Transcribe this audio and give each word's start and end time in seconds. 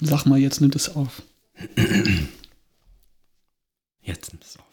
Sag 0.00 0.26
mal, 0.26 0.38
jetzt 0.38 0.60
nimmt 0.60 0.76
es 0.76 0.94
auf. 0.94 1.22
Jetzt 4.00 4.32
nimmt 4.32 4.44
es 4.44 4.56
auf. 4.58 4.64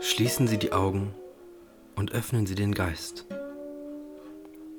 Schließen 0.00 0.48
Sie 0.48 0.58
die 0.58 0.72
Augen 0.72 1.14
und 1.94 2.12
öffnen 2.12 2.46
Sie 2.46 2.56
den 2.56 2.74
Geist. 2.74 3.24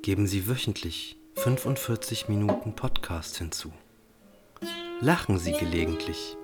Geben 0.02 0.26
Sie 0.26 0.46
wöchentlich 0.46 1.16
45 1.36 2.28
Minuten 2.28 2.74
Podcast 2.74 3.38
hinzu. 3.38 3.72
Lachen 5.00 5.38
Sie 5.38 5.52
gelegentlich. 5.52 6.36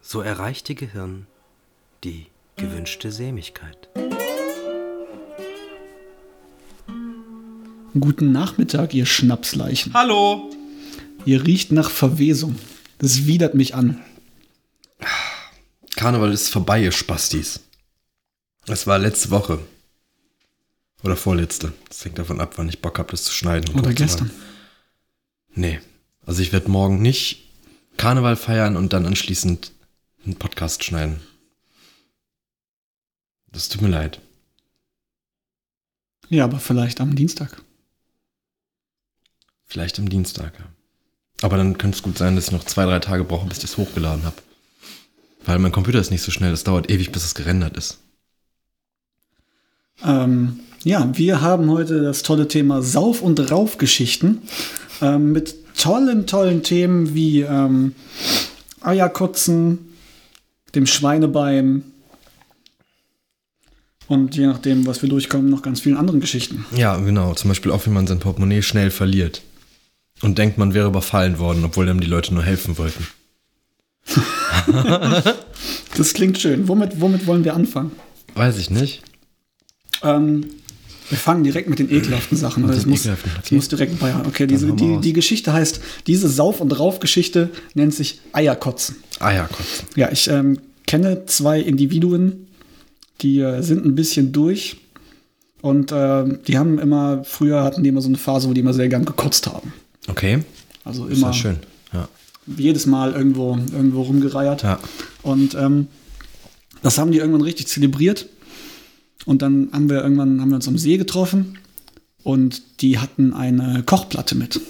So 0.00 0.20
erreicht 0.20 0.68
Ihr 0.70 0.76
Gehirn 0.76 1.26
die 2.04 2.26
gewünschte 2.56 3.10
Sämigkeit. 3.10 3.88
Guten 7.98 8.30
Nachmittag, 8.30 8.94
ihr 8.94 9.04
Schnapsleichen. 9.04 9.92
Hallo! 9.94 10.50
Ihr 11.26 11.46
riecht 11.46 11.72
nach 11.72 11.90
Verwesung. 11.90 12.56
Das 12.98 13.26
widert 13.26 13.54
mich 13.54 13.74
an. 13.74 14.02
Karneval 15.96 16.32
ist 16.32 16.48
vorbei, 16.48 16.82
ihr 16.82 16.92
Spastis. 16.92 17.60
Es 18.66 18.86
war 18.86 18.98
letzte 18.98 19.30
Woche. 19.30 19.58
Oder 21.02 21.16
vorletzte. 21.16 21.72
Das 21.88 22.04
hängt 22.04 22.18
davon 22.18 22.40
ab, 22.40 22.54
wann 22.56 22.68
ich 22.68 22.80
Bock 22.80 22.98
habe, 22.98 23.10
das 23.10 23.24
zu 23.24 23.32
schneiden. 23.32 23.74
Oder 23.78 23.92
gestern. 23.94 24.30
Nee. 25.54 25.80
Also 26.26 26.42
ich 26.42 26.52
werde 26.52 26.70
morgen 26.70 27.00
nicht 27.00 27.48
Karneval 27.96 28.36
feiern 28.36 28.76
und 28.76 28.92
dann 28.92 29.06
anschließend 29.06 29.72
einen 30.24 30.36
Podcast 30.36 30.84
schneiden. 30.84 31.20
Das 33.52 33.68
tut 33.68 33.82
mir 33.82 33.88
leid. 33.88 34.20
Ja, 36.28 36.44
aber 36.44 36.60
vielleicht 36.60 37.00
am 37.00 37.16
Dienstag. 37.16 37.62
Vielleicht 39.66 39.98
am 39.98 40.08
Dienstag, 40.08 40.58
ja. 40.58 40.66
Aber 41.42 41.56
dann 41.56 41.78
könnte 41.78 41.96
es 41.96 42.02
gut 42.02 42.18
sein, 42.18 42.36
dass 42.36 42.46
ich 42.46 42.52
noch 42.52 42.64
zwei, 42.64 42.84
drei 42.84 42.98
Tage 42.98 43.24
brauche, 43.24 43.46
bis 43.46 43.58
ich 43.58 43.64
das 43.64 43.76
hochgeladen 43.76 44.24
habe. 44.24 44.36
Weil 45.44 45.58
mein 45.58 45.72
Computer 45.72 45.98
ist 45.98 46.10
nicht 46.10 46.22
so 46.22 46.30
schnell, 46.30 46.50
das 46.50 46.64
dauert 46.64 46.90
ewig, 46.90 47.12
bis 47.12 47.24
es 47.24 47.34
gerendert 47.34 47.76
ist. 47.76 47.98
Ähm, 50.04 50.60
ja, 50.84 51.10
wir 51.14 51.40
haben 51.40 51.70
heute 51.70 52.02
das 52.02 52.22
tolle 52.22 52.48
Thema 52.48 52.82
Sauf- 52.82 53.22
und 53.22 53.50
Raufgeschichten 53.50 54.42
ähm, 55.00 55.32
mit 55.32 55.76
tollen, 55.76 56.26
tollen 56.26 56.62
Themen 56.62 57.14
wie 57.14 57.40
ähm, 57.42 57.94
Eierkotzen, 58.80 59.78
dem 60.74 60.86
Schweinebein 60.86 61.84
und 64.10 64.36
je 64.36 64.46
nachdem, 64.46 64.86
was 64.86 65.02
wir 65.02 65.08
durchkommen, 65.08 65.48
noch 65.48 65.62
ganz 65.62 65.80
vielen 65.80 65.96
anderen 65.96 66.20
Geschichten. 66.20 66.64
Ja, 66.74 66.96
genau. 66.96 67.34
Zum 67.34 67.48
Beispiel 67.48 67.70
auch, 67.70 67.86
wie 67.86 67.90
man 67.90 68.06
sein 68.06 68.18
Portemonnaie 68.18 68.62
schnell 68.62 68.90
verliert. 68.90 69.42
Und 70.22 70.38
denkt, 70.38 70.58
man 70.58 70.74
wäre 70.74 70.88
überfallen 70.88 71.38
worden, 71.38 71.64
obwohl 71.64 71.88
einem 71.88 72.00
die 72.00 72.06
Leute 72.06 72.34
nur 72.34 72.42
helfen 72.42 72.78
wollten. 72.78 73.06
Das 75.96 76.14
klingt 76.14 76.38
schön. 76.38 76.68
Womit, 76.68 77.00
womit 77.00 77.26
wollen 77.26 77.44
wir 77.44 77.54
anfangen? 77.54 77.92
Weiß 78.34 78.58
ich 78.58 78.70
nicht. 78.70 79.02
Ähm, 80.02 80.46
wir 81.08 81.18
fangen 81.18 81.44
direkt 81.44 81.68
mit 81.68 81.78
den 81.78 81.90
ekelhaften 81.90 82.38
Sachen. 82.38 82.66
Das 82.66 82.80
den 82.80 82.90
muss, 82.90 83.06
okay. 83.06 83.54
muss 83.54 83.68
direkt 83.68 83.98
bei. 83.98 84.14
Okay, 84.26 84.46
diese, 84.46 84.72
die, 84.72 84.98
die 85.00 85.12
Geschichte 85.12 85.52
heißt, 85.52 85.80
diese 86.06 86.28
Sauf- 86.28 86.60
und 86.60 86.78
Rauf-Geschichte 86.78 87.50
nennt 87.74 87.94
sich 87.94 88.20
Eierkotzen. 88.32 88.96
Ah 89.18 89.32
ja, 89.32 89.44
kotzen. 89.44 89.88
Ja, 89.96 90.10
ich 90.10 90.28
ähm, 90.28 90.60
kenne 90.86 91.26
zwei 91.26 91.60
Individuen, 91.60 92.46
die 93.20 93.40
äh, 93.40 93.62
sind 93.62 93.84
ein 93.84 93.94
bisschen 93.94 94.32
durch. 94.32 94.76
Und 95.60 95.92
äh, 95.92 96.24
die 96.46 96.56
haben 96.56 96.78
immer, 96.78 97.24
früher 97.24 97.64
hatten 97.64 97.82
die 97.82 97.90
immer 97.90 98.00
so 98.00 98.08
eine 98.08 98.16
Phase, 98.16 98.48
wo 98.48 98.54
die 98.54 98.60
immer 98.60 98.72
sehr 98.72 98.88
gern 98.88 99.04
gekotzt 99.04 99.46
haben. 99.48 99.74
Okay. 100.10 100.44
Also 100.84 101.06
Ist 101.06 101.18
immer 101.18 101.28
ja 101.28 101.32
schön. 101.32 101.58
Ja. 101.92 102.08
jedes 102.46 102.86
Mal 102.86 103.12
irgendwo, 103.12 103.56
irgendwo 103.56 104.02
rumgereiert. 104.02 104.62
Ja. 104.62 104.78
Und 105.22 105.54
ähm, 105.54 105.88
das 106.82 106.98
haben 106.98 107.12
die 107.12 107.18
irgendwann 107.18 107.42
richtig 107.42 107.66
zelebriert. 107.68 108.26
Und 109.26 109.42
dann 109.42 109.68
haben 109.72 109.88
wir 109.90 110.02
irgendwann 110.02 110.40
haben 110.40 110.48
wir 110.48 110.56
uns 110.56 110.68
am 110.68 110.78
See 110.78 110.96
getroffen 110.96 111.58
und 112.22 112.62
die 112.80 112.98
hatten 112.98 113.34
eine 113.34 113.82
Kochplatte 113.82 114.34
mit 114.34 114.60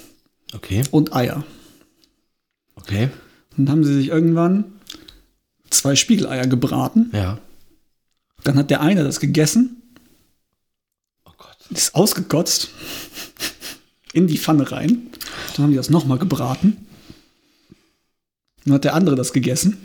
Okay. 0.53 0.83
und 0.91 1.15
Eier. 1.15 1.45
Okay. 2.75 3.11
Und 3.57 3.67
dann 3.67 3.71
haben 3.77 3.85
sie 3.85 3.95
sich 3.95 4.09
irgendwann 4.09 4.65
zwei 5.71 5.95
Spiegeleier 5.95 6.47
gebraten. 6.49 7.11
Ja. 7.13 7.39
Dann 8.43 8.57
hat 8.57 8.71
der 8.71 8.81
eine 8.81 9.05
das 9.05 9.21
gegessen, 9.21 9.77
Oh 11.25 11.31
Gott. 11.37 11.57
ist 11.71 11.95
ausgekotzt 11.95 12.71
in 14.13 14.27
die 14.27 14.39
Pfanne 14.39 14.71
rein. 14.71 15.09
Dann 15.55 15.65
haben 15.65 15.71
die 15.71 15.77
das 15.77 15.91
nochmal 15.91 16.19
gebraten. 16.19 16.87
Dann 18.65 18.75
hat 18.75 18.85
der 18.85 18.95
andere 18.95 19.17
das 19.17 19.33
gegessen 19.33 19.79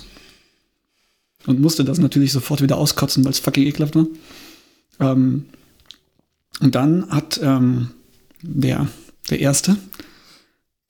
und 1.45 1.61
musste 1.61 1.85
das 1.85 1.97
natürlich 1.99 2.31
sofort 2.31 2.61
wieder 2.61 2.77
auskotzen, 2.77 3.23
weil 3.23 3.31
es 3.31 3.39
fucking 3.39 3.65
ekelhaft 3.65 3.95
war. 3.95 4.07
Ähm, 4.99 5.45
und 6.59 6.75
dann 6.75 7.09
hat 7.09 7.39
ähm, 7.41 7.91
der, 8.41 8.87
der 9.29 9.39
Erste 9.39 9.77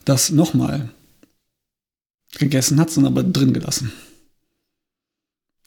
das 0.05 0.29
nochmal 0.29 0.89
gegessen, 2.37 2.79
hat 2.79 2.89
es 2.89 2.95
dann 2.95 3.05
aber 3.05 3.23
drin 3.23 3.53
gelassen. 3.53 3.91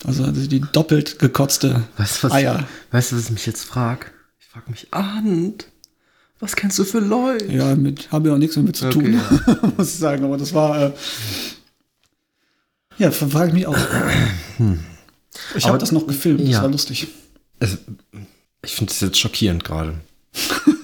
Also 0.05 0.31
die 0.31 0.61
doppelt 0.61 1.19
gekotzte 1.19 1.89
Weißt 1.97 2.23
was, 2.23 2.33
Eier. 2.33 2.69
weißt 2.93 3.11
du, 3.13 3.17
was 3.17 3.25
ich 3.25 3.31
mich 3.31 3.47
jetzt 3.47 3.65
frage? 3.65 4.07
Ich 4.39 4.47
frage 4.47 4.71
mich, 4.71 4.87
Arndt, 4.93 5.67
was 6.41 6.57
kennst 6.57 6.79
du 6.79 6.85
für 6.85 7.01
Leute? 7.01 7.47
Ja, 7.53 7.75
mit 7.75 8.11
habe 8.13 8.29
ja 8.29 8.35
auch 8.35 8.39
nichts 8.39 8.57
mehr 8.57 8.65
mit 8.65 8.77
zu 8.77 8.87
Okay, 8.87 9.19
tun, 9.19 9.21
muss 9.77 9.89
ich 9.95 9.99
sagen. 9.99 10.25
Aber 10.25 10.37
das 10.37 10.55
war. 10.55 10.81
Äh, 10.83 10.93
ja, 12.99 13.11
frage 13.11 13.49
ich 13.49 13.55
mich 13.55 13.67
auch. 13.67 13.77
Ich 15.55 15.67
habe 15.67 15.79
das 15.79 15.93
noch 15.93 16.07
gefilmt, 16.07 16.41
das 16.41 16.49
ja. 16.49 16.63
war 16.63 16.71
lustig. 16.71 17.07
Es, 17.61 17.79
ich 18.65 18.75
finde 18.75 18.93
es 18.93 19.01
jetzt 19.01 19.19
schockierend 19.19 19.65
gerade. 19.65 19.95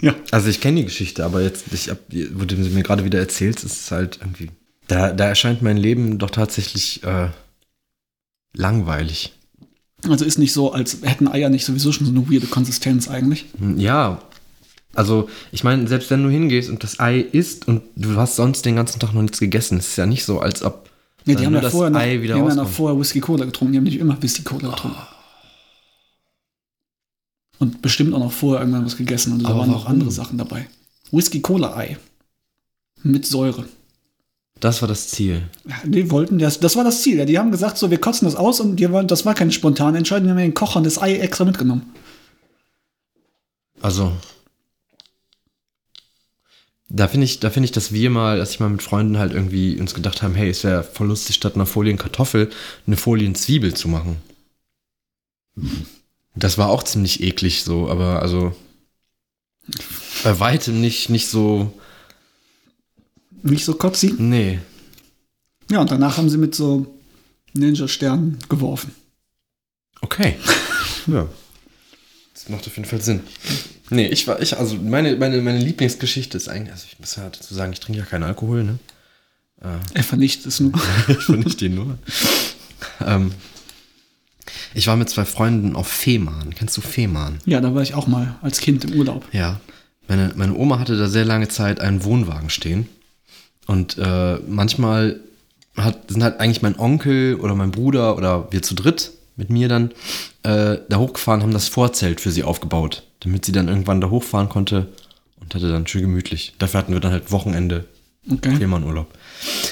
Ja. 0.00 0.14
Also 0.32 0.48
ich 0.50 0.60
kenne 0.60 0.80
die 0.80 0.84
Geschichte, 0.84 1.24
aber 1.24 1.40
jetzt, 1.40 1.72
ich 1.72 1.88
hab, 1.88 1.98
wo 2.34 2.44
du 2.44 2.62
sie 2.62 2.68
mir 2.68 2.82
gerade 2.82 3.06
wieder 3.06 3.18
erzählst, 3.18 3.64
ist 3.64 3.80
es 3.80 3.90
halt 3.90 4.18
irgendwie. 4.20 4.50
Da, 4.86 5.12
da 5.12 5.24
erscheint 5.24 5.62
mein 5.62 5.78
Leben 5.78 6.18
doch 6.18 6.28
tatsächlich 6.28 7.02
äh, 7.04 7.28
langweilig. 8.54 9.32
Also 10.06 10.26
ist 10.26 10.38
nicht 10.38 10.52
so, 10.52 10.72
als 10.72 10.98
hätten 11.00 11.26
Eier 11.26 11.48
nicht 11.48 11.64
sowieso 11.64 11.90
schon 11.90 12.04
so 12.06 12.12
eine 12.12 12.30
weirde 12.30 12.48
Konsistenz 12.48 13.08
eigentlich. 13.08 13.46
Hm, 13.58 13.78
Ja. 13.78 14.20
Also, 14.94 15.28
ich 15.52 15.64
meine, 15.64 15.88
selbst 15.88 16.10
wenn 16.10 16.22
du 16.22 16.30
hingehst 16.30 16.70
und 16.70 16.82
das 16.82 17.00
Ei 17.00 17.20
isst 17.20 17.66
und 17.68 17.82
du 17.96 18.16
hast 18.16 18.36
sonst 18.36 18.64
den 18.64 18.76
ganzen 18.76 19.00
Tag 19.00 19.12
noch 19.12 19.22
nichts 19.22 19.40
gegessen, 19.40 19.78
ist 19.78 19.88
es 19.88 19.96
ja 19.96 20.06
nicht 20.06 20.24
so, 20.24 20.40
als 20.40 20.62
ob 20.62 20.88
dann 21.26 21.36
die 21.36 21.46
haben 21.46 21.54
ja 21.54 21.70
vorher 21.70 21.90
noch, 21.90 22.00
Ei 22.00 22.16
die 22.16 22.22
wieder 22.22 22.34
haben 22.36 22.48
ja 22.48 22.54
noch 22.54 22.68
vorher 22.68 22.98
Whisky 22.98 23.20
Cola 23.20 23.44
getrunken. 23.44 23.72
Die 23.72 23.78
haben 23.78 23.84
nicht 23.84 23.98
immer 23.98 24.20
Whisky 24.22 24.42
Cola 24.42 24.68
getrunken. 24.68 24.98
Und 27.58 27.80
bestimmt 27.80 28.12
auch 28.14 28.18
noch 28.18 28.32
vorher 28.32 28.60
irgendwann 28.60 28.84
was 28.84 28.96
gegessen. 28.96 29.32
Und 29.32 29.42
da 29.42 29.56
waren 29.56 29.70
noch 29.70 29.84
warum? 29.84 29.92
andere 29.92 30.10
Sachen 30.10 30.36
dabei. 30.36 30.68
Whisky 31.12 31.40
Cola 31.40 31.76
Ei. 31.76 31.96
Mit 33.02 33.26
Säure. 33.26 33.64
Das 34.60 34.82
war 34.82 34.88
das 34.88 35.08
Ziel. 35.08 35.42
Ja, 35.66 35.76
die 35.84 36.10
wollten 36.10 36.38
das, 36.38 36.60
das 36.60 36.76
war 36.76 36.84
das 36.84 37.02
Ziel. 37.02 37.18
Ja, 37.18 37.24
die 37.24 37.38
haben 37.38 37.50
gesagt, 37.50 37.78
so, 37.78 37.90
wir 37.90 37.98
kotzen 37.98 38.26
das 38.26 38.36
aus 38.36 38.60
und 38.60 38.76
die 38.76 38.90
wollen, 38.90 39.08
das 39.08 39.24
war 39.24 39.34
keine 39.34 39.52
spontane 39.52 39.98
Entscheidung, 39.98 40.24
die 40.24 40.30
haben 40.30 40.38
den 40.38 40.54
Kochern 40.54 40.84
das 40.84 41.00
Ei 41.00 41.16
extra 41.16 41.44
mitgenommen. 41.44 41.92
Also. 43.80 44.12
Da 46.96 47.08
finde 47.08 47.24
ich, 47.24 47.40
da 47.40 47.50
finde 47.50 47.64
ich, 47.64 47.72
dass 47.72 47.92
wir 47.92 48.08
mal, 48.08 48.38
dass 48.38 48.52
ich 48.52 48.60
mal 48.60 48.68
mit 48.68 48.82
Freunden 48.82 49.18
halt 49.18 49.32
irgendwie 49.32 49.78
uns 49.80 49.94
gedacht 49.94 50.22
haben, 50.22 50.36
hey, 50.36 50.48
es 50.48 50.62
wäre 50.62 50.84
voll 50.84 51.08
lustig, 51.08 51.34
statt 51.34 51.56
einer 51.56 51.66
Folienkartoffel 51.66 52.50
eine 52.86 52.96
Folienzwiebel 52.96 53.74
zu 53.74 53.88
machen. 53.88 54.18
Das 56.36 56.56
war 56.56 56.68
auch 56.68 56.84
ziemlich 56.84 57.20
eklig 57.20 57.64
so, 57.64 57.88
aber 57.90 58.22
also 58.22 58.54
bei 60.22 60.38
weitem 60.38 60.80
nicht, 60.80 61.10
nicht 61.10 61.28
so, 61.28 61.72
Nicht 63.42 63.64
so 63.64 63.74
kotzi. 63.74 64.14
nee. 64.16 64.60
Ja, 65.70 65.80
und 65.80 65.90
danach 65.90 66.18
haben 66.18 66.28
sie 66.28 66.38
mit 66.38 66.54
so 66.54 66.86
Ninja-Sternen 67.54 68.38
geworfen. 68.48 68.94
Okay. 70.02 70.36
ja. 71.06 71.26
Das 72.44 72.50
macht 72.50 72.66
auf 72.66 72.76
jeden 72.76 72.88
Fall 72.88 73.00
Sinn. 73.00 73.20
Nee, 73.88 74.06
ich 74.06 74.26
war, 74.26 74.40
ich, 74.42 74.58
also 74.58 74.76
meine, 74.76 75.16
meine, 75.16 75.40
meine 75.40 75.58
Lieblingsgeschichte 75.58 76.36
ist 76.36 76.48
eigentlich, 76.48 76.72
also 76.72 76.84
ich 76.90 76.98
muss 77.00 77.16
ja 77.16 77.24
dazu 77.24 77.54
sagen, 77.54 77.72
ich 77.72 77.80
trinke 77.80 78.00
ja 78.00 78.04
keinen 78.04 78.24
Alkohol, 78.24 78.64
ne? 78.64 78.78
Er 79.94 80.02
vernichtet 80.02 80.46
es 80.46 80.60
nur. 80.60 80.72
ich 81.08 81.24
vernichte 81.24 81.68
den 81.68 81.74
nur. 81.74 81.98
ähm, 83.00 83.32
ich 84.74 84.86
war 84.86 84.96
mit 84.96 85.08
zwei 85.08 85.24
Freunden 85.24 85.74
auf 85.74 85.88
Fehmarn. 85.88 86.54
Kennst 86.54 86.76
du 86.76 86.82
Fehmarn? 86.82 87.38
Ja, 87.46 87.62
da 87.62 87.74
war 87.74 87.82
ich 87.82 87.94
auch 87.94 88.06
mal 88.06 88.36
als 88.42 88.60
Kind 88.60 88.84
im 88.84 88.92
Urlaub. 88.94 89.26
Ja. 89.32 89.60
Meine, 90.06 90.32
meine 90.36 90.54
Oma 90.54 90.78
hatte 90.78 90.98
da 90.98 91.08
sehr 91.08 91.24
lange 91.24 91.48
Zeit 91.48 91.80
einen 91.80 92.04
Wohnwagen 92.04 92.50
stehen. 92.50 92.88
Und 93.66 93.96
äh, 93.96 94.38
manchmal 94.46 95.20
hat, 95.76 96.10
sind 96.10 96.22
halt 96.22 96.40
eigentlich 96.40 96.60
mein 96.60 96.78
Onkel 96.78 97.36
oder 97.36 97.54
mein 97.54 97.70
Bruder 97.70 98.18
oder 98.18 98.52
wir 98.52 98.60
zu 98.60 98.74
dritt 98.74 99.12
mit 99.36 99.50
mir 99.50 99.68
dann 99.68 99.90
äh, 100.42 100.78
da 100.88 100.98
hochgefahren, 100.98 101.42
haben 101.42 101.52
das 101.52 101.68
Vorzelt 101.68 102.20
für 102.20 102.30
sie 102.30 102.44
aufgebaut, 102.44 103.02
damit 103.20 103.44
sie 103.44 103.52
dann 103.52 103.68
irgendwann 103.68 104.00
da 104.00 104.10
hochfahren 104.10 104.48
konnte 104.48 104.88
und 105.40 105.54
hatte 105.54 105.70
dann 105.70 105.86
schön 105.86 106.02
gemütlich. 106.02 106.54
Dafür 106.58 106.80
hatten 106.80 106.92
wir 106.92 107.00
dann 107.00 107.12
halt 107.12 107.32
Wochenende 107.32 107.86
Okay. 108.30 108.56
Fehmarnurlaub. 108.56 109.06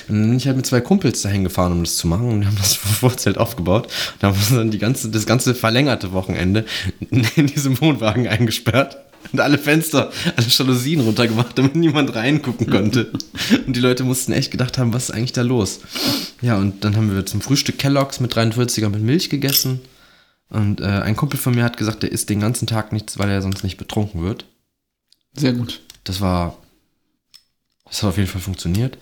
Und 0.08 0.18
dann 0.18 0.28
bin 0.28 0.36
ich 0.36 0.46
halt 0.46 0.56
mit 0.56 0.66
zwei 0.66 0.82
Kumpels 0.82 1.22
dahin 1.22 1.44
gefahren, 1.44 1.72
um 1.72 1.84
das 1.84 1.96
zu 1.96 2.06
machen. 2.06 2.28
Und 2.28 2.40
wir 2.40 2.48
haben 2.48 2.58
das 2.58 2.74
Vorzelt 3.00 3.38
aufgebaut. 3.38 3.88
Und 4.14 4.28
haben 4.28 4.36
uns 4.36 4.50
dann 4.50 4.70
die 4.70 4.78
ganze, 4.78 5.10
das 5.10 5.26
ganze 5.26 5.54
verlängerte 5.54 6.12
Wochenende 6.12 6.66
in 7.10 7.46
diesem 7.46 7.80
Wohnwagen 7.80 8.28
eingesperrt. 8.28 8.98
Und 9.30 9.40
alle 9.40 9.58
Fenster, 9.58 10.12
alle 10.36 10.46
Jalousien 10.46 11.00
runtergemacht, 11.00 11.56
damit 11.56 11.76
niemand 11.76 12.14
reingucken 12.14 12.68
konnte. 12.68 13.12
Und 13.66 13.76
die 13.76 13.80
Leute 13.80 14.04
mussten 14.04 14.32
echt 14.32 14.50
gedacht 14.50 14.78
haben, 14.78 14.92
was 14.92 15.04
ist 15.04 15.14
eigentlich 15.14 15.32
da 15.32 15.42
los? 15.42 15.80
Ja, 16.40 16.56
und 16.56 16.84
dann 16.84 16.96
haben 16.96 17.14
wir 17.14 17.24
zum 17.24 17.40
Frühstück 17.40 17.78
Kelloggs 17.78 18.20
mit 18.20 18.34
43er 18.34 18.88
mit 18.88 19.02
Milch 19.02 19.30
gegessen. 19.30 19.80
Und 20.50 20.80
äh, 20.80 20.84
ein 20.84 21.16
Kumpel 21.16 21.38
von 21.38 21.54
mir 21.54 21.64
hat 21.64 21.78
gesagt, 21.78 22.02
der 22.02 22.12
isst 22.12 22.28
den 22.28 22.40
ganzen 22.40 22.66
Tag 22.66 22.92
nichts, 22.92 23.18
weil 23.18 23.30
er 23.30 23.40
sonst 23.40 23.64
nicht 23.64 23.78
betrunken 23.78 24.22
wird. 24.22 24.44
Sehr 25.34 25.52
gut. 25.52 25.80
Das 26.04 26.20
war. 26.20 26.58
Das 27.86 28.02
hat 28.02 28.10
auf 28.10 28.18
jeden 28.18 28.28
Fall 28.28 28.40
funktioniert. 28.40 28.98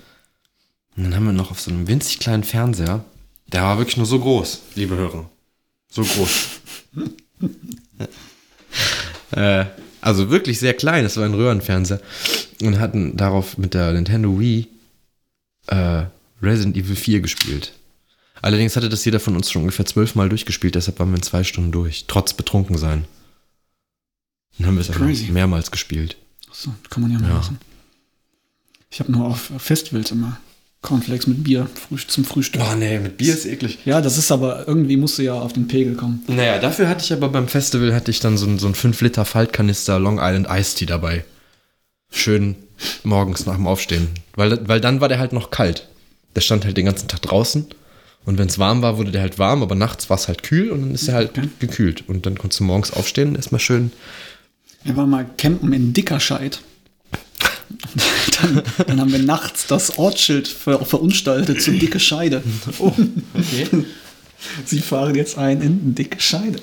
Und 0.96 1.04
dann 1.04 1.14
haben 1.14 1.26
wir 1.26 1.32
noch 1.32 1.50
auf 1.50 1.60
so 1.60 1.70
einem 1.70 1.88
winzig 1.88 2.18
kleinen 2.18 2.44
Fernseher. 2.44 3.04
Der 3.48 3.62
war 3.62 3.78
wirklich 3.78 3.96
nur 3.96 4.06
so 4.06 4.20
groß, 4.20 4.62
liebe 4.76 4.96
Hörer. 4.96 5.28
So 5.90 6.04
groß. 6.04 6.48
äh, 9.32 9.64
also 10.00 10.30
wirklich 10.30 10.58
sehr 10.58 10.74
klein. 10.74 11.04
Das 11.04 11.16
war 11.16 11.24
ein 11.24 11.34
Röhrenfernseher. 11.34 12.00
Und 12.62 12.78
hatten 12.78 13.16
darauf 13.16 13.56
mit 13.58 13.74
der 13.74 13.92
Nintendo 13.92 14.38
Wii 14.38 14.68
äh, 15.68 16.04
Resident 16.42 16.76
Evil 16.76 16.96
4 16.96 17.20
gespielt. 17.20 17.72
Allerdings 18.42 18.76
hatte 18.76 18.88
das 18.88 19.04
jeder 19.04 19.20
von 19.20 19.36
uns 19.36 19.50
schon 19.50 19.62
ungefähr 19.62 19.84
zwölfmal 19.86 20.28
durchgespielt, 20.30 20.74
deshalb 20.74 20.98
waren 20.98 21.10
wir 21.10 21.16
in 21.16 21.22
zwei 21.22 21.44
Stunden 21.44 21.72
durch, 21.72 22.06
trotz 22.06 22.32
betrunken 22.32 22.78
sein. 22.78 23.04
Dann 24.58 24.66
haben 24.68 24.76
wir 24.76 24.80
es 24.80 24.90
Crazy. 24.90 25.30
mehrmals 25.30 25.70
gespielt. 25.70 26.16
So, 26.52 26.72
kann 26.88 27.02
man 27.02 27.12
ja 27.12 27.18
mal 27.18 27.28
Ja. 27.28 27.34
machen. 27.34 27.58
Ich 28.90 28.98
habe 29.00 29.12
nur 29.12 29.26
auf 29.26 29.52
Festivals 29.58 30.10
immer 30.10 30.38
Cornflakes 30.82 31.26
mit 31.26 31.44
Bier 31.44 31.68
zum 32.08 32.24
Frühstück. 32.24 32.62
Oh 32.64 32.74
nee, 32.74 32.98
mit 32.98 33.18
Bier 33.18 33.34
ist 33.34 33.44
eklig. 33.44 33.78
Ja, 33.84 34.00
das 34.00 34.16
ist 34.16 34.32
aber 34.32 34.66
irgendwie 34.66 34.96
musst 34.96 35.18
du 35.18 35.22
ja 35.22 35.34
auf 35.34 35.52
den 35.52 35.68
Pegel 35.68 35.94
kommen. 35.94 36.22
Naja, 36.26 36.58
dafür 36.58 36.88
hatte 36.88 37.04
ich 37.04 37.12
aber 37.12 37.28
beim 37.28 37.48
Festival 37.48 37.94
hatte 37.94 38.10
ich 38.10 38.20
dann 38.20 38.38
so 38.38 38.46
ein, 38.46 38.58
so 38.58 38.66
ein 38.66 38.74
5 38.74 39.00
Liter 39.02 39.24
Faltkanister 39.26 39.98
Long 39.98 40.18
Island 40.20 40.46
Iced 40.48 40.78
Tea 40.78 40.86
dabei. 40.86 41.24
Schön 42.10 42.56
morgens 43.04 43.44
nach 43.44 43.56
dem 43.56 43.66
Aufstehen. 43.66 44.08
Weil, 44.34 44.66
weil 44.68 44.80
dann 44.80 45.00
war 45.02 45.08
der 45.08 45.18
halt 45.18 45.34
noch 45.34 45.50
kalt. 45.50 45.86
Der 46.34 46.40
stand 46.40 46.64
halt 46.64 46.76
den 46.76 46.86
ganzen 46.86 47.08
Tag 47.08 47.22
draußen. 47.22 47.66
Und 48.24 48.38
wenn 48.38 48.48
es 48.48 48.58
warm 48.58 48.80
war, 48.82 48.96
wurde 48.98 49.10
der 49.12 49.20
halt 49.22 49.38
warm, 49.38 49.62
aber 49.62 49.74
nachts 49.74 50.08
war 50.10 50.16
es 50.16 50.28
halt 50.28 50.42
kühl 50.42 50.70
und 50.70 50.82
dann 50.82 50.94
ist 50.94 51.08
er 51.08 51.14
halt 51.14 51.30
Okay. 51.30 51.48
gekühlt. 51.58 52.04
Und 52.08 52.26
dann 52.26 52.38
konntest 52.38 52.60
du 52.60 52.64
morgens 52.64 52.92
aufstehen, 52.92 53.34
erstmal 53.34 53.60
schön. 53.60 53.92
Wir 54.82 54.96
waren 54.96 55.10
mal 55.10 55.26
campen 55.36 55.72
in 55.72 55.92
Dickerscheid. 55.92 56.60
dann, 58.40 58.62
dann 58.86 59.00
haben 59.00 59.12
wir 59.12 59.18
nachts 59.18 59.66
das 59.66 59.98
Ortsschild 59.98 60.48
ver 60.48 60.84
verunstaltet 60.84 61.62
zu 61.62 61.72
Dicke 61.72 62.00
Scheide. 62.00 62.42
Oh, 62.78 62.94
okay. 63.34 63.68
Sie 64.64 64.80
fahren 64.80 65.14
jetzt 65.14 65.36
ein 65.36 65.60
in 65.60 65.94
Dicke 65.94 66.20
Scheide. 66.20 66.60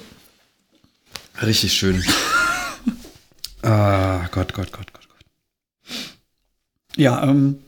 Richtig 1.42 1.74
schön. 1.74 2.04
ah, 3.62 4.28
Gott, 4.32 4.54
Gott, 4.54 4.72
Gott, 4.72 4.92
Gott, 4.94 5.08
Gott. 5.08 5.26
Ja, 6.96 7.24
ähm, 7.24 7.60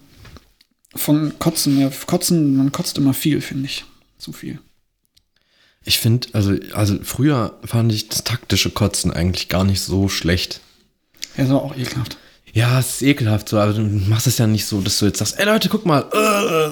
von 0.96 1.38
Kotzen, 1.38 1.80
ja, 1.80 1.92
Kotzen, 2.08 2.58
man 2.58 2.72
kotzt 2.72 2.98
immer 2.98 3.14
viel, 3.14 3.42
finde 3.42 3.66
ich. 3.66 3.86
Zu 4.18 4.34
viel. 4.34 4.60
Ich 5.86 6.00
finde, 6.00 6.28
also, 6.34 6.56
also 6.74 7.00
früher 7.04 7.58
fand 7.64 7.92
ich 7.94 8.10
das 8.10 8.24
taktische 8.24 8.72
Kotzen 8.72 9.12
eigentlich 9.12 9.48
gar 9.48 9.64
nicht 9.64 9.82
so 9.82 10.10
schlecht. 10.10 10.62
Ja, 11.38 11.44
ist 11.44 11.50
aber 11.52 11.64
auch 11.64 11.78
ekelhaft. 11.78 12.18
Ja, 12.54 12.80
es 12.80 12.96
ist 12.96 13.02
ekelhaft 13.04 13.50
so, 13.50 13.60
aber 13.60 13.74
du 13.74 13.82
machst 13.82 14.28
es 14.28 14.38
ja 14.38 14.48
nicht 14.48 14.66
so, 14.66 14.82
dass 14.82 15.00
du 15.00 15.06
jetzt 15.06 15.20
sagst, 15.20 15.40
ey 15.40 15.46
Leute, 15.46 15.70
guck 15.70 15.86
mal. 15.86 16.02
Äh. 16.12 16.70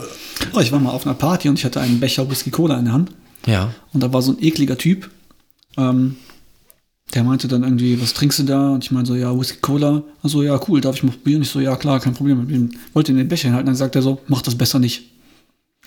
Oh, 0.54 0.60
ich 0.60 0.72
war 0.72 0.80
mal 0.80 0.92
auf 0.92 1.06
einer 1.06 1.16
Party 1.16 1.50
und 1.50 1.60
ich 1.60 1.66
hatte 1.66 1.80
einen 1.80 2.00
Becher 2.00 2.30
Whisky 2.30 2.52
Cola 2.52 2.78
in 2.78 2.86
der 2.86 2.94
Hand. 2.94 3.12
Ja. 3.46 3.74
Und 3.94 4.02
da 4.02 4.12
war 4.12 4.22
so 4.22 4.32
ein 4.32 4.44
ekliger 4.44 4.78
Typ. 4.78 5.10
Ähm, 5.78 6.18
der 7.14 7.24
meinte 7.24 7.48
dann 7.48 7.64
irgendwie, 7.64 8.02
was 8.02 8.14
trinkst 8.14 8.40
du 8.40 8.44
da? 8.44 8.72
Und 8.72 8.84
ich 8.84 8.92
meinte 8.92 9.10
so, 9.10 9.16
ja, 9.16 9.38
Whisky 9.38 9.60
Cola. 9.62 10.04
Also 10.24 10.44
ja, 10.44 10.60
cool, 10.68 10.82
darf 10.82 10.96
ich 10.96 11.04
mal 11.04 11.12
probieren? 11.12 11.42
Ich 11.42 11.50
so, 11.50 11.60
ja, 11.60 11.76
klar, 11.76 12.00
kein 12.00 12.14
Problem. 12.14 12.48
Ich 12.50 12.96
wollte 12.96 13.12
in 13.12 13.18
den 13.18 13.28
Becher 13.28 13.54
halten. 13.54 13.68
Dann 13.68 13.76
sagt 13.76 13.96
er 13.96 14.02
so, 14.02 14.22
mach 14.28 14.42
das 14.42 14.56
besser 14.56 14.80
nicht. 14.80 15.04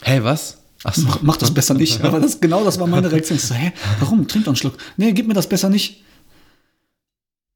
Hey, 0.03 0.23
was? 0.25 0.59
Ach 0.85 0.95
so. 0.95 1.07
Mach, 1.07 1.23
mach 1.23 1.37
das 1.37 1.53
besser 1.53 1.75
nicht. 1.75 2.01
Aber 2.05 2.21
das, 2.21 2.41
genau 2.41 2.65
das 2.65 2.79
war 2.81 2.87
meine 2.87 3.13
Reaktion. 3.13 3.37
Ich 3.37 3.45
so, 3.45 3.55
hä, 3.55 3.73
warum? 3.99 4.27
Trink 4.27 4.45
doch 4.45 4.51
einen 4.51 4.57
Schluck. 4.57 4.79
Nee, 4.97 5.13
gib 5.13 5.27
mir 5.29 5.35
das 5.35 5.49
besser 5.49 5.69
nicht. 5.69 6.03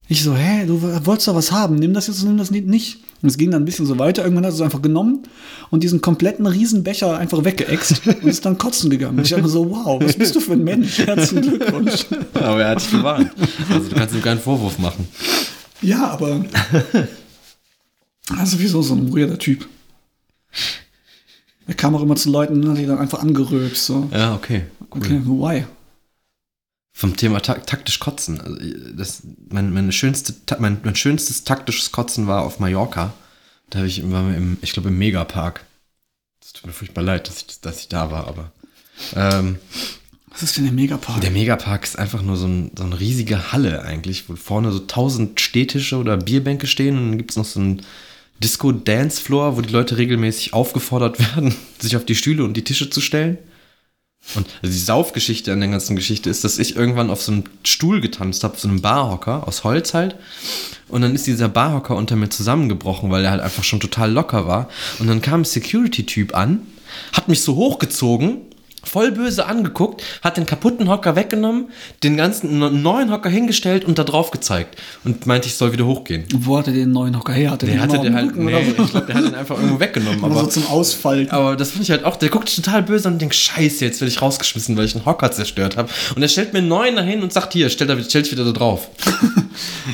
Ich 0.09 0.23
so, 0.23 0.35
hä, 0.35 0.67
du 0.67 0.83
wolltest 1.07 1.29
doch 1.29 1.35
was 1.35 1.51
haben, 1.51 1.77
nimm 1.77 1.95
das 1.95 2.09
jetzt, 2.09 2.23
nimm 2.23 2.37
das 2.37 2.51
nicht-. 2.51 2.99
Und 3.23 3.31
es 3.31 3.39
ging 3.39 3.51
dann 3.51 3.63
ein 3.63 3.65
bisschen 3.65 3.87
so 3.87 3.99
weiter. 3.99 4.23
Irgendwann 4.23 4.45
hat 4.45 4.53
er 4.53 4.57
es 4.57 4.61
einfach 4.61 4.83
genommen 4.83 5.23
und 5.71 5.83
diesen 5.83 6.03
kompletten 6.03 6.47
Riesenbecher 6.47 7.17
einfach 7.17 7.43
weggeext 7.43 8.03
und 8.07 8.25
ist 8.25 8.45
dann 8.45 8.59
kotzen 8.59 8.91
gegangen. 8.91 9.17
Und 9.17 9.25
ich 9.25 9.35
einfach 9.35 9.49
so, 9.49 9.71
wow, 9.71 9.99
was 10.03 10.17
bist 10.17 10.35
du 10.35 10.41
für 10.41 10.53
ein 10.53 10.63
Mensch? 10.63 10.99
Herzlichen 10.99 11.41
Glückwunsch. 11.41 12.05
Aber 12.35 12.61
er 12.61 12.71
hat 12.71 12.83
dich 12.83 12.91
gewarnt. 12.91 13.31
Also 13.71 13.89
du 13.89 13.97
kannst 13.97 14.15
ihm 14.15 14.21
keinen 14.21 14.41
Vorwurf 14.41 14.79
machen. 14.79 15.09
Ja, 15.81 16.11
aber. 16.11 16.45
Also, 18.39 18.59
wieso 18.59 18.81
so 18.81 18.95
ein 18.95 19.15
weirder 19.15 19.39
Typ? 19.39 19.69
Er 21.67 21.75
kam 21.75 21.95
auch 21.95 22.03
immer 22.03 22.17
zu 22.17 22.31
Leuten 22.31 22.63
und 22.63 22.71
hat 22.71 22.79
die 22.79 22.87
dann 22.87 22.99
einfach 22.99 23.21
angerülpst. 23.21 23.85
So. 23.85 24.09
Ja, 24.13 24.35
okay. 24.35 24.63
Cool. 24.91 25.03
Okay, 25.03 25.21
why? 25.27 25.65
Vom 26.97 27.17
Thema 27.17 27.41
tak 27.41 27.67
taktisch 27.67 27.99
kotzen. 27.99 28.41
Also 28.41 28.57
das, 28.97 29.23
mein, 29.51 29.73
meine 29.73 29.91
schönste, 29.91 30.33
mein, 30.61 30.79
mein 30.85 30.95
schönstes 30.95 31.43
taktisches 31.43 31.91
Kotzen 31.91 32.29
war 32.29 32.43
auf 32.43 32.61
Mallorca. 32.61 33.13
Da 33.69 33.81
habe 33.81 33.89
ich 33.89 34.09
war 34.13 34.33
im, 34.33 34.59
ich 34.63 34.73
glaube 34.73 34.91
im 34.91 34.99
Megapark. 34.99 35.65
Es 36.41 36.53
tut 36.53 36.67
mir 36.67 36.73
furchtbar 36.73 37.03
leid, 37.03 37.27
dass 37.27 37.39
ich, 37.39 37.61
dass 37.61 37.81
ich 37.81 37.89
da 37.89 38.13
war, 38.13 38.29
aber. 38.29 38.53
Ähm, 39.17 39.59
Was 40.29 40.45
ist 40.45 40.57
denn 40.57 40.65
der 40.65 40.73
Megapark? 40.73 41.21
Der 41.21 41.33
Megapark 41.33 41.83
ist 41.83 41.99
einfach 41.99 42.23
nur 42.23 42.37
so, 42.37 42.47
ein, 42.47 42.71
so 42.79 42.85
eine 42.85 43.01
riesige 43.01 43.51
Halle 43.51 43.83
eigentlich, 43.83 44.29
wo 44.29 44.37
vorne 44.37 44.71
so 44.71 44.79
tausend 44.79 45.41
Stehtische 45.41 45.97
oder 45.97 46.17
Bierbänke 46.17 46.69
stehen 46.69 46.97
und 46.97 47.09
dann 47.09 47.19
gibt 47.19 47.33
es 47.33 47.37
noch 47.37 47.45
so 47.45 47.59
einen 47.59 47.83
Disco-Dance-Floor, 48.41 49.57
wo 49.57 49.63
die 49.63 49.73
Leute 49.73 49.97
regelmäßig 49.97 50.53
aufgefordert 50.53 51.19
werden, 51.37 51.57
sich 51.81 51.97
auf 51.97 52.05
die 52.05 52.15
Stühle 52.15 52.45
und 52.45 52.55
die 52.55 52.63
Tische 52.63 52.89
zu 52.89 53.01
stellen. 53.01 53.39
Und 54.35 54.47
also 54.63 54.73
die 54.73 54.81
Saufgeschichte 54.81 55.53
an 55.53 55.61
der 55.61 55.69
ganzen 55.69 55.97
Geschichte 55.97 56.31
ist, 56.31 56.45
dass 56.45 56.59
ich 56.59 56.77
irgendwann 56.77 57.11
auf 57.11 57.23
so 57.23 57.33
einem 57.33 57.45
Stuhl 57.63 58.01
getanzt 58.01 58.43
habe, 58.43 58.57
so 58.59 58.69
einem 58.69 58.81
Barhocker 58.81 59.47
aus 59.47 59.65
Holz 59.65 59.95
halt. 59.95 60.17
Und 60.89 61.03
dann 61.03 61.15
ist 61.15 61.27
dieser 61.27 61.49
Barhocker 61.49 61.95
unter 61.95 62.17
mir 62.17 62.31
zusammengebrochen, 62.31 63.11
weil 63.11 63.25
er 63.25 63.31
halt 63.31 63.43
einfach 63.43 63.65
schon 63.65 63.81
total 63.81 64.11
locker 64.11 64.47
war. 64.47 64.69
Und 64.99 65.09
dann 65.09 65.21
kam 65.21 65.43
ein 65.43 65.45
Security-Typ 65.45 66.35
an, 66.35 66.67
hat 67.13 67.29
mich 67.29 67.43
so 67.43 67.55
hochgezogen, 67.57 68.39
voll 68.83 69.13
böse 69.13 69.47
angeguckt, 69.47 69.94
hat 70.23 70.37
den 70.37 70.47
kaputten 70.47 70.89
Hocker 70.89 71.17
weggenommen, 71.17 71.67
den 72.03 72.17
ganzen 72.17 72.59
ne- 72.59 72.71
neuen 72.71 73.11
Hocker 73.11 73.29
hingestellt 73.31 73.85
und 73.85 73.99
da 73.99 74.05
drauf 74.05 74.31
gezeigt. 74.31 74.77
Und 75.05 75.27
meinte, 75.27 75.49
ich 75.49 75.55
soll 75.55 75.73
wieder 75.73 75.87
hochgehen. 75.87 76.25
Wo 76.37 76.59
hatte 76.59 76.73
den 76.73 76.93
neuen 76.93 77.17
Hocker 77.19 77.33
her? 77.33 77.51
Hatte 77.51 77.67
Der 77.67 77.75
den 77.77 77.83
hatte 77.83 77.99
auf 78.01 78.09
halt, 78.09 78.37
nee, 78.37 78.53
so? 78.77 78.83
ich 78.83 78.91
glaube, 78.91 79.07
der 79.07 79.15
hat 79.17 79.25
ihn 79.25 79.35
einfach 79.35 79.57
irgendwo 79.57 79.81
weggenommen. 79.81 80.21
Oder 80.23 80.35
so 80.35 80.41
Aber, 80.41 80.51
zum 80.51 80.67
Ausfalten. 80.67 81.31
aber 81.31 81.57
das 81.57 81.71
finde 81.71 81.85
ich 81.85 81.91
halt 81.91 82.05
auch, 82.05 82.17
der 82.17 82.29
guckt 82.29 82.55
total 82.55 82.83
böse 82.83 83.09
an 83.09 83.15
und 83.15 83.21
denkt, 83.21 83.35
scheiße, 83.35 83.85
jetzt 83.85 84.01
werde 84.01 84.11
ich 84.11 84.23
rausgeschmissen, 84.23 84.77
weil 84.77 84.85
ich 84.87 84.95
einen 84.95 85.05
Hocker 85.07 85.31
zerstört 85.33 85.77
habe. 85.77 85.89
Und 86.15 86.23
er 86.23 86.29
stellt 86.29 86.53
mir 86.53 86.61
einen 86.61 86.69
neuen 86.69 86.97
dahin 86.97 87.23
und 87.23 87.33
sagt, 87.33 87.53
hier, 87.53 87.69
stell, 87.71 87.87
da, 87.87 87.97
stell 88.03 88.23
dich 88.23 88.33
wieder 88.33 88.45
da 88.45 88.53
drauf. 88.53 88.89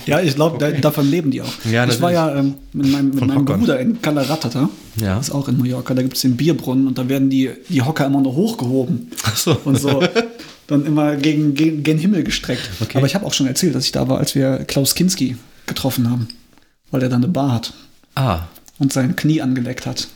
Ja, 0.06 0.20
ich 0.20 0.34
glaube, 0.34 0.58
da, 0.58 0.70
davon 0.70 1.10
leben 1.10 1.30
die 1.30 1.42
auch. 1.42 1.52
Ja, 1.70 1.86
ich 1.86 2.00
war 2.00 2.12
ja 2.12 2.34
ähm, 2.34 2.54
mit 2.72 2.86
meinem, 2.90 3.10
mit 3.10 3.26
meinem. 3.26 3.44
Bruder 3.44 3.78
in 3.80 4.00
Calaratata. 4.00 4.68
Ja. 4.96 5.16
Das 5.16 5.28
ist 5.28 5.34
auch 5.34 5.48
in 5.48 5.58
Mallorca. 5.58 5.94
Da 5.94 6.02
gibt 6.02 6.16
es 6.16 6.22
den 6.22 6.36
Bierbrunnen 6.36 6.86
und 6.86 6.96
da 6.98 7.08
werden 7.08 7.28
die, 7.30 7.50
die 7.68 7.82
Hocker 7.82 8.06
immer 8.06 8.20
nur 8.20 8.34
hochgehoben. 8.34 9.10
Ach 9.24 9.36
so. 9.36 9.56
Und 9.64 9.78
so 9.78 9.89
dann 10.66 10.86
immer 10.86 11.16
gegen, 11.16 11.54
gegen, 11.54 11.82
gen 11.82 11.98
Himmel 11.98 12.22
gestreckt. 12.24 12.70
Okay. 12.80 12.98
Aber 12.98 13.06
ich 13.06 13.14
habe 13.14 13.26
auch 13.26 13.34
schon 13.34 13.46
erzählt, 13.46 13.74
dass 13.74 13.84
ich 13.84 13.92
da 13.92 14.08
war, 14.08 14.18
als 14.18 14.34
wir 14.34 14.58
Klaus 14.66 14.94
Kinski 14.94 15.36
getroffen 15.66 16.08
haben. 16.10 16.28
Weil 16.90 17.02
er 17.02 17.08
dann 17.08 17.22
eine 17.24 17.32
Bar 17.32 17.52
hat 17.52 17.72
Ah, 18.14 18.40
und 18.78 18.92
sein 18.92 19.14
Knie 19.16 19.40
angeleckt 19.40 19.86
hat. 19.86 20.08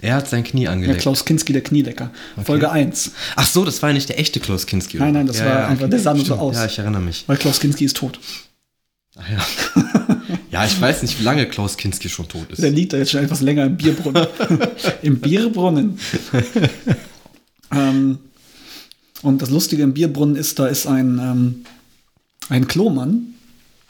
er 0.00 0.14
hat 0.16 0.28
sein 0.28 0.42
Knie 0.44 0.62
Ja, 0.64 0.70
angelegt. 0.72 1.00
Klaus 1.00 1.24
Kinski, 1.24 1.52
der 1.52 1.62
Knielecker. 1.62 2.10
Folge 2.44 2.70
1. 2.70 3.12
Ach 3.36 3.46
so, 3.46 3.64
das 3.64 3.80
war 3.82 3.90
ja 3.90 3.94
nicht 3.94 4.08
der 4.08 4.18
echte 4.18 4.40
Klaus 4.40 4.66
Kinski. 4.66 4.96
oder? 4.96 5.04
Nein, 5.06 5.14
nein, 5.14 5.26
das 5.26 5.44
war 5.44 5.68
einfach- 5.68 5.88
der 5.90 5.98
sah 6.00 6.14
nur 6.14 6.24
so 6.24 6.34
aus. 6.36 6.56
Ja, 6.56 6.64
ich 6.66 6.78
erinnere 6.78 7.02
mich. 7.02 7.24
Weil 7.26 7.36
Klaus 7.36 7.60
Kinski 7.60 7.84
ist 7.84 7.96
tot. 7.96 8.18
Ach 9.16 9.28
ja. 9.30 9.46
ja, 10.50 10.64
ich 10.64 10.80
weiß 10.80 11.02
nicht, 11.02 11.20
wie 11.20 11.22
lange 11.22 11.46
Klaus 11.46 11.76
Kinski 11.76 12.08
schon 12.08 12.26
tot 12.26 12.50
ist. 12.50 12.62
Der 12.62 12.70
liegt 12.70 12.92
da 12.92 12.96
jetzt 12.96 13.10
schon 13.12 13.22
etwas 13.22 13.42
länger 13.42 13.64
im 13.66 13.76
Bierbrunnen. 13.76 14.26
Im 15.02 15.20
Bierbrunnen. 15.20 15.98
ähm, 17.72 18.18
und 19.24 19.42
das 19.42 19.50
Lustige 19.50 19.82
im 19.82 19.94
Bierbrunnen 19.94 20.36
ist, 20.36 20.58
da 20.58 20.66
ist 20.66 20.86
ein, 20.86 21.18
ähm, 21.18 21.64
ein 22.48 22.68
Klomann. 22.68 23.34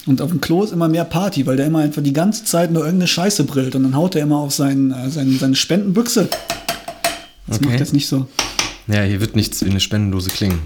Und 0.06 0.20
auf 0.20 0.30
dem 0.30 0.40
Klo 0.40 0.62
ist 0.62 0.72
immer 0.72 0.88
mehr 0.88 1.04
Party, 1.04 1.46
weil 1.46 1.56
der 1.56 1.66
immer 1.66 1.78
einfach 1.80 2.02
die 2.02 2.12
ganze 2.12 2.44
Zeit 2.44 2.70
nur 2.70 2.84
irgendeine 2.84 3.08
Scheiße 3.08 3.44
brillt. 3.44 3.74
Und 3.74 3.84
dann 3.84 3.96
haut 3.96 4.14
er 4.14 4.22
immer 4.22 4.38
auf 4.38 4.52
sein, 4.52 4.90
äh, 4.92 5.08
sein, 5.10 5.36
seine 5.40 5.56
Spendenbüchse. 5.56 6.28
Das 7.46 7.58
Okay. 7.58 7.68
macht 7.68 7.80
jetzt 7.80 7.92
nicht 7.92 8.06
so. 8.06 8.26
Ja, 8.86 9.02
hier 9.02 9.20
wird 9.20 9.34
nichts 9.34 9.64
wie 9.64 9.70
eine 9.70 9.80
Spendendose 9.80 10.30
klingen. 10.30 10.60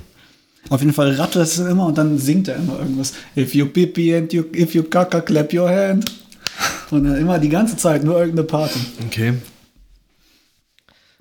Auf 0.70 0.80
jeden 0.80 0.92
Fall 0.92 1.12
rattert 1.12 1.44
es 1.46 1.58
immer 1.58 1.86
und 1.86 1.96
dann 1.98 2.18
singt 2.18 2.48
er 2.48 2.56
immer 2.56 2.78
irgendwas. 2.80 3.14
If 3.36 3.54
you 3.54 3.66
pipi 3.66 4.14
and 4.16 4.32
you, 4.32 4.44
if 4.54 4.74
you 4.74 4.82
kaka, 4.82 5.20
clap 5.20 5.52
your 5.54 5.68
hand. 5.68 6.04
Und 6.90 7.04
dann 7.04 7.16
immer 7.16 7.38
die 7.38 7.48
ganze 7.48 7.76
Zeit 7.76 8.02
nur 8.04 8.18
irgendeine 8.18 8.46
Party. 8.46 8.78
Okay. 9.06 9.34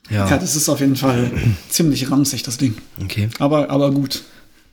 Ja, 0.09 0.29
Ja, 0.29 0.37
das 0.37 0.55
ist 0.55 0.69
auf 0.69 0.79
jeden 0.79 0.95
Fall 0.95 1.31
ziemlich 1.69 2.09
ranzig, 2.09 2.43
das 2.43 2.57
Ding. 2.57 2.75
okay. 3.01 3.29
Aber, 3.39 3.69
aber 3.69 3.91
gut. 3.91 4.23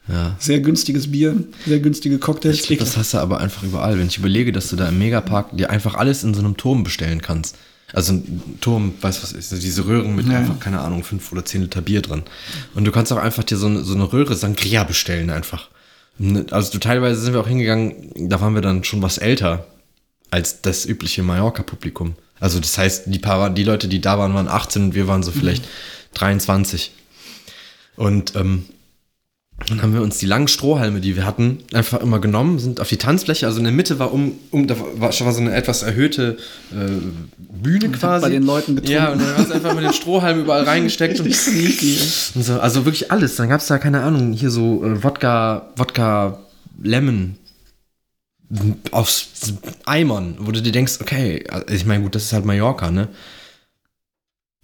Ja. 0.07 0.37
Sehr 0.39 0.61
günstiges 0.61 1.11
Bier, 1.11 1.35
sehr 1.67 1.79
günstige 1.81 2.19
Cocktails. 2.19 2.61
Ich 2.61 2.67
glaub, 2.67 2.79
das 2.81 2.97
hast 2.97 3.15
du 3.15 3.19
aber 3.19 3.41
einfach 3.41 3.63
überall. 3.63 3.99
Wenn 3.99 4.07
ich 4.07 4.19
überlege, 4.19 4.53
dass 4.53 4.69
du 4.69 4.77
da 4.77 4.89
im 4.89 4.99
Megapark 4.99 5.57
dir 5.57 5.71
einfach 5.71 5.95
alles 5.95 6.25
in 6.25 6.35
so 6.35 6.41
einem 6.41 6.57
Turm 6.59 6.85
bestellen 6.85 7.23
kannst. 7.23 7.57
Also 7.93 8.13
ein 8.13 8.43
Turm, 8.61 8.93
weißt 9.01 9.19
du 9.19 9.23
was 9.23 9.33
ist, 9.33 9.53
diese 9.63 9.87
Röhren 9.87 10.15
mit 10.15 10.27
Ja, 10.27 10.33
ja. 10.33 10.39
einfach, 10.41 10.59
keine 10.61 10.81
Ahnung, 10.81 11.05
fünf 11.05 11.33
oder 11.33 11.45
zehn 11.45 11.63
Liter 11.63 11.81
Bier 11.81 12.03
drin. 12.03 12.23
Und 12.75 12.85
du 12.85 12.91
kannst 12.93 13.13
auch 13.13 13.19
einfach 13.19 13.45
dir 13.45 13.57
so 13.57 13.67
eine, 13.67 13.83
so 13.83 13.95
eine 13.95 14.13
Röhre 14.13 14.35
Sangria 14.35 14.85
bestellen 14.85 15.31
einfach. 15.31 15.71
Also 16.51 16.73
du, 16.73 16.79
teilweise 16.79 17.21
sind 17.21 17.33
wir 17.33 17.41
auch 17.41 17.49
hingegangen, 17.49 18.13
da 18.29 18.41
waren 18.41 18.55
wir 18.55 18.63
dann 18.63 18.85
schon 18.85 19.01
was 19.01 19.19
älter 19.19 19.67
als 20.31 20.61
das 20.61 20.87
übliche 20.87 21.23
Mallorca-Publikum. 21.23 22.15
Also 22.45 22.61
das 22.61 22.77
heißt, 22.77 23.05
die 23.07 23.19
paar, 23.19 23.49
die 23.49 23.65
Leute, 23.65 23.89
die 23.89 24.03
da 24.03 24.19
waren, 24.19 24.35
waren 24.35 24.49
18 24.49 24.83
und 24.83 24.95
wir 24.95 25.09
waren 25.09 25.23
so 25.23 25.31
vielleicht 25.31 25.65
23. 26.13 26.93
Und 27.97 28.37
ähm, 28.37 28.67
dann 29.67 29.81
haben 29.81 29.95
wir 29.95 30.03
uns 30.03 30.19
die 30.19 30.27
langen 30.27 30.47
Strohhalme, 30.47 31.01
die 31.01 31.17
wir 31.17 31.25
hatten, 31.25 31.61
einfach 31.73 32.03
immer 32.03 32.19
genommen, 32.19 32.59
sind 32.59 32.81
auf 32.81 32.89
die 32.91 32.99
Tanzfläche, 32.99 33.47
also 33.47 33.57
in 33.61 33.65
der 33.65 33.73
Mitte 33.73 33.99
war 33.99 34.13
um, 34.13 34.33
um 34.51 34.67
da 34.67 34.77
war, 34.79 35.09
war 35.09 35.33
so 35.33 35.41
eine 35.41 35.55
etwas 35.55 35.83
erhöhte 35.83 36.37
äh, 36.71 36.91
Bühne 37.39 37.89
quasi. 37.89 38.27
bei 38.27 38.31
den 38.31 38.43
Leuten 38.43 38.77
getrunken. 38.77 38.93
Ja, 38.93 39.13
und 39.13 39.23
dann 39.23 39.39
hast 39.39 39.49
du 39.49 39.55
einfach 39.55 39.75
mit 39.75 39.85
den 39.85 39.95
Strohhalmen 39.95 40.45
überall 40.45 40.65
reingesteckt 40.65 41.21
und, 41.21 41.27
und 41.27 42.45
so, 42.45 42.61
also 42.61 42.85
wirklich 42.85 43.11
alles. 43.11 43.37
Dann 43.37 43.49
gab 43.49 43.63
es 43.63 43.69
da, 43.69 43.79
keine 43.79 44.03
Ahnung, 44.03 44.35
hier 44.35 44.51
so 44.51 44.85
äh, 44.85 45.03
Wodka, 45.03 45.71
Wodka 45.77 46.41
Lemon 46.83 47.37
aus 48.91 49.29
Eimern, 49.87 50.37
wo 50.39 50.53
du 50.53 50.63
dir 50.63 50.73
denkst, 50.73 50.99
okay, 51.01 51.45
also 51.51 51.67
ich 51.75 51.87
meine, 51.87 52.03
gut, 52.05 52.15
das 52.15 52.25
ist 52.25 52.33
halt 52.33 52.45
Mallorca, 52.45 52.91
ne? 52.91 53.09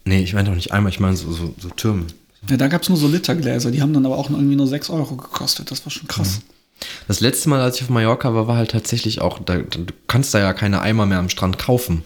Nee, 0.04 0.22
ich 0.22 0.34
meine 0.34 0.48
doch 0.48 0.54
nicht 0.54 0.72
Eimer, 0.72 0.88
ich 0.88 1.00
meine 1.00 1.16
so, 1.16 1.30
so, 1.32 1.54
so 1.58 1.68
Türme. 1.70 2.06
Ja, 2.48 2.56
da 2.56 2.68
gab 2.68 2.82
es 2.82 2.88
nur 2.88 2.98
so 2.98 3.06
Litergläser, 3.06 3.70
die 3.70 3.82
haben 3.82 3.92
dann 3.92 4.06
aber 4.06 4.16
auch 4.16 4.30
irgendwie 4.30 4.56
nur 4.56 4.66
6 4.66 4.90
Euro 4.90 5.16
gekostet. 5.16 5.70
Das 5.70 5.84
war 5.84 5.90
schon 5.90 6.08
krass. 6.08 6.40
Das 7.06 7.20
letzte 7.20 7.50
Mal, 7.50 7.60
als 7.60 7.76
ich 7.76 7.82
auf 7.82 7.90
Mallorca 7.90 8.32
war, 8.34 8.46
war 8.48 8.56
halt 8.56 8.70
tatsächlich 8.70 9.20
auch, 9.20 9.38
da, 9.38 9.58
du 9.58 9.84
kannst 10.06 10.32
da 10.32 10.38
ja 10.38 10.54
keine 10.54 10.80
Eimer 10.80 11.04
mehr 11.04 11.18
am 11.18 11.28
Strand 11.28 11.58
kaufen. 11.58 12.02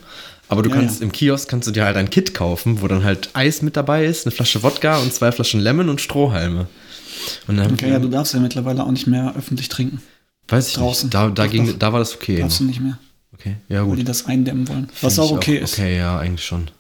Aber 0.49 0.63
du 0.63 0.71
Ja, 0.71 0.77
kannst 0.77 1.01
ja. 1.01 1.05
im 1.05 1.13
Kiosk 1.13 1.49
kannst 1.49 1.69
du 1.69 1.73
dir 1.73 1.85
halt 1.85 1.97
ein 1.97 2.11
Kit 2.11 2.35
kaufen, 2.35 2.83
wo 2.83 2.89
dann 2.89 3.05
halt 3.05 3.31
Eis 3.35 3.63
mit 3.63 3.77
dabei 3.77 4.05
ist, 4.05 4.27
eine 4.27 4.33
Flasche 4.35 4.63
Wodka 4.63 4.99
und 4.99 5.13
zwei 5.15 5.31
Flaschen 5.33 5.61
Lemon 5.61 5.89
und 5.89 6.01
Strohhalme. 6.01 6.67
Und 7.47 7.61
Okay, 7.61 7.91
ja, 7.91 7.99
du 7.99 8.09
darfst 8.09 8.35
ja 8.35 8.41
mittlerweile 8.41 8.85
auch 8.85 8.91
nicht 8.91 9.07
mehr 9.07 9.35
öffentlich 9.37 9.69
trinken. 9.69 10.03
Weiß 10.49 10.69
ich 10.69 10.75
draußen. 10.75 11.07
nicht, 11.07 11.15
da, 11.15 11.29
da, 11.29 11.45
Doch, 11.45 11.51
ging, 11.51 11.67
doch. 11.67 11.79
da 11.79 11.93
war 11.93 11.99
das 12.01 12.15
okay. 12.15 12.37
Du 12.47 12.65
nicht 12.65 12.81
mehr, 12.81 12.99
Okay, 13.33 13.57
ja 13.69 13.81
weil 13.81 13.87
gut. 13.91 13.99
die 13.99 14.05
das 14.05 14.27
eindämmen 14.27 14.69
wollen. 14.69 14.89
Was 15.01 15.15
Find 15.15 15.27
auch 15.27 15.31
ich 15.33 15.37
okay 15.37 15.59
ist. 15.59 15.75
Okay, 15.75 15.97
ja, 15.97 16.19
eigentlich 16.19 16.45
schon. 16.47 16.71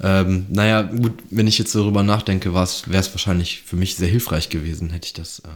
Ähm, 0.00 0.46
naja, 0.48 0.82
gut, 0.82 1.12
wenn 1.30 1.46
ich 1.46 1.58
jetzt 1.58 1.74
darüber 1.74 2.02
nachdenke, 2.02 2.52
wäre 2.54 2.64
es 2.64 2.86
wahrscheinlich 3.14 3.62
für 3.62 3.76
mich 3.76 3.94
sehr 3.94 4.08
hilfreich 4.08 4.48
gewesen, 4.48 4.90
hätte 4.90 5.06
ich 5.06 5.12
das 5.12 5.40
äh, 5.40 5.48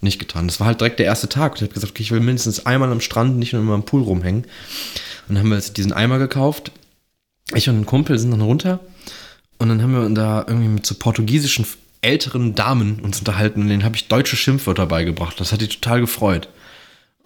nicht 0.00 0.18
getan. 0.18 0.46
Das 0.48 0.60
war 0.60 0.66
halt 0.66 0.80
direkt 0.80 0.98
der 0.98 1.06
erste 1.06 1.28
Tag. 1.28 1.54
Ich 1.56 1.62
habe 1.62 1.72
gesagt, 1.72 1.92
okay, 1.92 2.02
ich 2.02 2.10
will 2.10 2.20
mindestens 2.20 2.66
einmal 2.66 2.92
am 2.92 3.00
Strand, 3.00 3.38
nicht 3.38 3.52
nur 3.54 3.62
immer 3.62 3.74
am 3.74 3.84
Pool 3.84 4.02
rumhängen. 4.02 4.42
Und 4.42 5.34
dann 5.34 5.38
haben 5.38 5.48
wir 5.48 5.56
jetzt 5.56 5.78
diesen 5.78 5.92
Eimer 5.92 6.18
gekauft. 6.18 6.72
Ich 7.54 7.68
und 7.68 7.78
ein 7.80 7.86
Kumpel 7.86 8.18
sind 8.18 8.32
dann 8.32 8.42
runter. 8.42 8.80
Und 9.58 9.68
dann 9.70 9.80
haben 9.80 9.92
wir 9.92 10.08
da 10.10 10.44
irgendwie 10.46 10.68
mit 10.68 10.84
so 10.84 10.94
portugiesischen 10.96 11.64
älteren 12.06 12.54
Damen 12.54 13.00
uns 13.00 13.18
unterhalten. 13.18 13.62
Und 13.62 13.68
denen 13.68 13.84
habe 13.84 13.96
ich 13.96 14.08
deutsche 14.08 14.36
Schimpfwörter 14.36 14.86
beigebracht. 14.86 15.38
Das 15.40 15.52
hat 15.52 15.60
die 15.60 15.68
total 15.68 16.00
gefreut. 16.00 16.48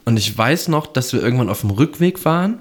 Und 0.04 0.16
ich 0.16 0.36
weiß 0.36 0.68
noch, 0.68 0.86
dass 0.86 1.12
wir 1.12 1.22
irgendwann 1.22 1.50
auf 1.50 1.60
dem 1.60 1.70
Rückweg 1.70 2.24
waren. 2.24 2.60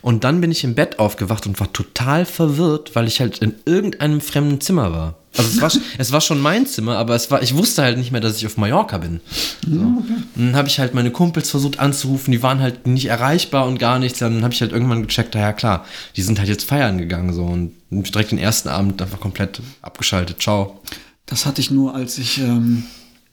Und 0.00 0.24
dann 0.24 0.40
bin 0.40 0.50
ich 0.50 0.64
im 0.64 0.74
Bett 0.74 0.98
aufgewacht 0.98 1.46
und 1.46 1.60
war 1.60 1.72
total 1.72 2.24
verwirrt, 2.24 2.94
weil 2.94 3.06
ich 3.06 3.20
halt 3.20 3.38
in 3.38 3.54
irgendeinem 3.66 4.20
fremden 4.20 4.60
Zimmer 4.60 4.92
war. 4.92 5.14
Also 5.36 5.50
es 5.50 5.60
war, 5.60 5.82
es 5.98 6.12
war 6.12 6.20
schon 6.22 6.40
mein 6.40 6.66
Zimmer, 6.66 6.96
aber 6.96 7.14
es 7.14 7.30
war, 7.30 7.42
ich 7.42 7.54
wusste 7.54 7.82
halt 7.82 7.98
nicht 7.98 8.10
mehr, 8.10 8.22
dass 8.22 8.38
ich 8.38 8.46
auf 8.46 8.56
Mallorca 8.56 8.98
bin. 8.98 9.20
So. 9.68 10.02
Dann 10.34 10.56
habe 10.56 10.68
ich 10.68 10.78
halt 10.78 10.94
meine 10.94 11.10
Kumpels 11.10 11.50
versucht 11.50 11.78
anzurufen, 11.78 12.32
die 12.32 12.42
waren 12.42 12.60
halt 12.60 12.86
nicht 12.86 13.06
erreichbar 13.06 13.66
und 13.66 13.78
gar 13.78 13.98
nichts. 13.98 14.18
Dann 14.18 14.42
habe 14.42 14.54
ich 14.54 14.62
halt 14.62 14.72
irgendwann 14.72 15.06
gecheckt, 15.06 15.34
ja 15.34 15.52
klar, 15.52 15.84
die 16.16 16.22
sind 16.22 16.38
halt 16.38 16.48
jetzt 16.48 16.64
feiern 16.64 16.96
gegangen 16.96 17.34
so 17.34 17.44
und 17.44 17.74
direkt 17.90 18.30
den 18.30 18.38
ersten 18.38 18.70
Abend 18.70 19.00
einfach 19.02 19.20
komplett 19.20 19.60
abgeschaltet. 19.82 20.40
Ciao. 20.40 20.80
Das 21.26 21.44
hatte 21.46 21.60
ich 21.60 21.70
nur, 21.70 21.94
als 21.94 22.18
ich 22.18 22.38
ähm, 22.38 22.84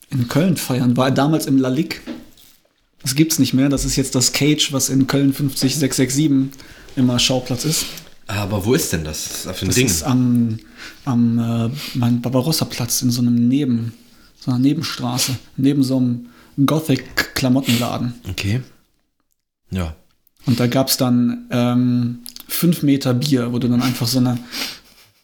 in 0.09 0.27
Köln 0.27 0.57
feiern 0.57 0.97
war, 0.97 1.11
damals 1.11 1.45
im 1.45 1.57
Lalique. 1.57 2.01
Das 3.01 3.15
gibt's 3.15 3.37
nicht 3.39 3.53
mehr. 3.53 3.69
Das 3.69 3.85
ist 3.85 3.95
jetzt 3.95 4.15
das 4.15 4.31
Cage, 4.33 4.71
was 4.71 4.89
in 4.89 5.07
Köln 5.07 5.33
50667 5.33 6.59
immer 6.95 7.19
Schauplatz 7.19 7.65
ist. 7.65 7.85
Aber 8.27 8.65
wo 8.65 8.73
ist 8.73 8.93
denn 8.93 9.03
das? 9.03 9.23
Das 9.25 9.37
ist 9.39 9.47
auf 9.47 9.59
den 9.59 9.67
Das 9.67 9.77
Ring. 9.77 9.85
ist 9.85 10.03
am, 10.03 10.59
am 11.05 11.39
äh, 11.39 12.09
Barbarossa-Platz 12.21 13.01
in 13.01 13.11
so 13.11 13.21
einem 13.21 13.47
Neben, 13.47 13.93
so 14.39 14.51
einer 14.51 14.59
Nebenstraße, 14.59 15.35
neben 15.57 15.83
so 15.83 15.97
einem 15.97 16.27
Gothic-Klamottenladen. 16.65 18.13
Okay. 18.29 18.61
Ja. 19.71 19.95
Und 20.45 20.59
da 20.59 20.67
gab's 20.67 20.97
dann 20.97 21.47
ähm, 21.51 22.19
fünf 22.47 22.83
Meter 22.83 23.13
Bier, 23.13 23.51
wo 23.51 23.59
du 23.59 23.67
dann 23.67 23.81
einfach 23.81 24.07
so 24.07 24.19
eine 24.19 24.37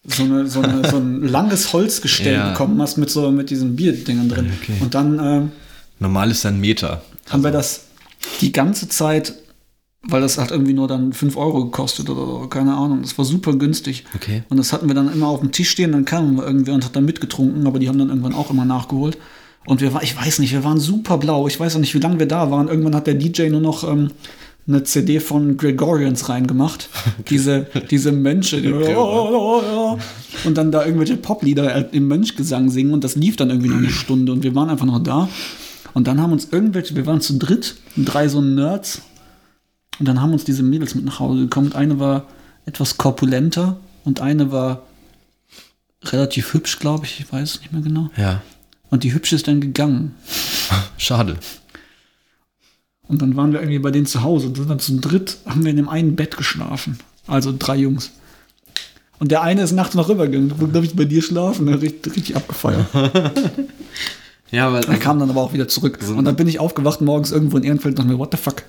so, 0.05 0.23
eine, 0.23 0.47
so, 0.47 0.61
eine, 0.61 0.87
so 0.89 0.97
ein 0.97 1.21
langes 1.27 1.73
Holzgestell 1.73 2.33
Ja. 2.33 2.49
bekommen 2.49 2.81
hast 2.81 2.97
mit 2.97 3.09
so 3.09 3.29
mit 3.31 3.49
diesen 3.49 3.75
Bierdingern 3.75 4.29
drin. 4.29 4.51
Okay. 4.61 4.73
Und 4.79 4.93
dann 4.95 5.19
ähm, 5.21 5.51
Normal 5.99 6.31
ist 6.31 6.45
ein 6.45 6.59
Meter. 6.59 7.01
haben 7.29 7.43
wir 7.43 7.51
das 7.51 7.81
die 8.41 8.51
ganze 8.51 8.87
Zeit, 8.87 9.33
weil 10.03 10.21
das 10.21 10.37
hat 10.37 10.51
irgendwie 10.51 10.73
nur 10.73 10.87
dann 10.87 11.11
5 11.13 11.35
Euro 11.37 11.65
gekostet 11.65 12.09
oder 12.09 12.25
so, 12.25 12.47
keine 12.47 12.73
Ahnung. 12.75 13.01
Das 13.01 13.17
war 13.17 13.25
super 13.25 13.53
günstig. 13.55 14.05
Okay. 14.15 14.43
Und 14.49 14.57
das 14.57 14.71
hatten 14.71 14.87
wir 14.87 14.95
dann 14.95 15.11
immer 15.11 15.27
auf 15.27 15.41
dem 15.41 15.51
Tisch 15.51 15.69
stehen, 15.69 15.91
dann 15.91 16.05
kam 16.05 16.29
immer 16.29 16.43
irgendwer 16.45 16.73
und 16.73 16.85
hat 16.85 16.95
dann 16.95 17.05
mitgetrunken, 17.05 17.67
aber 17.67 17.79
die 17.79 17.89
haben 17.89 17.99
dann 17.99 18.09
irgendwann 18.09 18.33
auch 18.33 18.49
immer 18.49 18.65
nachgeholt. 18.65 19.17
Und 19.65 19.81
wir 19.81 19.93
waren, 19.93 20.03
ich 20.03 20.15
weiß 20.15 20.39
nicht, 20.39 20.53
wir 20.53 20.63
waren 20.63 20.79
super 20.79 21.17
blau. 21.17 21.47
Ich 21.47 21.59
weiß 21.59 21.75
auch 21.75 21.79
nicht, 21.79 21.93
wie 21.93 21.99
lange 21.99 22.17
wir 22.17 22.27
da 22.27 22.49
waren. 22.49 22.69
Irgendwann 22.69 22.95
hat 22.95 23.07
der 23.07 23.13
DJ 23.15 23.49
nur 23.49 23.59
noch 23.61 23.83
ähm, 23.87 24.11
eine 24.69 24.83
CD 24.83 25.19
von 25.19 25.57
Gregorians 25.57 26.29
reingemacht. 26.29 26.89
Diese, 27.29 27.67
diese 27.89 28.11
Mönche. 28.11 28.61
Die, 28.61 28.71
und 28.71 30.57
dann 30.57 30.71
da 30.71 30.85
irgendwelche 30.85 31.17
Poplieder 31.17 31.91
im 31.93 32.07
Mönchgesang 32.07 32.69
singen 32.69 32.93
und 32.93 33.03
das 33.03 33.15
lief 33.15 33.35
dann 33.35 33.49
irgendwie 33.49 33.69
noch 33.69 33.77
eine 33.77 33.89
Stunde 33.89 34.31
und 34.31 34.43
wir 34.43 34.55
waren 34.55 34.69
einfach 34.69 34.85
noch 34.85 34.99
da. 34.99 35.27
Und 35.93 36.07
dann 36.07 36.21
haben 36.21 36.31
uns 36.31 36.49
irgendwelche, 36.51 36.95
wir 36.95 37.05
waren 37.05 37.19
zu 37.19 37.37
dritt, 37.37 37.75
drei 37.97 38.27
so 38.27 38.41
Nerds. 38.41 39.01
Und 39.99 40.07
dann 40.07 40.21
haben 40.21 40.31
uns 40.31 40.45
diese 40.45 40.63
Mädels 40.63 40.95
mit 40.95 41.03
nach 41.03 41.19
Hause 41.19 41.41
gekommen. 41.41 41.67
Und 41.67 41.75
eine 41.75 41.99
war 41.99 42.27
etwas 42.65 42.97
korpulenter 42.97 43.77
und 44.05 44.21
eine 44.21 44.51
war 44.51 44.83
relativ 46.05 46.53
hübsch, 46.53 46.79
glaube 46.79 47.05
ich. 47.05 47.19
Ich 47.19 47.33
weiß 47.33 47.55
es 47.55 47.59
nicht 47.59 47.73
mehr 47.73 47.81
genau. 47.81 48.09
Ja. 48.15 48.41
Und 48.89 49.03
die 49.03 49.13
hübsche 49.13 49.35
ist 49.35 49.47
dann 49.47 49.61
gegangen. 49.61 50.15
Schade. 50.97 51.37
Und 53.09 53.21
dann 53.21 53.35
waren 53.35 53.51
wir 53.51 53.59
irgendwie 53.59 53.79
bei 53.79 53.91
denen 53.91 54.05
zu 54.05 54.23
Hause 54.23 54.47
und 54.47 54.55
sind 54.55 54.69
dann 54.69 54.79
zu 54.79 54.97
dritt, 54.99 55.39
haben 55.45 55.63
wir 55.63 55.71
in 55.71 55.77
dem 55.77 55.89
einen 55.89 56.15
Bett 56.15 56.37
geschlafen. 56.37 56.99
Also 57.27 57.53
drei 57.57 57.75
Jungs. 57.75 58.11
Und 59.17 59.31
der 59.31 59.41
eine 59.41 59.63
ist 59.63 59.73
nachts 59.73 59.95
noch 59.95 60.07
rübergegangen. 60.07 60.49
Du 60.49 60.67
glaube 60.67 60.85
ich, 60.85 60.95
bei 60.95 61.03
dir 61.05 61.21
schlafen. 61.21 61.69
Hat 61.69 61.81
richtig, 61.81 62.15
richtig 62.15 62.35
abgefeiert. 62.37 62.85
Ja, 64.51 64.67
aber. 64.67 64.79
Er 64.79 64.97
kam 64.97 65.19
dann 65.19 65.29
aber 65.29 65.41
auch 65.41 65.53
wieder 65.53 65.67
zurück. 65.67 65.99
Und 66.07 66.25
dann 66.25 66.35
bin 66.35 66.47
ich 66.47 66.59
aufgewacht 66.59 67.01
morgens 67.01 67.31
irgendwo 67.31 67.57
in 67.57 67.63
Ehrenfeld 67.63 67.91
und 67.93 67.99
dachte 67.99 68.09
mir, 68.11 68.17
what 68.17 68.31
the 68.31 68.37
fuck? 68.37 68.63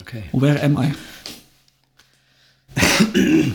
Okay. 0.00 0.24
Where 0.32 0.60
am 0.60 0.76
I? 0.76 0.92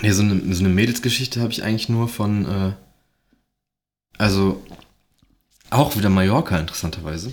Nee, 0.00 0.12
so 0.12 0.22
eine, 0.22 0.54
so 0.54 0.60
eine 0.64 0.72
Mädelsgeschichte 0.72 1.40
habe 1.40 1.50
ich 1.50 1.64
eigentlich 1.64 1.88
nur 1.88 2.08
von, 2.08 2.44
äh, 2.44 2.72
also 4.16 4.62
auch 5.70 5.96
wieder 5.96 6.08
Mallorca 6.08 6.56
interessanterweise. 6.56 7.32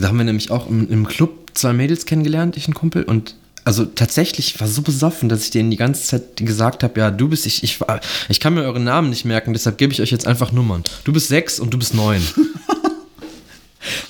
Da 0.00 0.08
haben 0.08 0.18
wir 0.18 0.24
nämlich 0.24 0.50
auch 0.50 0.68
im, 0.68 0.90
im 0.90 1.06
Club 1.06 1.50
zwei 1.54 1.72
Mädels 1.72 2.06
kennengelernt, 2.06 2.56
ich 2.56 2.68
ein 2.68 2.74
Kumpel. 2.74 3.02
Und 3.04 3.34
also 3.64 3.84
tatsächlich 3.84 4.54
ich 4.54 4.60
war 4.60 4.66
so 4.68 4.82
besoffen, 4.82 5.28
dass 5.28 5.44
ich 5.44 5.50
denen 5.50 5.70
die 5.70 5.76
ganze 5.76 6.02
Zeit 6.04 6.36
gesagt 6.38 6.82
habe, 6.82 6.98
ja, 7.00 7.10
du 7.10 7.28
bist, 7.28 7.46
ich, 7.46 7.62
ich, 7.62 7.80
war- 7.80 8.00
ich 8.28 8.40
kann 8.40 8.54
mir 8.54 8.62
eure 8.62 8.80
Namen 8.80 9.10
nicht 9.10 9.24
merken, 9.24 9.52
deshalb 9.52 9.78
gebe 9.78 9.92
ich 9.92 10.00
euch 10.00 10.10
jetzt 10.10 10.26
einfach 10.26 10.52
Nummern. 10.52 10.82
Du 11.04 11.12
bist 11.12 11.28
sechs 11.28 11.60
und 11.60 11.72
du 11.74 11.78
bist 11.78 11.94
neun. 11.94 12.22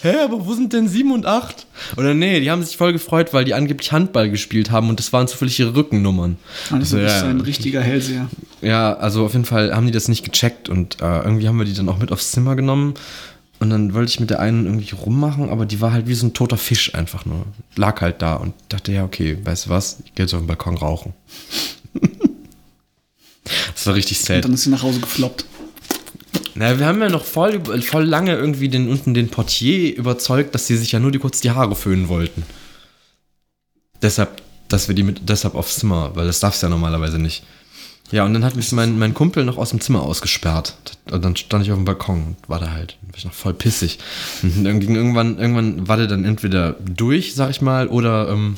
Hä, 0.02 0.16
aber 0.24 0.44
wo 0.46 0.54
sind 0.54 0.72
denn 0.72 0.88
sieben 0.88 1.12
und 1.12 1.26
acht? 1.26 1.66
Oder 1.96 2.12
nee, 2.12 2.40
die 2.40 2.50
haben 2.50 2.62
sich 2.64 2.76
voll 2.76 2.92
gefreut, 2.92 3.32
weil 3.32 3.44
die 3.44 3.54
angeblich 3.54 3.92
Handball 3.92 4.28
gespielt 4.28 4.70
haben 4.72 4.88
und 4.88 4.98
das 4.98 5.12
waren 5.12 5.28
zufällig 5.28 5.60
ihre 5.60 5.76
Rückennummern. 5.76 6.38
Also, 6.72 6.96
du 6.96 7.02
ja, 7.02 7.08
bist 7.08 7.22
ja. 7.22 7.30
ein 7.30 7.40
richtiger 7.40 7.80
Hellseher. 7.80 8.28
Ja, 8.62 8.94
also 8.94 9.24
auf 9.24 9.32
jeden 9.32 9.44
Fall 9.44 9.72
haben 9.74 9.86
die 9.86 9.92
das 9.92 10.08
nicht 10.08 10.24
gecheckt 10.24 10.68
und 10.68 11.00
äh, 11.00 11.18
irgendwie 11.20 11.46
haben 11.46 11.56
wir 11.58 11.64
die 11.66 11.74
dann 11.74 11.88
auch 11.88 11.98
mit 11.98 12.10
aufs 12.10 12.32
Zimmer 12.32 12.56
genommen. 12.56 12.94
Und 13.60 13.68
dann 13.70 13.92
wollte 13.92 14.10
ich 14.10 14.18
mit 14.20 14.30
der 14.30 14.40
einen 14.40 14.64
irgendwie 14.64 14.94
rummachen, 14.94 15.50
aber 15.50 15.66
die 15.66 15.80
war 15.82 15.92
halt 15.92 16.08
wie 16.08 16.14
so 16.14 16.26
ein 16.26 16.32
toter 16.32 16.56
Fisch 16.56 16.94
einfach 16.94 17.26
nur. 17.26 17.44
Lag 17.76 18.00
halt 18.00 18.22
da 18.22 18.36
und 18.36 18.54
dachte, 18.70 18.90
ja, 18.90 19.04
okay, 19.04 19.36
weißt 19.44 19.66
du 19.66 19.70
was, 19.70 19.98
ich 20.04 20.14
gehe 20.14 20.24
jetzt 20.24 20.32
auf 20.32 20.40
den 20.40 20.46
Balkon 20.46 20.78
rauchen. 20.78 21.12
das 23.74 23.86
war 23.86 23.94
richtig 23.94 24.18
Und 24.20 24.26
sad. 24.26 24.44
dann 24.44 24.54
ist 24.54 24.62
sie 24.62 24.70
nach 24.70 24.82
Hause 24.82 25.00
gefloppt. 25.00 25.44
Na, 26.54 26.78
wir 26.78 26.86
haben 26.86 27.00
ja 27.02 27.10
noch 27.10 27.24
voll, 27.24 27.60
voll 27.82 28.04
lange 28.04 28.34
irgendwie 28.34 28.68
den, 28.68 28.88
unten 28.88 29.12
den 29.14 29.28
Portier 29.28 29.94
überzeugt, 29.94 30.54
dass 30.54 30.66
sie 30.66 30.76
sich 30.76 30.92
ja 30.92 30.98
nur 31.00 31.10
die, 31.10 31.18
kurz 31.18 31.40
die 31.40 31.50
Haare 31.50 31.76
föhnen 31.76 32.08
wollten. 32.08 32.42
deshalb, 34.02 34.40
dass 34.68 34.88
wir 34.88 34.94
die 34.94 35.02
mit 35.02 35.28
deshalb 35.28 35.54
aufs 35.54 35.80
Zimmer, 35.80 36.16
weil 36.16 36.26
das 36.26 36.40
darfst 36.40 36.62
du 36.62 36.66
ja 36.66 36.70
normalerweise 36.70 37.18
nicht. 37.18 37.44
Ja, 38.12 38.24
und 38.24 38.34
dann 38.34 38.44
hat 38.44 38.56
mich 38.56 38.72
mein, 38.72 38.98
mein 38.98 39.14
Kumpel 39.14 39.44
noch 39.44 39.56
aus 39.56 39.70
dem 39.70 39.80
Zimmer 39.80 40.02
ausgesperrt. 40.02 40.74
Und 41.10 41.24
dann 41.24 41.36
stand 41.36 41.64
ich 41.64 41.70
auf 41.70 41.78
dem 41.78 41.84
Balkon 41.84 42.24
und 42.24 42.36
war 42.48 42.58
da 42.58 42.72
halt. 42.72 42.96
War 43.02 43.16
ich 43.16 43.24
noch 43.24 43.32
voll 43.32 43.54
pissig. 43.54 43.98
Und 44.42 44.64
dann 44.64 44.80
ging 44.80 44.96
irgendwann, 44.96 45.38
irgendwann 45.38 45.86
war 45.86 45.96
der 45.96 46.08
dann 46.08 46.24
entweder 46.24 46.72
durch, 46.80 47.34
sag 47.34 47.50
ich 47.50 47.60
mal, 47.60 47.88
oder 47.88 48.28
ähm, 48.28 48.56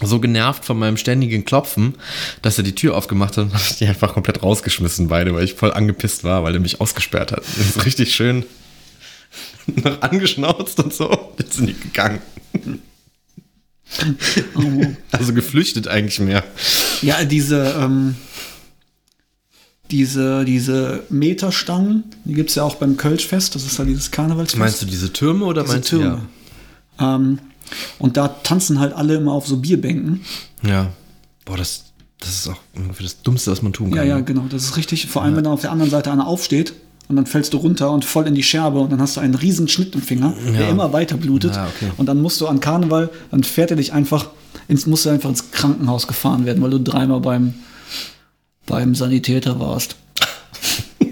so 0.00 0.20
genervt 0.20 0.64
von 0.64 0.78
meinem 0.78 0.96
ständigen 0.96 1.44
Klopfen, 1.44 1.94
dass 2.40 2.58
er 2.58 2.64
die 2.64 2.74
Tür 2.74 2.96
aufgemacht 2.96 3.36
hat 3.36 3.44
und 3.46 3.54
hat 3.54 3.80
die 3.80 3.86
einfach 3.86 4.14
komplett 4.14 4.42
rausgeschmissen, 4.42 5.08
beide, 5.08 5.34
weil 5.34 5.44
ich 5.44 5.54
voll 5.54 5.72
angepisst 5.72 6.24
war, 6.24 6.44
weil 6.44 6.54
er 6.54 6.60
mich 6.60 6.80
ausgesperrt 6.80 7.32
hat. 7.32 7.40
Das 7.40 7.76
ist 7.76 7.84
richtig 7.84 8.14
schön 8.14 8.44
noch 9.66 10.02
angeschnauzt 10.02 10.78
und 10.80 10.92
so. 10.92 11.34
Jetzt 11.38 11.54
sind 11.54 11.68
die 11.68 11.78
gegangen. 11.78 12.20
Oh. 14.54 14.86
Also 15.10 15.34
geflüchtet 15.34 15.88
eigentlich 15.88 16.18
mehr. 16.20 16.42
Ja, 17.02 17.24
diese, 17.24 17.76
ähm, 17.78 18.16
diese, 19.92 20.44
diese 20.44 21.04
Meterstangen, 21.10 22.04
die 22.24 22.34
gibt 22.34 22.48
es 22.48 22.56
ja 22.56 22.62
auch 22.64 22.76
beim 22.76 22.96
Kölschfest, 22.96 23.54
das 23.54 23.64
ist 23.64 23.78
ja 23.78 23.84
dieses 23.84 24.10
Karnevalsfest. 24.10 24.58
Meinst 24.58 24.82
du 24.82 24.86
diese 24.86 25.12
Türme 25.12 25.44
oder 25.44 25.62
diese 25.62 25.74
meinst 25.74 25.92
du 25.92 25.98
Türme? 25.98 26.20
Ähm, 26.98 27.38
und 27.98 28.16
da 28.16 28.28
tanzen 28.28 28.80
halt 28.80 28.94
alle 28.94 29.14
immer 29.16 29.32
auf 29.32 29.46
so 29.46 29.58
Bierbänken. 29.58 30.22
Ja. 30.62 30.70
ja. 30.70 30.92
Boah, 31.44 31.56
das, 31.56 31.84
das 32.18 32.30
ist 32.30 32.48
auch 32.48 32.58
irgendwie 32.74 33.02
das 33.02 33.22
Dummste, 33.22 33.50
was 33.50 33.62
man 33.62 33.72
tun 33.72 33.90
kann. 33.90 33.98
Ja, 33.98 34.04
ja, 34.04 34.20
genau, 34.20 34.46
das 34.48 34.64
ist 34.64 34.76
richtig. 34.76 35.06
Vor 35.06 35.22
allem, 35.22 35.36
wenn 35.36 35.44
dann 35.44 35.52
auf 35.52 35.60
der 35.60 35.72
anderen 35.72 35.90
Seite 35.90 36.10
einer 36.10 36.26
aufsteht 36.26 36.72
und 37.08 37.16
dann 37.16 37.26
fällst 37.26 37.52
du 37.52 37.58
runter 37.58 37.90
und 37.90 38.04
voll 38.04 38.26
in 38.26 38.34
die 38.34 38.42
Scherbe 38.42 38.80
und 38.80 38.90
dann 38.92 39.00
hast 39.00 39.16
du 39.16 39.20
einen 39.20 39.34
riesen 39.34 39.68
Schnitt 39.68 39.94
im 39.94 40.02
Finger, 40.02 40.34
der 40.54 40.62
Ja. 40.62 40.68
immer 40.70 40.92
weiter 40.92 41.16
blutet. 41.16 41.54
Ja, 41.54 41.66
okay. 41.66 41.90
Und 41.98 42.06
dann 42.06 42.22
musst 42.22 42.40
du 42.40 42.46
an 42.46 42.60
Karneval, 42.60 43.10
dann 43.30 43.42
fährt 43.42 43.70
er 43.70 43.76
dich 43.76 43.92
einfach 43.92 44.30
ins, 44.68 44.86
musst 44.86 45.04
du 45.04 45.10
einfach 45.10 45.28
ins 45.28 45.50
Krankenhaus 45.50 46.06
gefahren 46.06 46.46
werden, 46.46 46.62
weil 46.62 46.70
du 46.70 46.78
dreimal 46.80 47.20
beim, 47.20 47.54
beim 48.72 48.94
Sanitäter 48.94 49.60
warst. 49.60 49.96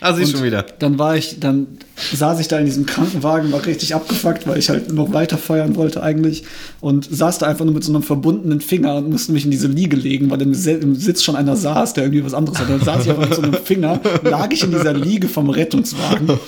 Ah, 0.00 0.12
Und 0.12 0.28
schon 0.28 0.44
wieder. 0.44 0.64
Dann 0.78 0.96
war 1.00 1.16
ich, 1.16 1.40
dann 1.40 1.66
saß 2.14 2.38
ich 2.38 2.46
da 2.46 2.56
in 2.60 2.66
diesem 2.66 2.86
Krankenwagen, 2.86 3.50
war 3.50 3.66
richtig 3.66 3.96
abgefuckt, 3.96 4.46
weil 4.46 4.56
ich 4.56 4.68
halt 4.68 4.92
noch 4.92 5.12
weiter 5.12 5.36
feiern 5.36 5.74
wollte 5.74 6.04
eigentlich. 6.04 6.44
Und 6.78 7.08
saß 7.10 7.38
da 7.38 7.46
einfach 7.46 7.64
nur 7.64 7.74
mit 7.74 7.82
so 7.82 7.92
einem 7.92 8.04
verbundenen 8.04 8.60
Finger 8.60 8.94
und 8.94 9.10
musste 9.10 9.32
mich 9.32 9.44
in 9.44 9.50
diese 9.50 9.66
Liege 9.66 9.96
legen, 9.96 10.30
weil 10.30 10.40
im, 10.40 10.52
im 10.52 10.94
Sitz 10.94 11.24
schon 11.24 11.34
einer 11.34 11.56
saß, 11.56 11.94
der 11.94 12.04
irgendwie 12.04 12.24
was 12.24 12.32
anderes 12.32 12.60
hatte. 12.60 12.70
Dann 12.74 12.84
saß 12.84 13.06
ich 13.06 13.10
einfach 13.10 13.24
mit 13.28 13.34
so 13.34 13.42
einem 13.42 13.54
Finger, 13.54 14.00
lag 14.22 14.52
ich 14.52 14.62
in 14.62 14.70
dieser 14.70 14.92
Liege 14.92 15.28
vom 15.28 15.50
Rettungswagen. 15.50 16.38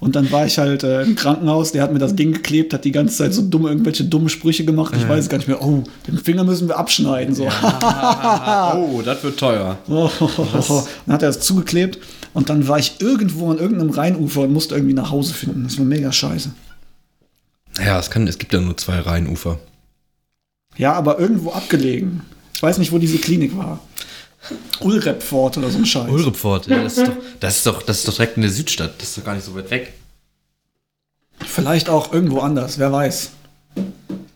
Und 0.00 0.16
dann 0.16 0.32
war 0.32 0.46
ich 0.46 0.58
halt 0.58 0.82
äh, 0.82 1.02
im 1.02 1.14
Krankenhaus, 1.14 1.72
der 1.72 1.82
hat 1.82 1.92
mir 1.92 1.98
das 1.98 2.16
Ding 2.16 2.32
geklebt, 2.32 2.72
hat 2.72 2.86
die 2.86 2.92
ganze 2.92 3.16
Zeit 3.16 3.34
so 3.34 3.42
dumme, 3.42 3.68
irgendwelche 3.68 4.04
dumme 4.04 4.30
Sprüche 4.30 4.64
gemacht. 4.64 4.94
Ich 4.96 5.06
weiß 5.06 5.28
gar 5.28 5.36
nicht 5.36 5.46
mehr, 5.46 5.62
oh, 5.62 5.84
den 6.06 6.16
Finger 6.16 6.42
müssen 6.42 6.68
wir 6.68 6.78
abschneiden. 6.78 7.34
So. 7.34 7.48
Oh, 8.72 9.02
das 9.04 9.22
wird 9.22 9.38
teuer. 9.38 9.78
Oh, 9.88 10.08
dann 11.06 11.14
hat 11.14 11.22
er 11.22 11.28
das 11.28 11.40
zugeklebt 11.40 11.98
und 12.32 12.48
dann 12.48 12.66
war 12.66 12.78
ich 12.78 12.94
irgendwo 13.00 13.50
an 13.50 13.58
irgendeinem 13.58 13.90
Rheinufer 13.90 14.42
und 14.42 14.52
musste 14.52 14.74
irgendwie 14.74 14.94
nach 14.94 15.10
Hause 15.10 15.34
finden. 15.34 15.64
Das 15.64 15.78
war 15.78 15.84
mega 15.84 16.10
scheiße. 16.10 16.50
Ja, 17.84 17.98
es, 17.98 18.10
kann, 18.10 18.26
es 18.26 18.38
gibt 18.38 18.52
ja 18.52 18.60
nur 18.60 18.76
zwei 18.76 19.00
Rheinufer. 19.00 19.58
Ja, 20.76 20.94
aber 20.94 21.18
irgendwo 21.18 21.50
abgelegen. 21.52 22.22
Ich 22.54 22.62
weiß 22.62 22.78
nicht, 22.78 22.92
wo 22.92 22.98
diese 22.98 23.18
Klinik 23.18 23.56
war. 23.56 23.80
Ulrepfort 24.80 25.58
oder 25.58 25.70
so 25.70 25.78
ein 25.78 25.86
Scheiß. 25.86 26.10
Ulrepfort, 26.10 26.66
ja, 26.66 26.82
das 26.82 26.98
ist, 26.98 27.06
doch, 27.06 27.16
das, 27.40 27.56
ist 27.56 27.66
doch, 27.66 27.82
das 27.82 27.98
ist 27.98 28.08
doch 28.08 28.14
direkt 28.14 28.36
in 28.36 28.42
der 28.42 28.50
Südstadt. 28.50 28.94
Das 28.98 29.08
ist 29.08 29.18
doch 29.18 29.24
gar 29.24 29.34
nicht 29.34 29.44
so 29.44 29.54
weit 29.54 29.70
weg. 29.70 29.92
Vielleicht 31.46 31.88
auch 31.88 32.12
irgendwo 32.12 32.40
anders, 32.40 32.78
wer 32.78 32.92
weiß. 32.92 33.30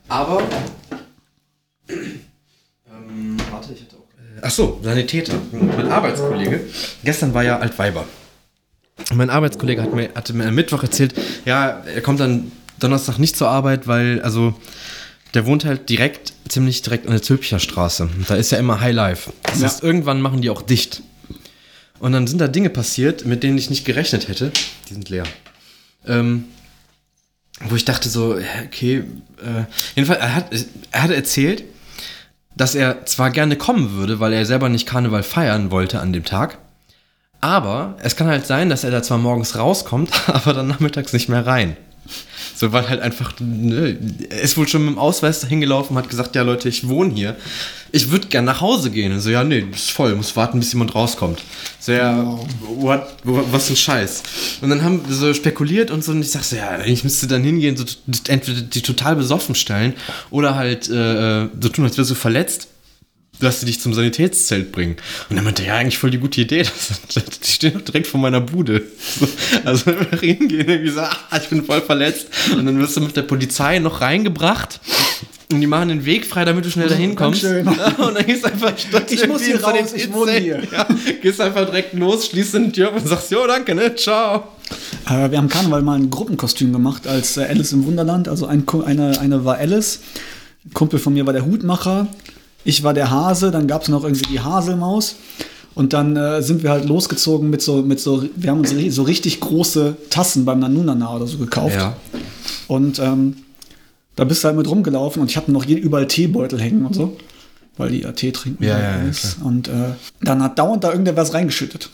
Aber. 0.07 0.43
Ähm, 1.89 3.37
warte, 3.51 3.73
ich 3.73 3.81
hatte 3.81 3.95
auch. 3.95 4.05
Ach 4.41 4.51
so, 4.51 4.79
Sanitäter. 4.83 5.33
Mein 5.51 5.91
Arbeitskollege. 5.91 6.61
Gestern 7.03 7.33
war 7.33 7.43
ja 7.43 7.59
Altweiber. 7.59 8.05
Und 9.09 9.17
Mein 9.17 9.29
Arbeitskollege 9.29 9.81
hat 9.81 9.93
mir, 9.93 10.09
hatte 10.15 10.33
mir 10.33 10.47
am 10.47 10.55
Mittwoch 10.55 10.83
erzählt, 10.83 11.13
ja, 11.45 11.81
er 11.85 12.01
kommt 12.01 12.19
dann 12.19 12.51
Donnerstag 12.79 13.17
nicht 13.19 13.35
zur 13.35 13.49
Arbeit, 13.49 13.87
weil, 13.87 14.21
also, 14.21 14.53
der 15.35 15.45
wohnt 15.45 15.65
halt 15.65 15.89
direkt, 15.89 16.33
ziemlich 16.47 16.81
direkt 16.81 17.05
an 17.05 17.11
der 17.11 17.21
Zülpicher 17.21 17.59
Straße. 17.59 18.03
Und 18.03 18.29
Da 18.29 18.35
ist 18.35 18.51
ja 18.51 18.57
immer 18.57 18.79
High 18.79 18.93
Life. 18.95 19.31
Das 19.43 19.59
Ja. 19.59 19.65
heißt, 19.67 19.83
irgendwann 19.83 20.21
machen 20.21 20.41
die 20.41 20.49
auch 20.49 20.61
dicht. 20.61 21.01
Und 21.99 22.11
dann 22.13 22.27
sind 22.27 22.39
da 22.39 22.47
Dinge 22.47 22.69
passiert, 22.69 23.25
mit 23.25 23.43
denen 23.43 23.57
ich 23.57 23.69
nicht 23.69 23.85
gerechnet 23.85 24.27
hätte. 24.27 24.51
Die 24.89 24.93
sind 24.93 25.09
leer. 25.09 25.23
Ähm, 26.07 26.45
wo 27.61 27.75
ich 27.75 27.85
dachte 27.85 28.09
so, 28.09 28.37
okay, 28.65 29.03
äh, 29.41 29.63
jedenfalls, 29.95 30.19
er 30.19 30.35
hat, 30.35 30.45
er 30.91 31.03
hat 31.03 31.11
erzählt, 31.11 31.63
dass 32.57 32.75
er 32.75 33.05
zwar 33.05 33.31
gerne 33.31 33.55
kommen 33.55 33.91
würde, 33.93 34.19
weil 34.19 34.33
er 34.33 34.45
selber 34.45 34.69
nicht 34.69 34.85
Karneval 34.85 35.23
feiern 35.23 35.71
wollte 35.71 35.99
an 35.99 36.11
dem 36.13 36.25
Tag, 36.25 36.57
aber 37.41 37.97
es 38.01 38.15
kann 38.15 38.27
halt 38.27 38.45
sein, 38.45 38.69
dass 38.69 38.83
er 38.83 38.91
da 38.91 39.03
zwar 39.03 39.17
morgens 39.17 39.57
rauskommt, 39.57 40.09
aber 40.27 40.53
dann 40.53 40.67
nachmittags 40.67 41.13
nicht 41.13 41.29
mehr 41.29 41.45
rein. 41.45 41.77
So, 42.57 42.71
weil 42.71 42.87
halt 42.87 43.01
einfach, 43.01 43.33
ne, 43.41 43.97
er 44.29 44.41
ist 44.41 44.55
wohl 44.55 44.65
schon 44.65 44.85
mit 44.85 44.93
dem 44.93 44.97
Ausweis 44.97 45.41
dahin 45.41 45.59
gelaufen 45.59 45.91
und 45.91 45.97
hat 46.01 46.09
gesagt, 46.09 46.37
ja 46.37 46.41
Leute, 46.41 46.69
ich 46.69 46.87
wohne 46.87 47.13
hier. 47.13 47.35
Ich 47.91 48.11
würde 48.11 48.27
gern 48.27 48.45
nach 48.45 48.61
Hause 48.61 48.91
gehen. 48.91 49.11
Und 49.11 49.19
so, 49.19 49.29
ja, 49.29 49.43
nee, 49.43 49.65
das 49.69 49.81
ist 49.81 49.91
voll, 49.91 50.15
muss 50.15 50.37
warten, 50.37 50.59
bis 50.59 50.71
jemand 50.71 50.95
rauskommt. 50.95 51.41
So, 51.79 51.91
ja, 51.91 52.39
what, 52.61 53.07
what, 53.25 53.51
was 53.51 53.69
ein 53.69 53.75
Scheiß. 53.75 54.23
Und 54.61 54.69
dann 54.69 54.83
haben 54.83 55.05
wir 55.05 55.13
so 55.13 55.33
spekuliert 55.33 55.91
und 55.91 56.01
so, 56.01 56.13
und 56.13 56.21
ich 56.21 56.31
sag 56.31 56.45
so, 56.45 56.55
ja, 56.55 56.79
ich 56.85 57.03
müsste 57.03 57.27
dann 57.27 57.43
hingehen, 57.43 57.75
so 57.75 57.83
entweder 58.29 58.61
die 58.61 58.81
total 58.81 59.17
besoffen 59.17 59.55
stellen 59.55 59.93
oder 60.31 60.55
halt 60.55 60.89
äh, 60.89 61.49
so 61.59 61.69
tun, 61.69 61.83
als 61.83 61.97
wärst 61.97 62.11
du 62.11 62.15
verletzt 62.15 62.69
dass 63.39 63.59
sie 63.59 63.65
dich 63.65 63.79
zum 63.79 63.93
Sanitätszelt 63.93 64.71
bringen. 64.71 64.97
Und 65.29 65.37
er 65.37 65.43
meinte, 65.43 65.63
ja, 65.63 65.75
eigentlich 65.75 65.97
voll 65.97 66.11
die 66.11 66.19
gute 66.19 66.41
Idee. 66.41 66.65
Das, 67.13 67.39
die 67.39 67.51
stehen 67.51 67.73
doch 67.73 67.81
direkt 67.81 68.07
vor 68.07 68.19
meiner 68.19 68.41
Bude. 68.41 68.83
So, 69.19 69.27
also 69.63 69.85
wenn 69.87 70.11
wir 70.11 70.19
hingehen, 70.19 70.67
irgendwie 70.67 70.91
so, 70.91 71.01
ah, 71.01 71.17
ich 71.41 71.47
bin 71.49 71.63
voll 71.63 71.81
verletzt. 71.81 72.27
Und 72.53 72.65
dann 72.65 72.79
wirst 72.79 72.97
du 72.97 73.01
mit 73.01 73.15
der 73.15 73.21
Polizei 73.21 73.79
noch 73.79 74.01
reingebracht. 74.01 74.79
Und 75.51 75.61
die 75.61 75.67
machen 75.67 75.89
den 75.89 76.05
Weg 76.05 76.25
frei, 76.25 76.43
damit 76.43 76.65
du 76.65 76.71
schnell 76.71 76.89
dahin 76.89 77.15
kommst. 77.15 77.41
schön. 77.41 77.67
Und 77.97 78.15
dann 78.15 78.25
gehst 78.25 78.43
du 78.43 78.47
einfach 78.47 78.75
statt 78.77 79.11
Ich 79.11 79.27
muss 79.27 79.43
hier 79.43 79.63
raus, 79.63 79.93
ich 79.93 80.11
wohne 80.11 80.39
Sanitätszelt, 80.39 80.67
Ja, 80.71 80.87
gehst 81.21 81.39
einfach 81.39 81.65
direkt 81.65 81.93
los, 81.93 82.27
schließt 82.27 82.55
dann 82.55 82.65
die 82.65 82.71
Tür 82.71 82.91
und 82.91 83.07
sagst, 83.07 83.29
jo, 83.31 83.45
danke, 83.45 83.75
ne, 83.75 83.95
ciao. 83.95 84.47
Äh, 85.07 85.29
wir 85.29 85.37
haben 85.37 85.47
Karneval 85.47 85.83
mal 85.83 85.99
ein 85.99 86.09
Gruppenkostüm 86.09 86.73
gemacht 86.73 87.07
als 87.07 87.37
äh, 87.37 87.43
Alice 87.43 87.73
im 87.73 87.85
Wunderland. 87.85 88.27
Also 88.27 88.47
ein, 88.47 88.65
eine, 88.85 89.19
eine 89.19 89.45
war 89.45 89.57
Alice, 89.57 89.99
Kumpel 90.73 90.97
von 90.97 91.13
mir 91.13 91.27
war 91.27 91.33
der 91.33 91.45
Hutmacher, 91.45 92.07
ich 92.65 92.83
war 92.83 92.93
der 92.93 93.11
Hase, 93.11 93.51
dann 93.51 93.67
gab 93.67 93.83
es 93.83 93.87
noch 93.87 94.03
irgendwie 94.03 94.25
die 94.25 94.41
Haselmaus. 94.41 95.15
Und 95.75 95.91
dann 95.93 96.15
äh, 96.15 96.41
sind 96.41 96.63
wir 96.63 96.71
halt 96.71 96.85
losgezogen 96.85 97.49
mit 97.49 97.61
so, 97.61 97.81
mit 97.81 97.99
so, 97.99 98.23
wir 98.35 98.49
haben 98.49 98.59
uns 98.59 98.73
so 98.95 99.03
richtig 99.03 99.41
große 99.41 99.97
Tassen 100.09 100.45
beim 100.45 100.59
Nanunana 100.59 101.15
oder 101.15 101.27
so 101.27 101.37
gekauft. 101.37 101.75
Ja. 101.75 101.95
Und 102.67 102.99
ähm, 102.99 103.37
da 104.15 104.23
bist 104.23 104.43
du 104.43 104.47
halt 104.47 104.57
mit 104.57 104.69
rumgelaufen 104.69 105.21
und 105.21 105.29
ich 105.29 105.35
hatte 105.35 105.51
noch 105.51 105.65
überall 105.65 106.07
Teebeutel 106.07 106.61
hängen 106.61 106.85
und 106.85 106.95
so, 106.95 107.17
weil 107.75 107.91
die 107.91 108.01
ja 108.01 108.13
Tee 108.13 108.31
trinken. 108.31 108.63
Ja, 108.63 108.79
ja, 108.79 109.03
ja. 109.03 109.11
Und 109.43 109.67
äh, 109.67 109.91
dann 110.21 110.41
hat 110.41 110.57
dauernd 110.57 110.85
da 110.85 110.91
irgendwer 110.91 111.17
was 111.17 111.33
reingeschüttet. 111.33 111.89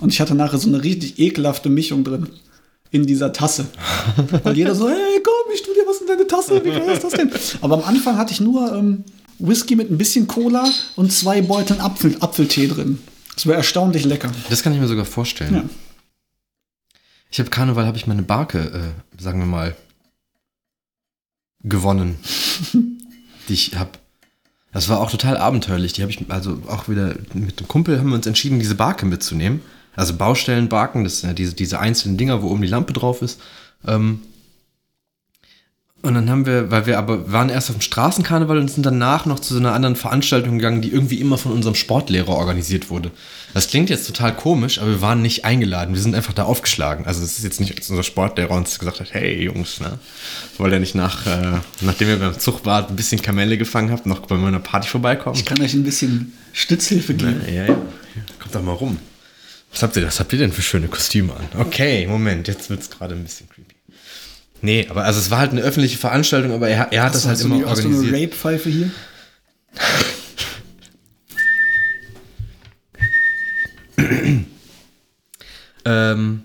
Und 0.00 0.12
ich 0.12 0.20
hatte 0.20 0.34
nachher 0.34 0.58
so 0.58 0.68
eine 0.68 0.82
richtig 0.82 1.20
ekelhafte 1.20 1.68
Mischung 1.68 2.02
drin 2.02 2.26
in 2.90 3.06
dieser 3.06 3.32
Tasse. 3.32 3.66
Weil 4.42 4.56
jeder 4.56 4.74
so, 4.74 4.88
hey, 4.88 5.22
komm, 5.22 5.54
ich 5.54 5.62
tu 5.62 5.70
dir 5.72 5.86
was 5.86 6.00
in 6.00 6.08
deine 6.08 6.26
Tasse, 6.26 6.64
wie 6.64 6.70
geil 6.70 6.90
ist 6.92 7.04
das 7.04 7.12
denn? 7.12 7.30
Aber 7.60 7.76
am 7.76 7.84
Anfang 7.84 8.16
hatte 8.16 8.32
ich 8.32 8.40
nur 8.40 8.74
ähm, 8.74 9.04
Whisky 9.46 9.76
mit 9.76 9.90
ein 9.90 9.98
bisschen 9.98 10.26
Cola 10.26 10.64
und 10.96 11.12
zwei 11.12 11.42
Beuteln 11.42 11.80
Apfel, 11.80 12.16
Apfeltee 12.20 12.68
drin. 12.68 12.98
Das 13.34 13.46
war 13.46 13.54
erstaunlich 13.54 14.04
lecker. 14.04 14.30
Das 14.50 14.62
kann 14.62 14.72
ich 14.72 14.80
mir 14.80 14.88
sogar 14.88 15.04
vorstellen. 15.04 15.54
Ja. 15.54 15.64
Ich 17.30 17.40
habe 17.40 17.50
Karneval, 17.50 17.86
habe 17.86 17.96
ich 17.96 18.06
meine 18.06 18.22
Barke, 18.22 18.58
äh, 19.18 19.22
sagen 19.22 19.40
wir 19.40 19.46
mal, 19.46 19.74
gewonnen. 21.62 22.18
die 23.48 23.54
ich 23.54 23.76
habe. 23.76 23.90
Das 24.72 24.88
war 24.88 25.00
auch 25.00 25.10
total 25.10 25.36
abenteuerlich. 25.36 25.92
Die 25.92 26.02
habe 26.02 26.12
ich, 26.12 26.30
also 26.30 26.62
auch 26.68 26.88
wieder 26.88 27.14
mit 27.34 27.58
einem 27.58 27.68
Kumpel 27.68 27.98
haben 27.98 28.08
wir 28.08 28.16
uns 28.16 28.26
entschieden, 28.26 28.58
diese 28.58 28.74
Barke 28.74 29.06
mitzunehmen. 29.06 29.60
Also 29.94 30.14
Baustellenbarken, 30.14 31.04
das 31.04 31.20
sind 31.20 31.30
ja 31.30 31.34
diese, 31.34 31.54
diese 31.54 31.78
einzelnen 31.78 32.16
Dinger, 32.16 32.42
wo 32.42 32.48
oben 32.48 32.62
die 32.62 32.68
Lampe 32.68 32.94
drauf 32.94 33.20
ist. 33.20 33.40
Ähm, 33.86 34.20
und 36.02 36.14
dann 36.14 36.28
haben 36.28 36.46
wir, 36.46 36.70
weil 36.72 36.86
wir 36.86 36.98
aber 36.98 37.30
waren 37.30 37.48
erst 37.48 37.70
auf 37.70 37.76
dem 37.76 37.80
Straßenkarneval 37.80 38.58
und 38.58 38.68
sind 38.68 38.84
danach 38.84 39.24
noch 39.24 39.38
zu 39.38 39.54
so 39.54 39.60
einer 39.60 39.72
anderen 39.72 39.94
Veranstaltung 39.94 40.58
gegangen, 40.58 40.82
die 40.82 40.90
irgendwie 40.90 41.20
immer 41.20 41.38
von 41.38 41.52
unserem 41.52 41.76
Sportlehrer 41.76 42.30
organisiert 42.30 42.90
wurde. 42.90 43.12
Das 43.54 43.68
klingt 43.68 43.88
jetzt 43.88 44.08
total 44.08 44.34
komisch, 44.34 44.80
aber 44.80 44.90
wir 44.90 45.00
waren 45.00 45.22
nicht 45.22 45.44
eingeladen. 45.44 45.94
Wir 45.94 46.02
sind 46.02 46.16
einfach 46.16 46.32
da 46.32 46.42
aufgeschlagen. 46.42 47.06
Also 47.06 47.22
es 47.22 47.38
ist 47.38 47.44
jetzt 47.44 47.60
nicht, 47.60 47.76
als 47.76 47.88
unser 47.88 48.02
Sportlehrer 48.02 48.50
uns 48.50 48.80
gesagt 48.80 48.98
hat, 48.98 49.14
hey 49.14 49.44
Jungs, 49.44 49.78
ne? 49.78 49.98
Wollt 50.58 50.72
ihr 50.72 50.80
nicht 50.80 50.96
nach, 50.96 51.24
äh, 51.26 51.60
nachdem 51.82 52.08
ihr 52.08 52.18
beim 52.18 52.36
Zuchtbad 52.36 52.90
ein 52.90 52.96
bisschen 52.96 53.22
Kamelle 53.22 53.56
gefangen 53.56 53.92
habt, 53.92 54.04
noch 54.04 54.26
bei 54.26 54.36
meiner 54.36 54.58
Party 54.58 54.88
vorbeikommen? 54.88 55.36
Ich 55.36 55.44
kann 55.44 55.60
euch 55.62 55.74
ein 55.74 55.84
bisschen 55.84 56.32
Stützhilfe 56.52 57.14
geben. 57.14 57.42
Ja, 57.46 57.66
ja. 57.66 57.76
Kommt 58.40 58.54
doch 58.54 58.62
mal 58.62 58.72
rum. 58.72 58.98
Was 59.70 59.82
habt 59.82 59.96
ihr, 59.96 60.06
was 60.06 60.18
habt 60.18 60.32
ihr 60.32 60.38
denn 60.40 60.52
für 60.52 60.62
schöne 60.62 60.88
Kostüme 60.88 61.32
an? 61.32 61.60
Okay, 61.60 62.06
Moment, 62.08 62.48
jetzt 62.48 62.68
wird's 62.70 62.90
gerade 62.90 63.14
ein 63.14 63.22
bisschen 63.22 63.48
creepy. 63.48 63.61
Nee, 64.62 64.86
aber 64.88 65.04
also 65.04 65.18
es 65.18 65.30
war 65.30 65.38
halt 65.40 65.50
eine 65.50 65.60
öffentliche 65.60 65.98
Veranstaltung, 65.98 66.52
aber 66.52 66.68
er, 66.68 66.92
er 66.92 67.02
hat 67.02 67.14
das 67.14 67.26
halt 67.26 67.38
hast 67.38 67.44
immer 67.44 67.56
eine, 67.56 67.66
hast 67.68 67.82
du 67.82 67.88
eine 67.88 67.96
organisiert. 67.96 68.22
Rape-Pfeife 68.22 68.70
hier? 68.70 68.90
Ähm, 75.84 76.42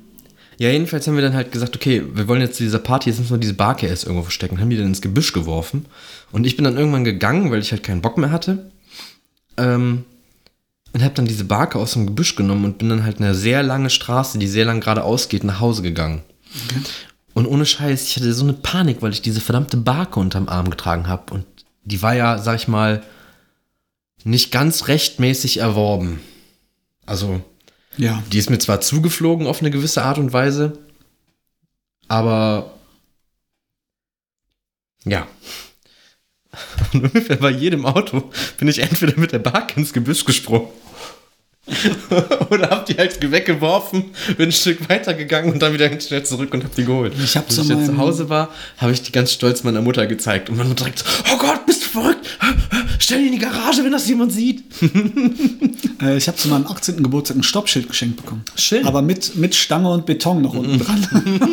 ja, 0.57 0.69
jedenfalls 0.69 1.07
haben 1.07 1.15
wir 1.15 1.21
dann 1.21 1.35
halt 1.35 1.51
gesagt, 1.51 1.75
okay, 1.75 2.03
wir 2.11 2.27
wollen 2.27 2.41
jetzt 2.41 2.57
zu 2.57 2.63
dieser 2.63 2.79
Party, 2.79 3.09
jetzt 3.09 3.19
müssen 3.19 3.35
wir 3.35 3.37
diese 3.37 3.53
Barke 3.53 3.85
erst 3.85 4.05
irgendwo 4.05 4.23
verstecken. 4.23 4.59
Haben 4.59 4.71
die 4.71 4.77
dann 4.77 4.87
ins 4.87 5.01
Gebüsch 5.03 5.33
geworfen. 5.33 5.85
Und 6.31 6.47
ich 6.47 6.55
bin 6.55 6.65
dann 6.65 6.77
irgendwann 6.77 7.03
gegangen, 7.03 7.51
weil 7.51 7.59
ich 7.59 7.71
halt 7.71 7.83
keinen 7.83 8.01
Bock 8.01 8.17
mehr 8.17 8.31
hatte. 8.31 8.71
Ähm, 9.57 10.05
und 10.93 11.03
habe 11.03 11.13
dann 11.13 11.27
diese 11.27 11.45
Barke 11.45 11.77
aus 11.77 11.93
dem 11.93 12.07
Gebüsch 12.07 12.35
genommen 12.35 12.65
und 12.65 12.79
bin 12.79 12.89
dann 12.89 13.03
halt 13.03 13.19
eine 13.19 13.35
sehr 13.35 13.61
lange 13.61 13.91
Straße, 13.91 14.39
die 14.39 14.47
sehr 14.47 14.65
lang 14.65 14.79
geradeaus 14.79 15.29
geht, 15.29 15.43
nach 15.43 15.59
Hause 15.59 15.83
gegangen. 15.83 16.23
Und 17.37 17.45
ohne 17.45 17.67
Scheiß, 17.67 18.07
ich 18.07 18.15
hatte 18.15 18.33
so 18.33 18.43
eine 18.43 18.53
Panik, 18.53 19.03
weil 19.03 19.11
ich 19.13 19.21
diese 19.21 19.41
verdammte 19.41 19.77
Barke 19.77 20.19
unterm 20.19 20.49
Arm 20.49 20.71
getragen 20.71 21.07
habe. 21.07 21.35
Und 21.35 21.45
die 21.83 22.01
war 22.01 22.15
ja, 22.15 22.39
sag 22.39 22.55
ich 22.55 22.67
mal, 22.67 23.03
nicht 24.23 24.51
ganz 24.51 24.87
rechtmäßig 24.87 25.57
erworben. 25.57 26.19
Also, 27.05 27.41
Ja. 27.95 28.23
die 28.31 28.39
ist 28.39 28.49
mir 28.49 28.57
zwar 28.57 28.81
zugeflogen 28.81 29.45
auf 29.45 29.59
eine 29.59 29.69
gewisse 29.69 30.01
Art 30.01 30.17
und 30.17 30.33
Weise, 30.33 30.79
aber 32.07 32.73
ja. 35.05 35.27
Und 36.91 37.03
ungefähr 37.03 37.35
bei 37.35 37.51
jedem 37.51 37.85
Auto 37.85 38.31
bin 38.57 38.67
ich 38.67 38.79
entweder 38.79 39.15
mit 39.15 39.31
der 39.31 39.37
Barke 39.37 39.79
ins 39.79 39.93
Gebüsch 39.93 40.25
gesprungen 40.25 40.69
oder 42.49 42.69
hab 42.69 42.85
die 42.85 42.95
halt 42.95 43.19
weggeworfen, 43.31 44.05
bin 44.37 44.49
ein 44.49 44.51
Stück 44.51 44.89
weitergegangen 44.89 45.53
und 45.53 45.61
dann 45.61 45.73
wieder 45.73 45.89
ganz 45.89 46.07
schnell 46.07 46.23
zurück 46.23 46.53
und 46.53 46.63
hab 46.63 46.73
die 46.75 46.85
geholt. 46.85 47.13
Ich 47.21 47.35
hab 47.35 47.47
Als 47.47 47.57
ich 47.57 47.67
jetzt 47.67 47.87
zu 47.87 47.97
Hause 47.97 48.29
war, 48.29 48.49
habe 48.77 48.93
ich 48.93 49.01
die 49.01 49.11
ganz 49.11 49.33
stolz 49.33 49.63
meiner 49.63 49.81
Mutter 49.81 50.07
gezeigt 50.07 50.49
und 50.49 50.57
meine 50.57 50.69
Mutter 50.69 50.85
direkt 50.85 50.99
so, 50.99 51.05
oh 51.33 51.37
Gott, 51.37 51.65
bist 51.65 51.85
du 51.85 51.89
verrückt? 51.89 52.27
Stell 52.99 53.19
die 53.19 53.27
in 53.27 53.33
die 53.33 53.39
Garage, 53.39 53.83
wenn 53.83 53.91
das 53.91 54.07
jemand 54.07 54.31
sieht. 54.31 54.63
Äh, 55.99 56.17
ich 56.17 56.27
habe 56.27 56.37
zu 56.37 56.47
meinem 56.47 56.67
18. 56.67 57.01
Geburtstag 57.01 57.37
ein 57.37 57.43
Stoppschild 57.43 57.89
geschenkt 57.89 58.17
bekommen. 58.17 58.43
Schön. 58.55 58.85
Aber 58.85 59.01
mit, 59.01 59.35
mit 59.35 59.55
Stange 59.55 59.89
und 59.89 60.05
Beton 60.05 60.43
noch 60.43 60.53
unten 60.53 60.77
dran. 60.77 61.07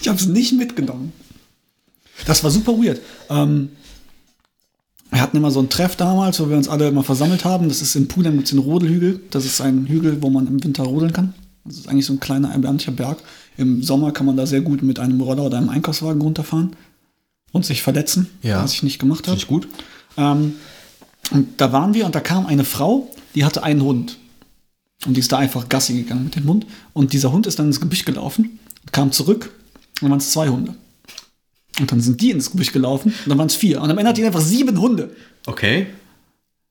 ich 0.00 0.08
habe 0.08 0.18
es 0.18 0.26
nicht 0.26 0.52
mitgenommen. 0.54 1.12
Das 2.26 2.42
war 2.42 2.50
super 2.50 2.72
weird. 2.72 3.00
Ähm, 3.30 3.68
wir 5.12 5.20
hatten 5.20 5.36
immer 5.36 5.50
so 5.50 5.58
einen 5.60 5.68
Treff 5.68 5.94
damals, 5.96 6.40
wo 6.40 6.48
wir 6.48 6.56
uns 6.56 6.68
alle 6.68 6.88
immer 6.88 7.04
versammelt 7.04 7.44
haben. 7.44 7.68
Das 7.68 7.82
ist 7.82 7.94
in 7.96 8.08
Pudem 8.08 8.32
gibt 8.32 8.44
es 8.44 8.50
den 8.50 8.58
Rodelhügel. 8.58 9.20
Das 9.30 9.44
ist 9.44 9.60
ein 9.60 9.86
Hügel, 9.86 10.22
wo 10.22 10.30
man 10.30 10.46
im 10.46 10.64
Winter 10.64 10.84
rodeln 10.84 11.12
kann. 11.12 11.34
Das 11.64 11.76
ist 11.76 11.88
eigentlich 11.88 12.06
so 12.06 12.14
ein 12.14 12.20
kleiner, 12.20 12.50
erbärmlicher 12.50 12.92
Berg. 12.92 13.18
Im 13.56 13.82
Sommer 13.82 14.12
kann 14.12 14.26
man 14.26 14.36
da 14.36 14.46
sehr 14.46 14.62
gut 14.62 14.82
mit 14.82 14.98
einem 14.98 15.20
Roller 15.20 15.44
oder 15.44 15.58
einem 15.58 15.68
Einkaufswagen 15.68 16.20
runterfahren 16.22 16.74
und 17.52 17.66
sich 17.66 17.82
verletzen, 17.82 18.26
Ja. 18.42 18.62
was 18.64 18.72
ich 18.72 18.82
nicht 18.82 18.98
gemacht 18.98 19.28
habe. 19.28 19.36
Ich 19.36 19.46
gut. 19.46 19.68
Ähm, 20.16 20.54
und 21.30 21.60
da 21.60 21.72
waren 21.72 21.92
wir 21.94 22.06
und 22.06 22.14
da 22.14 22.20
kam 22.20 22.46
eine 22.46 22.64
Frau, 22.64 23.08
die 23.34 23.44
hatte 23.44 23.62
einen 23.62 23.82
Hund. 23.82 24.18
Und 25.06 25.16
die 25.16 25.20
ist 25.20 25.30
da 25.30 25.38
einfach 25.38 25.68
Gassi 25.68 25.94
gegangen 25.94 26.24
mit 26.24 26.36
dem 26.36 26.46
Hund. 26.46 26.66
Und 26.94 27.12
dieser 27.12 27.32
Hund 27.32 27.46
ist 27.46 27.58
dann 27.58 27.66
ins 27.66 27.80
Gebüsch 27.80 28.04
gelaufen, 28.04 28.58
kam 28.92 29.12
zurück 29.12 29.52
und 30.00 30.10
waren 30.10 30.18
es 30.18 30.30
zwei 30.30 30.48
Hunde. 30.48 30.74
Und 31.80 31.90
dann 31.90 32.00
sind 32.00 32.20
die 32.20 32.30
ins 32.30 32.50
Gebüsch 32.50 32.72
gelaufen 32.72 33.14
und 33.24 33.28
dann 33.28 33.38
waren 33.38 33.46
es 33.46 33.54
vier. 33.54 33.80
Und 33.80 33.90
am 33.90 33.98
Ende 33.98 34.10
hat 34.10 34.16
die 34.18 34.24
einfach 34.24 34.40
sieben 34.40 34.78
Hunde. 34.80 35.14
Okay. 35.46 35.86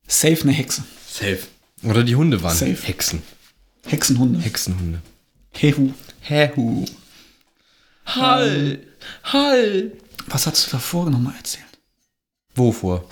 Safe 0.08 0.42
eine 0.44 0.52
Hexe. 0.52 0.84
Safe. 1.08 1.40
Oder 1.84 2.04
die 2.04 2.16
Hunde 2.16 2.42
waren 2.44 2.56
Safe. 2.56 2.78
Hexen. 2.84 3.24
Hexenhunde. 3.86 4.40
Hexenhunde. 4.40 5.02
Hehu. 5.52 5.92
Hehu. 6.22 6.86
Hall. 8.06 8.80
Hall. 9.24 9.92
Was 10.28 10.46
hast 10.48 10.68
du 10.68 10.72
davor 10.72 11.10
nochmal 11.10 11.36
erzählt? 11.36 11.66
Wovor? 12.56 13.06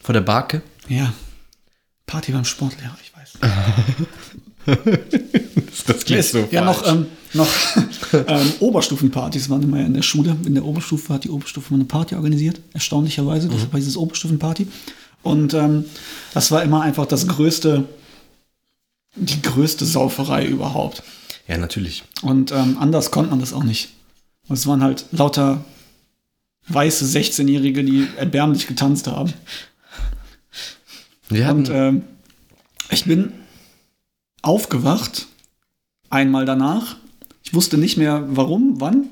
Vor 0.00 0.12
der 0.12 0.20
Barke? 0.20 0.62
Ja. 0.88 1.14
Party 2.06 2.32
beim 2.32 2.44
Sportlehrer, 2.44 2.96
ich 3.02 3.12
weiß. 3.16 3.38
Das 4.66 6.04
Es- 6.10 6.36
ja, 6.50 6.64
noch, 6.64 6.86
ähm, 6.86 7.06
noch 7.34 7.48
ähm, 8.26 8.52
Oberstufenpartys 8.60 9.50
waren 9.50 9.62
immer 9.62 9.80
in 9.80 9.94
der 9.94 10.02
Schule. 10.02 10.36
In 10.46 10.54
der 10.54 10.64
Oberstufe 10.64 11.12
hat 11.12 11.24
die 11.24 11.30
Oberstufe 11.30 11.72
mal 11.72 11.78
eine 11.78 11.84
Party 11.86 12.14
organisiert, 12.14 12.60
erstaunlicherweise. 12.72 13.48
Das 13.48 13.70
war 13.72 13.78
dieses 13.78 13.96
Oberstufenparty. 13.96 14.66
Und 15.22 15.54
ähm, 15.54 15.84
das 16.32 16.50
war 16.50 16.62
immer 16.62 16.82
einfach 16.82 17.06
das 17.06 17.26
größte, 17.26 17.84
die 19.16 19.42
größte 19.42 19.84
Sauferei 19.84 20.46
überhaupt. 20.46 21.02
Ja, 21.48 21.58
natürlich. 21.58 22.04
Und 22.22 22.52
ähm, 22.52 22.76
anders 22.78 23.10
konnte 23.10 23.30
man 23.30 23.40
das 23.40 23.52
auch 23.52 23.64
nicht. 23.64 23.90
Es 24.48 24.66
waren 24.66 24.82
halt 24.82 25.06
lauter 25.12 25.64
weiße 26.68 27.04
16-Jährige, 27.06 27.84
die 27.84 28.06
erbärmlich 28.16 28.66
getanzt 28.66 29.06
haben. 29.06 29.32
Wir 31.28 31.46
hatten, 31.46 31.58
Und 31.60 31.70
ähm, 31.70 32.02
ich 32.90 33.04
bin 33.04 33.32
aufgewacht, 34.44 35.26
einmal 36.10 36.44
danach. 36.44 36.96
Ich 37.42 37.54
wusste 37.54 37.78
nicht 37.78 37.96
mehr 37.96 38.24
warum, 38.28 38.80
wann. 38.80 39.08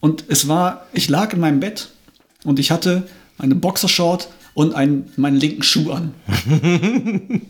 Und 0.00 0.24
es 0.28 0.48
war, 0.48 0.86
ich 0.92 1.08
lag 1.08 1.32
in 1.32 1.40
meinem 1.40 1.60
Bett 1.60 1.90
und 2.44 2.58
ich 2.58 2.70
hatte 2.70 3.08
eine 3.38 3.54
Boxershort 3.54 4.28
und 4.54 4.74
einen, 4.74 5.10
meinen 5.16 5.36
linken 5.36 5.62
Schuh 5.62 5.92
an. 5.92 6.14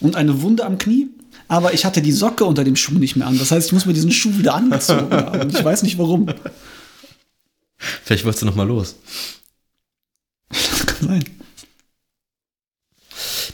und 0.00 0.16
eine 0.16 0.42
Wunde 0.42 0.64
am 0.64 0.78
Knie. 0.78 1.08
Aber 1.46 1.72
ich 1.72 1.84
hatte 1.84 2.02
die 2.02 2.12
Socke 2.12 2.44
unter 2.44 2.64
dem 2.64 2.76
Schuh 2.76 2.98
nicht 2.98 3.16
mehr 3.16 3.26
an. 3.26 3.38
Das 3.38 3.50
heißt, 3.50 3.68
ich 3.68 3.72
muss 3.72 3.86
mir 3.86 3.94
diesen 3.94 4.12
Schuh 4.12 4.36
wieder 4.36 4.54
angezogen 4.54 5.10
haben. 5.12 5.48
Ich 5.48 5.64
weiß 5.64 5.82
nicht 5.82 5.98
warum. 5.98 6.26
vielleicht 7.76 8.24
wolltest 8.24 8.42
du 8.42 8.46
noch 8.46 8.54
mal 8.54 8.66
los. 8.66 8.96
Das 10.50 10.86
kann 10.86 11.08
sein. 11.08 11.24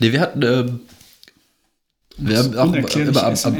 Nee, 0.00 0.12
wir 0.12 0.20
hatten, 0.20 0.42
ähm, 0.42 0.80
wir 2.16 2.38
haben 2.38 2.56
auch 2.56 2.74
über, 2.96 3.26
am, 3.26 3.34
am, 3.34 3.56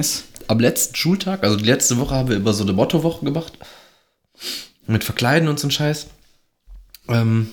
am 0.47 0.61
letzten 0.61 0.95
Schultag, 0.95 1.43
also 1.43 1.57
die 1.57 1.65
letzte 1.65 1.99
Woche 1.99 2.15
haben 2.15 2.29
wir 2.29 2.37
über 2.37 2.53
so 2.53 2.63
eine 2.63 2.73
Mottowoche 2.73 3.25
gemacht. 3.25 3.59
Mit 4.87 5.05
Verkleiden 5.05 5.49
und 5.49 5.59
so 5.59 5.69
ein 5.69 5.71
Scheiß. 5.71 6.09
Ähm, 7.09 7.51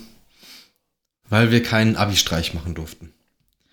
weil 1.29 1.51
wir 1.51 1.63
keinen 1.63 1.95
Abi-Streich 1.95 2.53
machen 2.53 2.75
durften. 2.75 3.13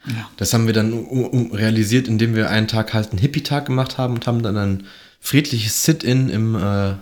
Ja. 0.07 0.31
Das 0.37 0.55
haben 0.55 0.67
wir 0.67 0.73
dann 0.73 0.93
um, 0.93 1.25
um, 1.27 1.53
realisiert, 1.53 2.09
indem 2.09 2.35
wir 2.35 2.51
einen 2.51 2.69
Tag 2.69 2.95
halt 2.95 3.11
einen 3.11 3.19
Hippie-Tag 3.19 3.67
gemacht 3.67 3.99
haben 3.99 4.15
und 4.15 4.27
haben 4.27 4.43
dann 4.43 4.57
ein 4.57 4.87
friedliches 5.21 5.85
Sit-In 5.85 6.31
im 6.31 6.55
äh, 6.55 6.95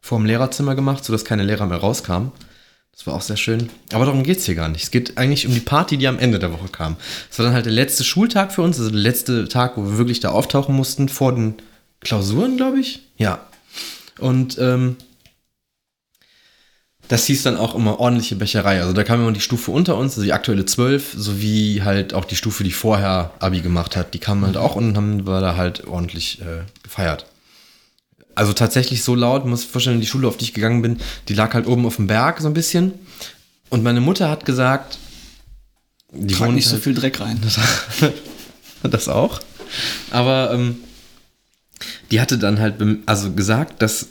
vorm 0.00 0.26
Lehrerzimmer 0.26 0.74
gemacht, 0.74 1.04
sodass 1.04 1.24
keine 1.24 1.44
Lehrer 1.44 1.66
mehr 1.66 1.78
rauskamen. 1.78 2.32
Das 2.92 3.06
war 3.06 3.14
auch 3.14 3.22
sehr 3.22 3.36
schön. 3.36 3.70
Aber 3.92 4.06
darum 4.06 4.24
geht 4.24 4.38
es 4.38 4.46
hier 4.46 4.56
gar 4.56 4.68
nicht. 4.68 4.82
Es 4.82 4.90
geht 4.90 5.18
eigentlich 5.18 5.46
um 5.46 5.54
die 5.54 5.60
Party, 5.60 5.96
die 5.96 6.08
am 6.08 6.18
Ende 6.18 6.38
der 6.38 6.52
Woche 6.52 6.68
kam. 6.68 6.96
Es 7.30 7.38
war 7.38 7.46
dann 7.46 7.54
halt 7.54 7.66
der 7.66 7.72
letzte 7.72 8.02
Schultag 8.02 8.52
für 8.52 8.62
uns, 8.62 8.78
also 8.78 8.90
der 8.90 8.98
letzte 8.98 9.48
Tag, 9.48 9.76
wo 9.76 9.84
wir 9.84 9.98
wirklich 9.98 10.20
da 10.20 10.30
auftauchen 10.30 10.74
mussten, 10.74 11.08
vor 11.08 11.34
den 11.34 11.54
Klausuren, 12.00 12.56
glaube 12.56 12.80
ich. 12.80 13.02
Ja. 13.16 13.46
Und 14.18 14.58
ähm, 14.58 14.96
das 17.08 17.24
hieß 17.24 17.42
dann 17.42 17.56
auch 17.56 17.74
immer 17.74 18.00
ordentliche 18.00 18.36
Becherei. 18.36 18.80
Also 18.80 18.92
da 18.92 19.02
kam 19.02 19.20
immer 19.20 19.32
die 19.32 19.40
Stufe 19.40 19.70
unter 19.70 19.96
uns, 19.96 20.12
also 20.12 20.22
die 20.22 20.32
aktuelle 20.32 20.66
12, 20.66 21.14
sowie 21.16 21.82
halt 21.82 22.12
auch 22.12 22.26
die 22.26 22.36
Stufe, 22.36 22.64
die 22.64 22.70
vorher 22.70 23.32
Abi 23.38 23.60
gemacht 23.60 23.96
hat. 23.96 24.12
Die 24.12 24.18
kamen 24.18 24.44
halt 24.44 24.56
auch 24.58 24.76
und 24.76 24.96
haben 24.96 25.26
wir 25.26 25.40
da 25.40 25.56
halt 25.56 25.86
ordentlich 25.86 26.42
äh, 26.42 26.64
gefeiert. 26.82 27.26
Also 28.38 28.52
tatsächlich 28.52 29.02
so 29.02 29.16
laut, 29.16 29.44
muss 29.46 29.64
ich 29.64 29.68
vorstellen, 29.68 30.00
die 30.00 30.06
Schule, 30.06 30.28
auf 30.28 30.36
die 30.36 30.44
ich 30.44 30.54
gegangen 30.54 30.80
bin, 30.80 30.98
die 31.26 31.34
lag 31.34 31.54
halt 31.54 31.66
oben 31.66 31.84
auf 31.86 31.96
dem 31.96 32.06
Berg 32.06 32.40
so 32.40 32.46
ein 32.46 32.54
bisschen. 32.54 32.92
Und 33.68 33.82
meine 33.82 34.00
Mutter 34.00 34.30
hat 34.30 34.44
gesagt, 34.44 34.96
die 36.12 36.34
Trag 36.34 36.46
wohnt 36.46 36.54
nicht 36.54 36.66
so 36.68 36.74
halt- 36.74 36.84
viel 36.84 36.94
Dreck 36.94 37.20
rein. 37.20 37.40
das 38.82 39.08
auch. 39.08 39.40
Aber 40.12 40.52
ähm, 40.52 40.76
die 42.12 42.20
hatte 42.20 42.38
dann 42.38 42.60
halt 42.60 42.76
also 43.06 43.32
gesagt, 43.32 43.82
dass, 43.82 44.06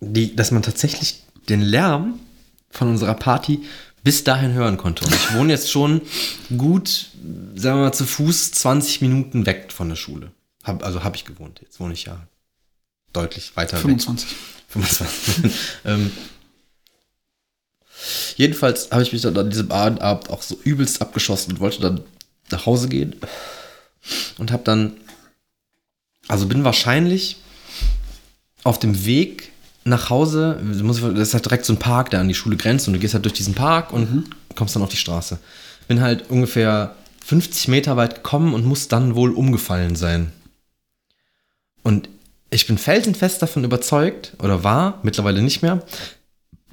die, 0.00 0.36
dass 0.36 0.50
man 0.50 0.62
tatsächlich 0.62 1.22
den 1.48 1.62
Lärm 1.62 2.20
von 2.68 2.88
unserer 2.88 3.14
Party 3.14 3.62
bis 4.02 4.22
dahin 4.22 4.52
hören 4.52 4.76
konnte. 4.76 5.06
Und 5.06 5.14
ich 5.14 5.34
wohne 5.34 5.50
jetzt 5.54 5.70
schon 5.70 6.02
gut, 6.58 7.06
sagen 7.54 7.78
wir 7.78 7.84
mal, 7.84 7.92
zu 7.92 8.04
Fuß 8.04 8.52
20 8.52 9.00
Minuten 9.00 9.46
weg 9.46 9.72
von 9.72 9.88
der 9.88 9.96
Schule. 9.96 10.30
Hab, 10.62 10.84
also 10.84 11.04
habe 11.04 11.16
ich 11.16 11.24
gewohnt. 11.24 11.60
Jetzt 11.62 11.80
wohne 11.80 11.94
ich 11.94 12.04
ja 12.04 12.28
deutlich 13.14 13.56
weiter 13.56 13.76
weg. 13.78 13.82
25. 13.82 14.28
25. 14.68 15.52
ähm, 15.86 16.10
jedenfalls 18.36 18.90
habe 18.90 19.02
ich 19.02 19.12
mich 19.12 19.22
dann 19.22 19.36
an 19.38 19.50
diesem 19.50 19.70
Abend 19.70 20.00
auch 20.02 20.42
so 20.42 20.58
übelst 20.64 21.00
abgeschossen 21.00 21.52
und 21.52 21.60
wollte 21.60 21.80
dann 21.80 22.00
nach 22.50 22.66
Hause 22.66 22.88
gehen. 22.88 23.16
Und 24.36 24.52
habe 24.52 24.64
dann, 24.64 24.96
also 26.28 26.46
bin 26.46 26.64
wahrscheinlich 26.64 27.36
auf 28.64 28.78
dem 28.78 29.06
Weg 29.06 29.50
nach 29.84 30.10
Hause, 30.10 30.60
muss 30.62 30.98
ich- 30.98 31.04
das 31.04 31.28
ist 31.28 31.34
halt 31.34 31.44
direkt 31.46 31.64
so 31.64 31.72
ein 31.72 31.78
Park, 31.78 32.10
der 32.10 32.20
an 32.20 32.28
die 32.28 32.34
Schule 32.34 32.56
grenzt 32.56 32.86
und 32.86 32.94
du 32.94 33.00
gehst 33.00 33.14
halt 33.14 33.24
durch 33.24 33.34
diesen 33.34 33.54
Park 33.54 33.92
und 33.92 34.30
kommst 34.56 34.74
dann 34.76 34.82
auf 34.82 34.88
die 34.90 34.96
Straße. 34.96 35.38
Bin 35.88 36.00
halt 36.00 36.30
ungefähr 36.30 36.94
50 37.24 37.68
Meter 37.68 37.96
weit 37.96 38.16
gekommen 38.16 38.54
und 38.54 38.64
muss 38.64 38.88
dann 38.88 39.14
wohl 39.14 39.32
umgefallen 39.32 39.96
sein. 39.96 40.32
Und 41.82 42.08
ich 42.54 42.66
bin 42.66 42.78
felsenfest 42.78 43.42
davon 43.42 43.64
überzeugt, 43.64 44.32
oder 44.38 44.62
war, 44.62 45.00
mittlerweile 45.02 45.42
nicht 45.42 45.62
mehr, 45.62 45.82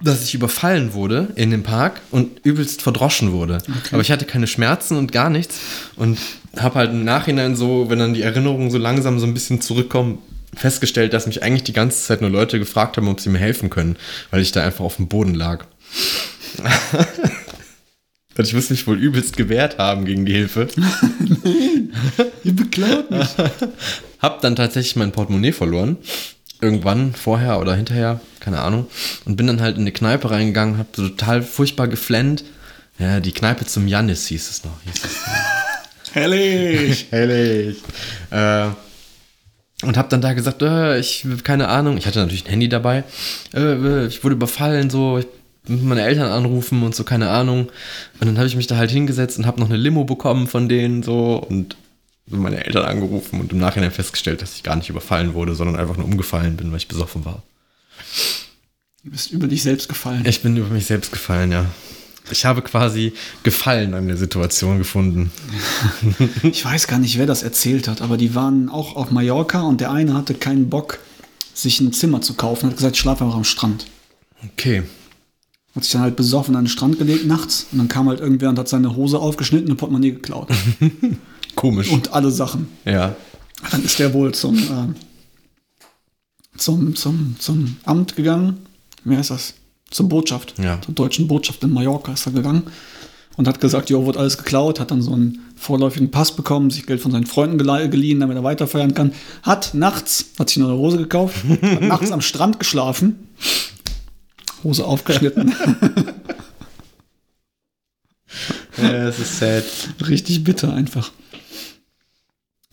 dass 0.04 0.24
ich 0.24 0.34
überfallen 0.34 0.94
wurde 0.94 1.30
in 1.36 1.52
dem 1.52 1.63
Park 1.63 2.02
und 2.12 2.44
übelst 2.46 2.82
verdroschen 2.82 3.32
wurde. 3.32 3.60
Aber 3.91 4.02
ich 4.02 4.12
hatte 4.12 4.26
keine 4.26 4.48
Schmerzen 4.48 4.98
und 4.98 5.12
gar 5.12 5.30
nichts 5.30 5.60
und 5.96 6.17
habe 6.58 6.76
halt 6.76 6.91
im 6.91 7.04
Nachhinein 7.04 7.56
so, 7.56 7.89
wenn 7.89 8.00
dann 8.00 8.13
die 8.13 8.22
Erinnerungen 8.22 8.72
so 8.72 8.78
langsam 8.78 9.20
so 9.20 9.26
ein 9.26 9.34
bisschen 9.34 9.62
zurückkommen, 9.62 10.20
festgestellt, 10.56 11.13
dass 11.13 11.28
mich 11.28 11.44
eigentlich 11.44 11.63
die 11.63 11.74
ganze 11.74 12.04
Zeit 12.04 12.22
nur 12.22 12.30
Leute 12.30 12.60
gefragt 12.60 12.98
haben, 12.98 13.08
ob 13.08 13.20
sie 13.20 13.30
mir 13.30 13.39
helfen 13.39 13.70
können, 13.70 13.96
weil 14.32 14.41
ich 14.41 14.52
da 14.52 14.63
einfach 14.63 14.86
auf 14.86 14.98
dem 14.98 15.08
Boden 15.08 15.34
lag. 15.34 15.65
Und 18.38 18.48
ich 18.48 18.54
muss 18.54 18.70
mich 18.70 18.88
wohl 18.88 18.98
übelst 18.98 19.36
gewehrt 19.38 19.78
haben 19.78 20.06
gegen 20.06 20.26
die 20.26 20.34
Hilfe. 20.34 20.67
Ihr 22.44 22.56
beklaut 22.56 23.12
mich. 23.12 23.28
Hab 24.22 24.42
dann 24.42 24.56
tatsächlich 24.56 24.96
mein 24.96 25.12
Portemonnaie 25.12 25.52
verloren. 25.52 25.98
Irgendwann, 26.62 27.14
vorher 27.14 27.60
oder 27.60 27.76
hinterher, 27.76 28.22
keine 28.40 28.62
Ahnung. 28.62 28.86
Und 29.26 29.36
bin 29.36 29.48
dann 29.48 29.62
halt 29.62 29.78
in 29.78 29.82
eine 29.82 29.92
Kneipe 29.92 30.30
reingegangen, 30.30 30.78
hab 30.78 30.96
so 30.96 31.10
total 31.10 31.42
furchtbar 31.42 31.88
geflennt. 31.88 32.44
Ja, 33.00 33.20
die 33.20 33.32
Kneipe 33.32 33.66
zum 33.66 33.88
Jannis 33.88 34.28
hieß 34.28 34.50
es 34.50 34.64
noch. 34.64 34.80
Hieß 34.86 35.04
es. 35.04 35.16
Herrlich. 36.14 37.08
Hellig. 37.12 37.78
Äh, 38.30 38.68
und 39.84 39.98
hab 39.98 40.10
dann 40.10 40.22
da 40.22 40.34
gesagt, 40.34 40.62
äh, 40.62 41.00
ich, 41.00 41.26
keine 41.44 41.68
Ahnung, 41.70 41.98
ich 41.98 42.06
hatte 42.06 42.20
natürlich 42.20 42.46
ein 42.46 42.52
Handy 42.52 42.70
dabei. 42.70 43.04
Äh, 43.56 43.60
äh, 43.60 44.06
ich 44.06 44.24
wurde 44.24 44.36
überfallen, 44.36 44.92
so, 44.92 45.18
ich 45.18 45.28
muss 45.68 45.82
meine 45.82 46.04
Eltern 46.04 46.32
anrufen 46.32 46.84
und 46.84 46.94
so, 46.94 47.04
keine 47.04 47.30
Ahnung. 47.30 47.72
Und 48.20 48.28
dann 48.28 48.38
habe 48.38 48.48
ich 48.48 48.56
mich 48.56 48.68
da 48.68 48.78
halt 48.78 48.92
hingesetzt 48.92 49.40
und 49.40 49.48
habe 49.48 49.60
noch 49.60 49.70
eine 49.70 49.78
Limo 49.78 50.04
bekommen 50.04 50.48
von 50.48 50.70
denen, 50.70 51.02
so, 51.02 51.36
und 51.38 51.76
meine 52.39 52.65
Eltern 52.65 52.86
angerufen 52.86 53.39
und 53.39 53.52
im 53.52 53.60
Nachhinein 53.60 53.91
festgestellt, 53.91 54.41
dass 54.41 54.56
ich 54.56 54.63
gar 54.63 54.76
nicht 54.76 54.89
überfallen 54.89 55.34
wurde, 55.34 55.56
sondern 55.56 55.76
einfach 55.76 55.98
nur 55.98 56.06
umgefallen 56.06 56.58
bin, 56.58 56.72
weil 56.72 56.78
ich 56.78 56.88
besoffen 56.88 57.26
war. 57.26 57.44
Du 59.04 59.12
bist 59.12 59.32
über 59.32 59.48
dich 59.48 59.63
selbst 59.63 59.89
gefallen. 59.89 60.24
Ich 60.26 60.41
bin 60.41 60.56
über 60.56 60.70
mich 60.70 60.86
selbst 60.86 61.12
gefallen, 61.12 61.52
ja. 61.52 61.65
Ich 62.30 62.46
habe 62.46 62.62
quasi 62.62 63.13
Gefallen 63.44 63.94
an 63.94 64.08
der 64.08 64.17
Situation 64.17 64.78
gefunden. 64.78 65.32
Ich 66.44 66.63
weiß 66.63 66.88
gar 66.88 67.00
nicht, 67.00 67.17
wer 67.17 67.26
das 67.26 67.44
erzählt 67.44 67.88
hat, 67.88 68.02
aber 68.02 68.17
die 68.17 68.36
waren 68.36 68.70
auch 68.70 68.96
auf 68.96 69.12
Mallorca 69.12 69.62
und 69.62 69.82
der 69.82 69.91
eine 69.91 70.13
hatte 70.13 70.34
keinen 70.34 70.70
Bock, 70.70 71.00
sich 71.54 71.80
ein 71.80 71.94
Zimmer 71.94 72.22
zu 72.22 72.36
kaufen. 72.36 72.70
Hat 72.70 72.78
gesagt, 72.78 72.96
ich 72.96 73.02
schlafe 73.02 73.24
einfach 73.24 73.38
am 73.38 73.44
Strand. 73.44 73.86
Okay. 74.54 74.84
Hat 75.76 75.84
sich 75.84 75.94
dann 75.94 76.02
halt 76.02 76.15
besoffen 76.15 76.56
an 76.56 76.65
den 76.65 76.70
Strand 76.70 77.00
gelegt 77.00 77.26
nachts 77.26 77.67
und 77.72 77.80
dann 77.80 77.88
kam 77.88 78.08
halt 78.08 78.20
irgendwer 78.20 78.50
und 78.50 78.60
hat 78.60 78.67
seine 78.67 78.96
Hose 78.96 79.20
aufgeschnitten 79.20 79.72
und 79.72 79.78
Portemonnaie 79.78 80.12
geklaut. 80.12 80.50
Komisch. 81.62 81.91
und 81.91 82.13
alle 82.13 82.32
Sachen. 82.32 82.67
ja. 82.86 83.15
Dann 83.69 83.84
ist 83.84 84.00
der 84.00 84.12
wohl 84.15 84.34
zum, 84.34 84.58
äh, 84.58 86.58
zum, 86.58 86.95
zum, 86.95 87.36
zum 87.38 87.78
Amt 87.86 88.15
gegangen. 88.15 88.65
Wie 89.04 89.15
heißt 89.15 89.30
das? 89.30 89.54
Zur 89.91 90.10
Botschaft. 90.10 90.56
Ja. 90.58 90.82
Zur 90.82 90.95
deutschen 90.95 91.28
Botschaft 91.28 91.63
in 91.63 91.71
Mallorca 91.71 92.13
ist 92.13 92.26
er 92.26 92.32
gegangen 92.32 92.63
und 93.38 93.47
hat 93.47 93.62
gesagt, 93.62 93.91
jo, 93.91 94.04
wird 94.08 94.17
alles 94.17 94.39
geklaut, 94.39 94.80
hat 94.80 94.89
dann 94.89 95.04
so 95.04 95.13
einen 95.13 95.38
vorläufigen 95.56 96.10
Pass 96.10 96.36
bekommen, 96.36 96.71
sich 96.71 96.88
Geld 96.88 97.02
von 97.02 97.12
seinen 97.12 97.28
Freunden 97.28 97.60
geliehen, 97.60 98.19
damit 98.19 98.36
er 98.36 98.43
weiterfeiern 98.43 98.95
kann. 98.95 99.13
Hat 99.43 99.76
nachts, 99.76 100.26
hat 100.39 100.50
sich 100.50 100.58
eine 100.58 100.67
neue 100.67 100.78
Hose 100.78 100.97
gekauft, 100.97 101.36
hat 101.62 101.82
nachts 101.82 102.12
am 102.12 102.21
Strand 102.21 102.58
geschlafen, 102.58 103.28
Hose 104.63 104.86
aufgeschnitten. 104.86 105.54
Ja, 108.78 109.10
es 109.10 109.19
ist 109.19 109.39
sad. 109.39 109.63
Richtig 110.08 110.43
bitter 110.43 110.74
einfach. 110.74 111.12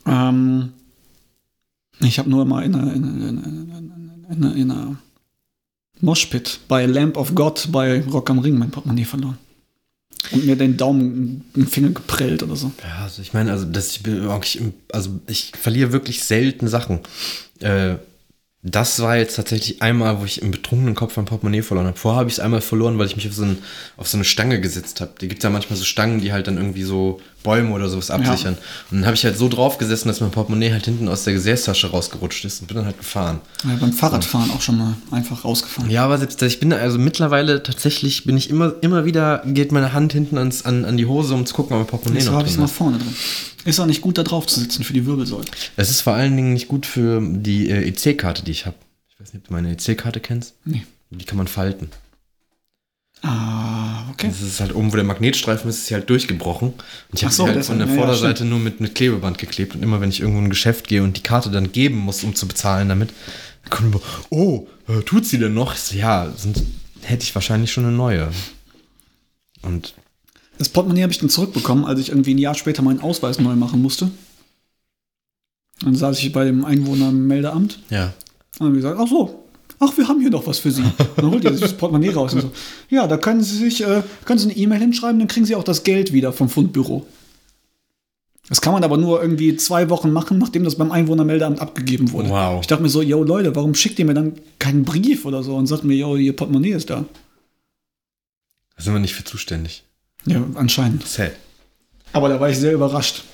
Ähm, 0.08 0.72
ich 2.00 2.18
habe 2.18 2.30
nur 2.30 2.44
mal 2.44 2.64
in 2.64 2.74
einer, 2.74 2.92
in 2.94 3.04
einer, 3.04 3.28
in 3.28 4.44
einer, 4.44 4.54
in 4.56 4.70
einer 4.70 4.96
Moshpit 6.00 6.60
bei 6.68 6.86
Lamp 6.86 7.16
of 7.16 7.34
God 7.34 7.68
bei 7.72 8.02
Rock 8.02 8.30
am 8.30 8.38
Ring 8.38 8.56
mein 8.58 8.70
Portemonnaie 8.70 9.04
verloren. 9.04 9.38
Und 10.32 10.46
mir 10.46 10.56
den 10.56 10.76
Daumen, 10.76 11.44
den 11.54 11.66
Finger 11.66 11.90
geprellt 11.90 12.42
oder 12.42 12.56
so. 12.56 12.72
Ja, 12.82 13.04
also 13.04 13.22
ich 13.22 13.32
meine, 13.32 13.50
also 13.52 13.64
das, 13.64 13.92
ich 13.92 14.02
bin 14.02 14.22
wirklich, 14.22 14.60
im- 14.60 14.74
also 14.92 15.20
ich 15.26 15.52
verliere 15.58 15.92
wirklich 15.92 16.24
selten 16.24 16.68
Sachen. 16.68 17.00
Äh, 17.60 17.96
das 18.62 19.00
war 19.00 19.16
jetzt 19.16 19.36
tatsächlich 19.36 19.80
einmal, 19.80 20.20
wo 20.20 20.24
ich 20.24 20.42
im 20.42 20.50
betrunkenen 20.50 20.96
Kopf 20.96 21.16
mein 21.16 21.24
Portemonnaie 21.26 21.62
verloren 21.62 21.86
habe. 21.86 21.96
Vorher 21.96 22.18
habe 22.18 22.28
ich 22.28 22.34
es 22.34 22.40
einmal 22.40 22.60
verloren, 22.60 22.98
weil 22.98 23.06
ich 23.06 23.14
mich 23.16 23.28
auf 23.28 23.34
so, 23.34 23.44
ein, 23.44 23.58
auf 23.96 24.08
so 24.08 24.16
eine 24.16 24.24
Stange 24.24 24.60
gesetzt 24.60 25.00
habe. 25.00 25.12
Die 25.20 25.28
gibt 25.28 25.40
es 25.40 25.44
ja 25.44 25.50
manchmal 25.50 25.76
so 25.78 25.84
Stangen, 25.84 26.20
die 26.20 26.32
halt 26.32 26.48
dann 26.48 26.56
irgendwie 26.56 26.82
so 26.82 27.20
Bäume 27.42 27.72
oder 27.72 27.88
sowas 27.88 28.10
absichern. 28.10 28.56
Und 28.90 28.98
dann 28.98 29.06
habe 29.06 29.14
ich 29.14 29.24
halt 29.24 29.38
so 29.38 29.48
drauf 29.48 29.78
gesessen, 29.78 30.08
dass 30.08 30.20
mein 30.20 30.30
Portemonnaie 30.30 30.72
halt 30.72 30.84
hinten 30.84 31.08
aus 31.08 31.24
der 31.24 31.32
Gesäßtasche 31.34 31.90
rausgerutscht 31.90 32.44
ist 32.44 32.60
und 32.60 32.66
bin 32.66 32.76
dann 32.76 32.86
halt 32.86 32.98
gefahren. 32.98 33.40
Ja, 33.64 33.76
beim 33.76 33.92
Fahrradfahren 33.92 34.50
auch 34.50 34.60
schon 34.60 34.78
mal 34.78 34.94
einfach 35.10 35.44
rausgefahren. 35.44 35.90
Ja, 35.90 36.04
aber 36.04 36.18
selbst 36.18 36.42
ich 36.42 36.60
bin 36.60 36.72
also 36.72 36.98
mittlerweile 36.98 37.62
tatsächlich 37.62 38.24
bin 38.24 38.36
ich 38.36 38.50
immer 38.50 38.74
immer 38.80 39.04
wieder 39.04 39.42
geht 39.46 39.72
meine 39.72 39.92
Hand 39.92 40.12
hinten 40.12 40.36
ans, 40.38 40.64
an, 40.64 40.84
an 40.84 40.96
die 40.96 41.06
Hose, 41.06 41.34
um 41.34 41.46
zu 41.46 41.54
gucken, 41.54 41.74
ob 41.74 41.80
mein 41.80 41.86
Portemonnaie 41.86 42.20
so 42.20 42.30
noch 42.30 42.38
habe 42.38 42.46
ich 42.46 42.50
es 42.50 42.56
drin 42.56 42.64
ist. 42.66 42.72
vorne 42.72 42.98
drin. 42.98 43.14
Ist 43.64 43.80
auch 43.80 43.86
nicht 43.86 44.00
gut, 44.00 44.18
da 44.18 44.22
drauf 44.22 44.46
zu 44.46 44.60
sitzen 44.60 44.82
für 44.84 44.92
die 44.92 45.06
Wirbelsäule. 45.06 45.44
Es 45.76 45.90
ist 45.90 46.00
vor 46.00 46.14
allen 46.14 46.36
Dingen 46.36 46.52
nicht 46.54 46.68
gut 46.68 46.86
für 46.86 47.20
die 47.22 47.68
äh, 47.70 47.88
EC-Karte, 47.88 48.42
die 48.42 48.50
ich 48.52 48.66
habe. 48.66 48.76
Ich 49.08 49.20
weiß 49.20 49.32
nicht, 49.32 49.42
ob 49.42 49.48
du 49.48 49.52
meine 49.52 49.72
EC-Karte 49.72 50.20
kennst. 50.20 50.54
Nee. 50.64 50.84
Die 51.10 51.24
kann 51.24 51.38
man 51.38 51.48
falten. 51.48 51.90
Ah, 53.22 54.08
okay. 54.10 54.28
Das 54.28 54.40
ist 54.40 54.60
halt 54.60 54.74
oben, 54.74 54.92
wo 54.92 54.96
der 54.96 55.04
Magnetstreifen 55.04 55.68
ist, 55.68 55.78
ist 55.78 55.86
sie 55.86 55.94
halt 55.94 56.08
durchgebrochen. 56.08 56.68
Und 56.68 57.14
ich 57.14 57.24
habe 57.24 57.34
so, 57.34 57.44
sie 57.44 57.52
halt 57.52 57.64
von 57.64 57.78
der 57.78 57.88
ja, 57.88 57.94
ja, 57.94 57.98
Vorderseite 57.98 58.44
nur 58.44 58.60
mit, 58.60 58.80
mit 58.80 58.94
Klebeband 58.94 59.38
geklebt. 59.38 59.74
Und 59.74 59.82
immer 59.82 60.00
wenn 60.00 60.10
ich 60.10 60.20
irgendwo 60.20 60.38
in 60.38 60.46
ein 60.46 60.50
Geschäft 60.50 60.86
gehe 60.86 61.02
und 61.02 61.16
die 61.16 61.22
Karte 61.22 61.50
dann 61.50 61.72
geben 61.72 61.96
muss, 61.96 62.22
um 62.22 62.34
zu 62.34 62.46
bezahlen 62.46 62.88
damit, 62.88 63.10
dann 63.64 63.70
kommen 63.70 63.92
immer, 63.92 64.00
oh, 64.30 64.68
äh, 64.86 65.02
tut 65.02 65.26
sie 65.26 65.38
denn 65.38 65.54
noch? 65.54 65.74
Ich 65.74 65.80
so, 65.80 65.96
ja, 65.96 66.32
sind, 66.36 66.62
hätte 67.02 67.24
ich 67.24 67.34
wahrscheinlich 67.34 67.72
schon 67.72 67.84
eine 67.84 67.96
neue. 67.96 68.30
Und 69.62 69.94
Das 70.58 70.68
Portemonnaie 70.68 71.02
habe 71.02 71.12
ich 71.12 71.18
dann 71.18 71.28
zurückbekommen, 71.30 71.84
als 71.84 71.98
ich 71.98 72.10
irgendwie 72.10 72.34
ein 72.34 72.38
Jahr 72.38 72.54
später 72.54 72.82
meinen 72.82 73.00
Ausweis 73.00 73.40
neu 73.40 73.56
machen 73.56 73.82
musste. 73.82 74.10
Dann 75.80 75.94
saß 75.94 76.18
ich 76.18 76.32
bei 76.32 76.44
dem 76.44 76.64
Einwohnermeldeamt 76.64 77.80
ja, 77.90 78.06
und 78.06 78.14
dann 78.58 78.66
haben 78.66 78.74
die 78.74 78.80
gesagt, 78.80 78.98
ach 79.00 79.08
so, 79.08 79.47
ach, 79.78 79.96
wir 79.96 80.08
haben 80.08 80.20
hier 80.20 80.30
doch 80.30 80.46
was 80.46 80.58
für 80.58 80.70
Sie. 80.70 80.82
Und 80.82 80.94
dann 81.16 81.30
holt 81.30 81.44
ihr 81.44 81.52
sich 81.52 81.60
das 81.60 81.76
Portemonnaie 81.76 82.10
raus 82.10 82.34
und 82.34 82.40
so, 82.40 82.50
ja, 82.90 83.06
da 83.06 83.16
können 83.16 83.42
Sie 83.42 83.56
sich, 83.56 83.82
äh, 83.82 84.02
können 84.24 84.38
Sie 84.38 84.46
eine 84.46 84.56
E-Mail 84.56 84.80
hinschreiben, 84.80 85.18
dann 85.18 85.28
kriegen 85.28 85.46
Sie 85.46 85.54
auch 85.54 85.64
das 85.64 85.84
Geld 85.84 86.12
wieder 86.12 86.32
vom 86.32 86.48
Fundbüro. 86.48 87.06
Das 88.48 88.62
kann 88.62 88.72
man 88.72 88.82
aber 88.82 88.96
nur 88.96 89.20
irgendwie 89.20 89.56
zwei 89.56 89.90
Wochen 89.90 90.10
machen, 90.10 90.38
nachdem 90.38 90.64
das 90.64 90.76
beim 90.76 90.90
Einwohnermeldeamt 90.90 91.60
abgegeben 91.60 92.12
wurde. 92.12 92.30
Wow. 92.30 92.60
Ich 92.62 92.66
dachte 92.66 92.82
mir 92.82 92.88
so, 92.88 93.02
yo 93.02 93.22
Leute, 93.22 93.54
warum 93.54 93.74
schickt 93.74 93.98
ihr 93.98 94.06
mir 94.06 94.14
dann 94.14 94.34
keinen 94.58 94.84
Brief 94.84 95.26
oder 95.26 95.42
so 95.42 95.54
und 95.54 95.66
sagt 95.66 95.84
mir, 95.84 95.94
yo, 95.94 96.16
Ihr 96.16 96.34
Portemonnaie 96.34 96.72
ist 96.72 96.88
da? 96.88 97.04
da 98.76 98.82
sind 98.84 98.94
wir 98.94 99.00
nicht 99.00 99.14
für 99.14 99.24
zuständig. 99.24 99.82
Ja, 100.24 100.42
anscheinend. 100.54 101.06
Sad. 101.06 101.32
Aber 102.12 102.28
da 102.28 102.40
war 102.40 102.48
ich 102.48 102.56
sehr 102.56 102.72
überrascht. 102.72 103.24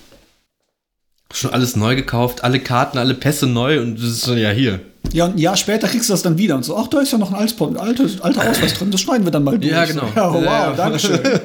Schon 1.31 1.51
alles 1.51 1.75
neu 1.75 1.95
gekauft, 1.95 2.43
alle 2.43 2.59
Karten, 2.59 2.97
alle 2.97 3.13
Pässe 3.13 3.47
neu 3.47 3.81
und 3.81 3.95
das 3.95 4.09
ist 4.09 4.25
schon 4.25 4.37
ja 4.37 4.51
hier. 4.51 4.79
Ja, 5.13 5.25
und 5.25 5.35
ein 5.35 5.37
Jahr 5.37 5.55
später 5.55 5.87
kriegst 5.87 6.09
du 6.09 6.13
das 6.13 6.21
dann 6.23 6.37
wieder 6.37 6.55
und 6.55 6.63
so, 6.63 6.75
ach, 6.77 6.87
da 6.87 6.99
ist 6.99 7.11
ja 7.11 7.17
noch 7.17 7.29
ein 7.31 7.35
altes, 7.35 7.59
altes, 7.61 8.21
alter 8.21 8.49
Ausweis 8.49 8.73
drin, 8.73 8.91
das 8.91 9.01
schneiden 9.01 9.25
wir 9.25 9.31
dann 9.31 9.43
mal 9.43 9.57
durch. 9.57 9.71
Ja, 9.71 9.85
genau. 9.85 10.07
Ja, 10.15 10.33
wow, 10.33 10.43
Ja, 10.43 10.69
ja. 10.69 10.73
danke 10.73 10.99
schön. 10.99 11.19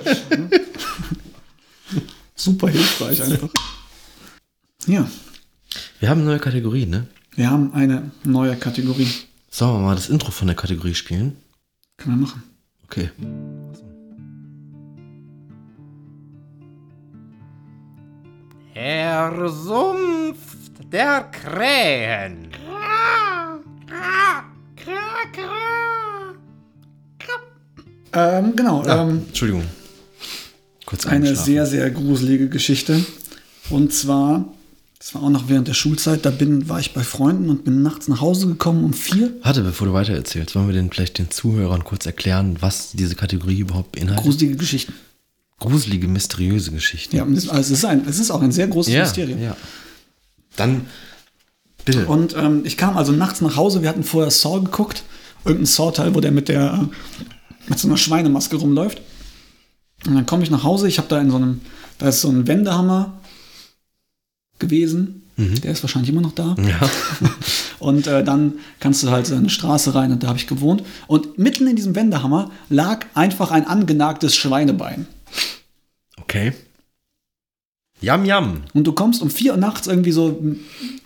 Super 2.34 2.68
hilfreich 2.68 3.22
einfach. 3.22 3.48
Ja, 4.86 5.06
Wir 6.00 6.08
haben 6.08 6.20
eine 6.20 6.30
neue 6.30 6.38
Kategorie, 6.38 6.86
ne? 6.86 7.06
wir 7.36 7.48
haben 7.50 7.72
eine 7.74 8.10
neue 8.24 8.56
Kategorie. 8.56 9.08
Sollen 9.50 9.74
wir 9.74 9.78
mal 9.86 9.94
das 9.94 10.08
Intro 10.08 10.30
von 10.30 10.46
der 10.48 10.56
Kategorie 10.56 10.94
spielen? 10.94 11.36
Können 11.96 12.18
wir 12.20 12.26
machen. 12.26 12.42
Okay. 12.84 13.10
Der 18.74 19.48
Sumpf 19.48 20.56
der 20.92 21.24
Krähen. 21.30 22.48
Ähm, 28.12 28.56
genau, 28.56 28.82
Ah, 28.82 29.02
ähm, 29.02 29.22
Entschuldigung. 29.28 29.64
Kurz 30.86 31.06
eine 31.06 31.36
sehr, 31.36 31.66
sehr 31.66 31.90
gruselige 31.90 32.48
Geschichte. 32.48 33.04
Und 33.68 33.92
zwar, 33.92 34.52
das 34.98 35.14
war 35.14 35.22
auch 35.22 35.30
noch 35.30 35.48
während 35.48 35.68
der 35.68 35.74
Schulzeit, 35.74 36.26
da 36.26 36.30
bin, 36.30 36.68
war 36.68 36.80
ich 36.80 36.92
bei 36.92 37.04
Freunden 37.04 37.48
und 37.50 37.64
bin 37.64 37.82
nachts 37.82 38.08
nach 38.08 38.20
Hause 38.20 38.48
gekommen 38.48 38.82
um 38.84 38.92
vier. 38.92 39.32
Warte, 39.42 39.62
bevor 39.62 39.86
du 39.86 39.92
weiter 39.92 40.12
erzählst, 40.14 40.56
wollen 40.56 40.66
wir 40.66 40.74
denn 40.74 40.90
vielleicht 40.90 41.18
den 41.18 41.30
Zuhörern 41.30 41.84
kurz 41.84 42.04
erklären, 42.06 42.56
was 42.58 42.90
diese 42.92 43.14
Kategorie 43.14 43.60
überhaupt 43.60 43.92
beinhaltet? 43.92 44.24
Gruselige 44.24 44.56
Geschichten. 44.56 44.92
Gruselige, 45.60 46.08
mysteriöse 46.08 46.72
Geschichten. 46.72 47.14
Ja, 47.14 47.22
also 47.24 47.50
es, 47.60 47.70
ist 47.70 47.84
ein, 47.84 48.04
es 48.08 48.18
ist 48.18 48.30
auch 48.32 48.42
ein 48.42 48.50
sehr 48.50 48.66
großes 48.66 48.92
Mysterium. 48.92 49.40
ja. 49.40 49.56
Dann 50.56 50.86
bitte. 51.84 52.06
Und 52.06 52.36
ähm, 52.36 52.62
ich 52.64 52.76
kam 52.76 52.96
also 52.96 53.12
nachts 53.12 53.40
nach 53.40 53.56
Hause, 53.56 53.82
wir 53.82 53.88
hatten 53.88 54.04
vorher 54.04 54.30
Saw 54.30 54.60
geguckt, 54.60 55.02
irgendein 55.44 55.66
Saw-Teil, 55.66 56.14
wo 56.14 56.20
der 56.20 56.32
mit 56.32 56.48
der 56.48 56.88
mit 57.68 57.78
so 57.78 57.88
einer 57.88 57.96
Schweinemaske 57.96 58.56
rumläuft. 58.56 59.00
Und 60.06 60.14
dann 60.14 60.26
komme 60.26 60.42
ich 60.42 60.50
nach 60.50 60.64
Hause, 60.64 60.88
ich 60.88 60.98
habe 60.98 61.08
da 61.08 61.20
in 61.20 61.30
so 61.30 61.36
einem, 61.36 61.60
da 61.98 62.08
ist 62.08 62.20
so 62.20 62.28
ein 62.28 62.46
Wendehammer 62.46 63.20
gewesen, 64.58 65.20
der 65.62 65.72
ist 65.72 65.82
wahrscheinlich 65.82 66.10
immer 66.10 66.20
noch 66.20 66.34
da. 66.34 66.54
ja. 66.58 66.80
Und 67.78 68.06
äh, 68.06 68.22
dann 68.22 68.54
kannst 68.78 69.02
du 69.02 69.10
halt 69.10 69.26
so 69.26 69.34
eine 69.34 69.48
Straße 69.48 69.94
rein 69.94 70.12
und 70.12 70.22
da 70.22 70.28
habe 70.28 70.38
ich 70.38 70.46
gewohnt. 70.46 70.82
Und 71.06 71.38
mitten 71.38 71.66
in 71.66 71.76
diesem 71.76 71.94
Wendehammer 71.96 72.50
lag 72.68 73.06
einfach 73.14 73.50
ein 73.52 73.66
angenagtes 73.66 74.36
Schweinebein. 74.36 75.06
Okay. 76.20 76.52
Yam, 78.00 78.24
yam. 78.24 78.62
Und 78.72 78.86
du 78.86 78.92
kommst 78.92 79.22
um 79.22 79.30
vier 79.30 79.52
Uhr 79.52 79.58
nachts 79.58 79.86
irgendwie 79.86 80.12
so 80.12 80.40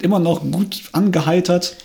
immer 0.00 0.18
noch 0.18 0.40
gut 0.50 0.82
angeheitert. 0.92 1.76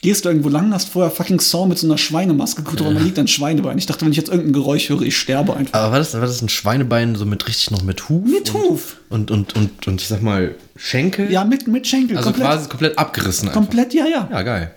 Gehst 0.00 0.24
du 0.24 0.28
irgendwo 0.28 0.48
lang, 0.48 0.72
hast 0.72 0.90
vorher 0.90 1.10
fucking 1.10 1.40
Saw 1.40 1.66
mit 1.66 1.76
so 1.76 1.86
einer 1.86 1.98
Schweinemaske 1.98 2.62
geguckt, 2.62 2.80
aber 2.80 2.92
man 2.92 3.04
liegt 3.04 3.18
ein 3.18 3.26
Schweinebein. 3.26 3.78
Ich 3.78 3.86
dachte, 3.86 4.04
wenn 4.04 4.12
ich 4.12 4.16
jetzt 4.16 4.28
irgendein 4.28 4.52
Geräusch 4.52 4.88
höre, 4.88 5.02
ich 5.02 5.16
sterbe 5.16 5.56
einfach. 5.56 5.74
Aber 5.74 5.92
war 5.92 5.98
das, 5.98 6.14
war 6.14 6.20
das 6.20 6.40
ein 6.40 6.48
Schweinebein 6.48 7.16
so 7.16 7.26
mit 7.26 7.48
richtig 7.48 7.72
noch 7.72 7.82
mit 7.82 8.08
Huf? 8.08 8.24
Mit 8.24 8.54
und, 8.54 8.62
Huf. 8.62 8.96
Und, 9.08 9.30
und, 9.32 9.56
und, 9.56 9.88
und 9.88 10.00
ich 10.00 10.06
sag 10.06 10.22
mal, 10.22 10.54
Schenkel? 10.76 11.32
Ja, 11.32 11.44
mit, 11.44 11.66
mit 11.66 11.84
Schenkel. 11.84 12.16
Also 12.16 12.30
komplett, 12.30 12.46
quasi 12.46 12.68
komplett 12.68 12.98
abgerissen. 12.98 13.48
Einfach. 13.48 13.60
komplett, 13.60 13.92
ja, 13.92 14.06
ja, 14.06 14.28
Ja, 14.30 14.42
geil. 14.42 14.72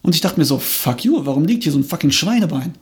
Und 0.00 0.14
ich 0.14 0.22
dachte 0.22 0.38
mir 0.38 0.46
so, 0.46 0.58
fuck 0.58 1.04
you, 1.04 1.20
warum 1.26 1.44
liegt 1.44 1.64
hier 1.64 1.72
so 1.72 1.78
ein 1.78 1.84
fucking 1.84 2.12
Schweinebein? 2.12 2.74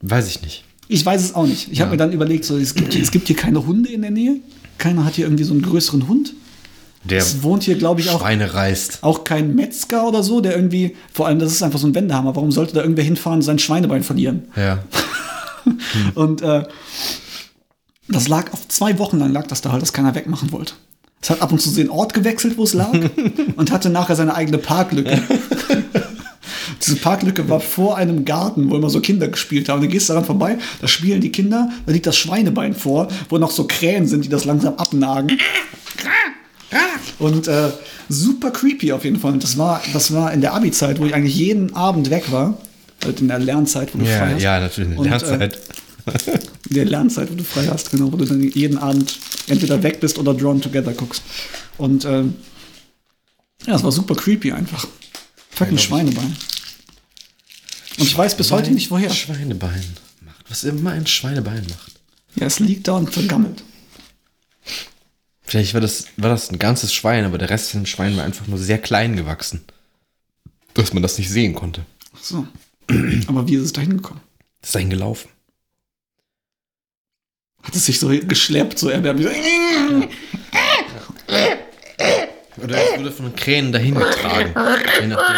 Weiß 0.00 0.26
ich 0.28 0.42
nicht. 0.42 0.64
Ich 0.88 1.04
weiß 1.04 1.22
es 1.22 1.34
auch 1.34 1.46
nicht. 1.46 1.70
Ich 1.72 1.80
habe 1.80 1.88
Ja. 1.88 1.92
mir 1.92 1.96
dann 1.96 2.12
überlegt, 2.12 2.44
so, 2.44 2.56
es, 2.58 2.74
gibt, 2.74 2.94
es 2.94 3.10
gibt 3.10 3.26
hier 3.28 3.36
keine 3.36 3.64
Hunde 3.66 3.90
in 3.90 4.02
der 4.02 4.10
Nähe. 4.10 4.36
Keiner 4.78 5.04
hat 5.04 5.14
hier 5.14 5.24
irgendwie 5.26 5.44
so 5.44 5.52
einen 5.52 5.62
größeren 5.62 6.08
Hund. 6.08 6.34
Der 7.04 7.18
Es 7.18 7.42
wohnt 7.42 7.62
hier, 7.64 7.76
glaube 7.76 8.00
ich, 8.00 8.08
auch, 8.10 8.20
Schweine 8.20 8.54
reißt. 8.54 8.98
auch 9.02 9.24
kein 9.24 9.54
Metzger 9.54 10.06
oder 10.08 10.22
so, 10.22 10.40
der 10.40 10.56
irgendwie, 10.56 10.96
vor 11.12 11.26
allem, 11.26 11.38
das 11.38 11.52
ist 11.52 11.62
einfach 11.62 11.78
so 11.78 11.86
ein 11.86 11.94
Wendehammer. 11.94 12.34
Warum 12.34 12.50
sollte 12.50 12.72
da 12.74 12.80
irgendwer 12.80 13.04
hinfahren 13.04 13.38
und 13.38 13.42
sein 13.42 13.58
Schweinebein 13.58 14.02
verlieren? 14.02 14.44
Ja. 14.56 14.78
Und 16.14 16.42
äh, 16.42 16.64
das 18.08 18.28
lag 18.28 18.52
auf 18.52 18.68
zwei 18.68 18.98
Wochen 18.98 19.18
lang 19.18 19.32
lag 19.32 19.46
das 19.46 19.62
da 19.62 19.72
halt, 19.72 19.80
dass 19.80 19.92
keiner 19.94 20.14
wegmachen 20.14 20.52
wollte. 20.52 20.74
Es 21.22 21.30
hat 21.30 21.40
ab 21.40 21.52
und 21.52 21.60
zu 21.62 21.70
den 21.70 21.88
Ort 21.88 22.12
gewechselt, 22.12 22.58
wo 22.58 22.64
es 22.64 22.74
lag 22.74 22.92
und 23.56 23.70
hatte 23.72 23.88
nachher 23.88 24.14
seine 24.14 24.34
eigene 24.34 24.58
Parklücke. 24.58 25.22
Diese 26.86 26.96
Parklücke 26.96 27.48
war 27.48 27.60
vor 27.60 27.96
einem 27.96 28.24
Garten, 28.24 28.70
wo 28.70 28.76
immer 28.76 28.90
so 28.90 29.00
Kinder 29.00 29.28
gespielt 29.28 29.68
haben. 29.68 29.80
Du 29.80 29.88
gehst 29.88 30.10
daran 30.10 30.24
vorbei, 30.24 30.58
da 30.80 30.88
spielen 30.88 31.20
die 31.20 31.30
Kinder, 31.32 31.70
da 31.86 31.92
liegt 31.92 32.06
das 32.06 32.16
Schweinebein 32.16 32.74
vor, 32.74 33.08
wo 33.28 33.38
noch 33.38 33.50
so 33.50 33.66
Krähen 33.66 34.06
sind, 34.06 34.24
die 34.24 34.28
das 34.28 34.44
langsam 34.44 34.74
abnagen. 34.74 35.38
Und 37.18 37.46
äh, 37.48 37.70
super 38.08 38.50
creepy 38.50 38.92
auf 38.92 39.04
jeden 39.04 39.18
Fall. 39.20 39.32
Und 39.32 39.42
das 39.42 39.56
war, 39.56 39.80
das 39.92 40.12
war 40.12 40.32
in 40.32 40.40
der 40.40 40.54
Abi-Zeit, 40.54 40.98
wo 40.98 41.06
ich 41.06 41.14
eigentlich 41.14 41.36
jeden 41.36 41.74
Abend 41.74 42.10
weg 42.10 42.30
war. 42.32 42.58
Halt 43.04 43.20
in 43.20 43.28
der 43.28 43.38
Lernzeit, 43.38 43.94
wo 43.94 43.98
du 43.98 44.04
Ja, 44.04 44.18
frei 44.18 44.32
hast. 44.34 44.42
ja, 44.42 44.60
natürlich. 44.60 44.92
In 44.92 44.98
Und, 44.98 45.04
der 45.04 45.22
äh, 45.22 45.26
Lernzeit. 45.38 45.58
in 46.68 46.74
der 46.74 46.84
Lernzeit, 46.86 47.30
wo 47.30 47.34
du 47.34 47.44
frei 47.44 47.66
hast, 47.70 47.90
genau, 47.90 48.12
wo 48.12 48.16
du 48.16 48.24
dann 48.24 48.42
jeden 48.42 48.78
Abend 48.78 49.18
entweder 49.46 49.82
weg 49.82 50.00
bist 50.00 50.18
oder 50.18 50.34
Drawn 50.34 50.60
Together 50.60 50.92
guckst. 50.92 51.22
Und 51.78 52.04
ähm, 52.04 52.34
ja, 53.66 53.76
es 53.76 53.84
war 53.84 53.92
super 53.92 54.14
creepy 54.14 54.52
einfach. 54.52 54.86
Fucking 55.50 55.78
Schweinebein. 55.78 56.34
Und 57.98 58.04
ich 58.04 58.16
weiß 58.16 58.36
bis 58.36 58.50
heute 58.50 58.70
nicht 58.70 58.90
woher. 58.90 59.10
Schweinebein 59.10 59.84
macht. 60.20 60.44
Was 60.48 60.64
immer 60.64 60.92
ein 60.92 61.06
Schweinebein 61.06 61.64
macht. 61.68 61.92
Ja, 62.36 62.46
es 62.46 62.58
liegt 62.58 62.88
da 62.88 62.94
und 62.94 63.12
vergammelt. 63.12 63.62
Vielleicht 65.42 65.74
war 65.74 65.80
das, 65.80 66.06
war 66.16 66.30
das 66.30 66.50
ein 66.50 66.58
ganzes 66.58 66.92
Schwein, 66.92 67.24
aber 67.24 67.38
der 67.38 67.50
Rest 67.50 67.70
von 67.70 67.82
dem 67.82 67.86
Schwein 67.86 68.16
war 68.16 68.24
einfach 68.24 68.46
nur 68.46 68.58
sehr 68.58 68.78
klein 68.78 69.14
gewachsen. 69.14 69.64
Dass 70.72 70.92
man 70.92 71.02
das 71.02 71.18
nicht 71.18 71.30
sehen 71.30 71.54
konnte. 71.54 71.84
Ach 72.16 72.22
so. 72.22 72.48
Aber 73.28 73.46
wie 73.46 73.54
ist 73.54 73.62
es 73.62 73.72
da 73.72 73.80
hingekommen? 73.80 74.20
Das 74.60 74.70
ist 74.70 74.74
dahin 74.74 74.90
gelaufen. 74.90 75.28
Hat 77.62 77.74
es 77.74 77.86
sich 77.86 78.00
so 78.00 78.08
geschleppt, 78.08 78.78
so 78.78 78.88
erbärmlich. 78.88 79.28
Oder 82.62 82.76
es 82.76 82.98
wurde 82.98 83.12
von 83.12 83.26
den 83.26 83.36
Krähen 83.36 83.72
dahin 83.72 83.94
getragen. 83.94 84.54
Je 85.00 85.06
nachdem. 85.06 85.36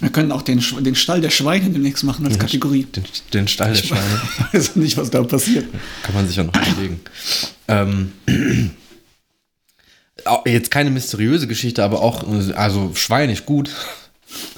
Wir 0.00 0.10
können 0.10 0.30
auch 0.32 0.42
den, 0.42 0.62
den 0.80 0.94
Stall 0.94 1.20
der 1.20 1.30
Schweine 1.30 1.70
demnächst 1.70 2.04
machen 2.04 2.24
als 2.26 2.38
Kategorie. 2.38 2.84
Den, 2.84 3.04
den 3.34 3.48
Stall 3.48 3.72
der 3.74 3.82
Schweine. 3.82 4.20
Ich 4.52 4.54
weiß 4.54 4.76
nicht, 4.76 4.96
was 4.96 5.10
da 5.10 5.22
passiert. 5.24 5.66
Kann 6.04 6.14
man 6.14 6.26
sich 6.28 6.36
ja 6.36 6.44
noch 6.44 6.54
überlegen. 6.54 7.00
Ähm, 7.66 8.12
jetzt 10.46 10.70
keine 10.70 10.90
mysteriöse 10.90 11.48
Geschichte, 11.48 11.82
aber 11.82 12.00
auch, 12.02 12.22
also 12.54 12.92
schweinig 12.94 13.44
gut. 13.46 13.70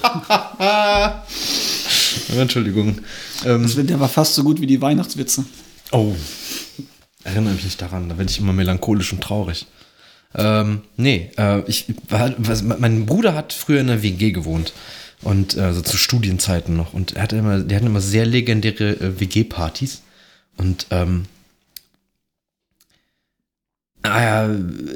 Entschuldigung. 2.35 2.99
Ähm, 3.45 3.63
Das 3.63 3.75
wird- 3.75 3.89
Der 3.89 3.99
war 3.99 4.09
fast 4.09 4.35
so 4.35 4.43
gut 4.43 4.61
wie 4.61 4.67
die 4.67 4.81
Weihnachtswitze. 4.81 5.45
oh, 5.91 6.13
erinnere 7.23 7.53
mich 7.53 7.63
nicht 7.63 7.81
daran, 7.81 8.09
da 8.09 8.17
werde 8.17 8.31
ich 8.31 8.39
immer 8.39 8.53
melancholisch 8.53 9.13
und 9.13 9.21
traurig. 9.21 9.65
Ähm, 10.35 10.81
nee, 10.97 11.29
äh, 11.37 11.61
ich, 11.67 11.85
war- 12.09 12.33
was, 12.37 12.63
mein 12.63 13.05
Bruder 13.05 13.35
hat 13.35 13.53
früher 13.53 13.81
in 13.81 13.89
einer 13.89 14.01
WG 14.03 14.31
gewohnt. 14.31 14.73
Und 15.23 15.55
äh, 15.55 15.71
so 15.73 15.81
zu 15.81 15.97
Studienzeiten 15.97 16.75
noch. 16.75 16.93
Und 16.93 17.13
er 17.15 17.23
hatte 17.23 17.35
immer, 17.35 17.59
die 17.59 17.75
hatten 17.75 17.85
immer 17.85 18.01
sehr 18.01 18.25
legendäre 18.25 18.91
äh, 18.99 19.19
WG-Partys. 19.19 20.01
Und 20.57 20.87
ähm, 20.89 21.25
ja, 24.03 24.49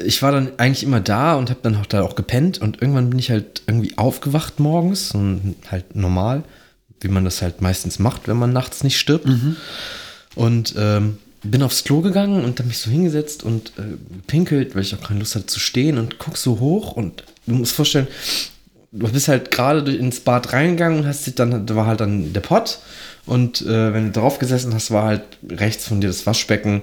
ich 0.04 0.22
war 0.24 0.32
dann 0.32 0.54
eigentlich 0.58 0.84
immer 0.84 1.00
da 1.00 1.36
und 1.36 1.50
habe 1.52 1.60
dann 1.62 1.76
auch 1.76 1.86
da 1.86 2.02
auch 2.02 2.16
gepennt. 2.16 2.58
Und 2.60 2.82
irgendwann 2.82 3.10
bin 3.12 3.20
ich 3.20 3.30
halt 3.30 3.62
irgendwie 3.68 3.98
aufgewacht 3.98 4.60
morgens 4.60 5.12
und 5.12 5.56
halt 5.70 5.96
normal, 5.96 6.44
wie 7.02 7.08
man 7.10 7.24
das 7.24 7.42
halt 7.44 7.62
meistens 7.62 8.00
macht, 8.00 8.28
wenn 8.28 8.38
man 8.38 8.52
nachts 8.52 8.84
nicht 8.84 8.98
stirbt. 8.98 9.28
Und 10.34 10.74
ähm, 10.78 11.18
bin 11.52 11.64
aufs 11.64 11.84
Klo 11.84 12.02
gegangen 12.02 12.44
und 12.44 12.60
habe 12.60 12.68
mich 12.68 12.78
so 12.78 12.90
hingesetzt 12.90 13.44
und 13.44 13.74
äh, 13.78 13.98
gepinkelt, 14.18 14.76
weil 14.76 14.82
ich 14.82 14.96
auch 14.96 15.02
keine 15.02 15.20
Lust 15.20 15.36
hatte 15.36 15.46
zu 15.46 15.60
stehen 15.60 15.98
und 15.98 16.18
guck 16.20 16.38
so 16.38 16.60
hoch 16.60 16.94
und 16.94 17.24
du 17.46 17.56
musst 17.56 17.74
vorstellen, 17.74 18.08
du 18.92 19.08
bist 19.08 19.28
halt 19.28 19.52
gerade 19.52 19.94
ins 19.96 20.20
Bad 20.20 20.54
reingegangen 20.54 21.00
und 21.00 21.08
hast 21.08 21.26
dich 21.28 21.36
dann, 21.36 21.66
da 21.66 21.76
war 21.76 21.86
halt 21.86 22.00
dann 22.00 22.34
der 22.34 22.42
Pott 22.42 22.80
und 23.26 23.62
äh, 23.62 23.94
wenn 23.94 24.12
du 24.12 24.20
drauf 24.20 24.40
gesessen 24.40 24.74
hast, 24.74 24.92
war 24.92 25.06
halt 25.06 25.24
rechts 25.50 25.88
von 25.88 26.02
dir 26.02 26.08
das 26.08 26.26
Waschbecken 26.26 26.82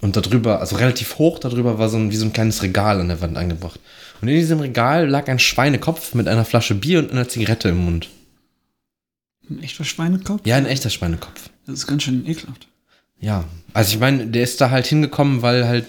und 0.00 0.16
darüber, 0.16 0.60
also 0.60 0.76
relativ 0.76 1.18
hoch 1.18 1.38
darüber 1.38 1.78
war 1.78 1.88
so 1.88 1.96
ein, 1.96 2.10
wie 2.10 2.16
so 2.16 2.26
ein 2.26 2.32
kleines 2.32 2.62
Regal 2.62 3.00
an 3.00 3.08
der 3.08 3.20
Wand 3.20 3.36
angebracht. 3.36 3.80
Und 4.20 4.28
in 4.28 4.34
diesem 4.34 4.60
Regal 4.60 5.08
lag 5.08 5.28
ein 5.28 5.38
Schweinekopf 5.38 6.14
mit 6.14 6.28
einer 6.28 6.44
Flasche 6.44 6.74
Bier 6.74 6.98
und 6.98 7.12
einer 7.12 7.28
Zigarette 7.28 7.70
im 7.70 7.84
Mund. 7.84 8.08
Ein 9.48 9.62
echter 9.62 9.84
Schweinekopf? 9.84 10.42
Ja, 10.44 10.56
ein 10.56 10.66
echter 10.66 10.90
Schweinekopf. 10.90 11.50
Das 11.66 11.76
ist 11.76 11.86
ganz 11.86 12.02
schön 12.02 12.26
ekelhaft. 12.26 12.68
Ja, 13.20 13.44
also 13.72 13.92
ich 13.92 13.98
meine, 14.00 14.26
der 14.26 14.42
ist 14.42 14.60
da 14.60 14.70
halt 14.70 14.86
hingekommen, 14.86 15.42
weil 15.42 15.66
halt 15.66 15.86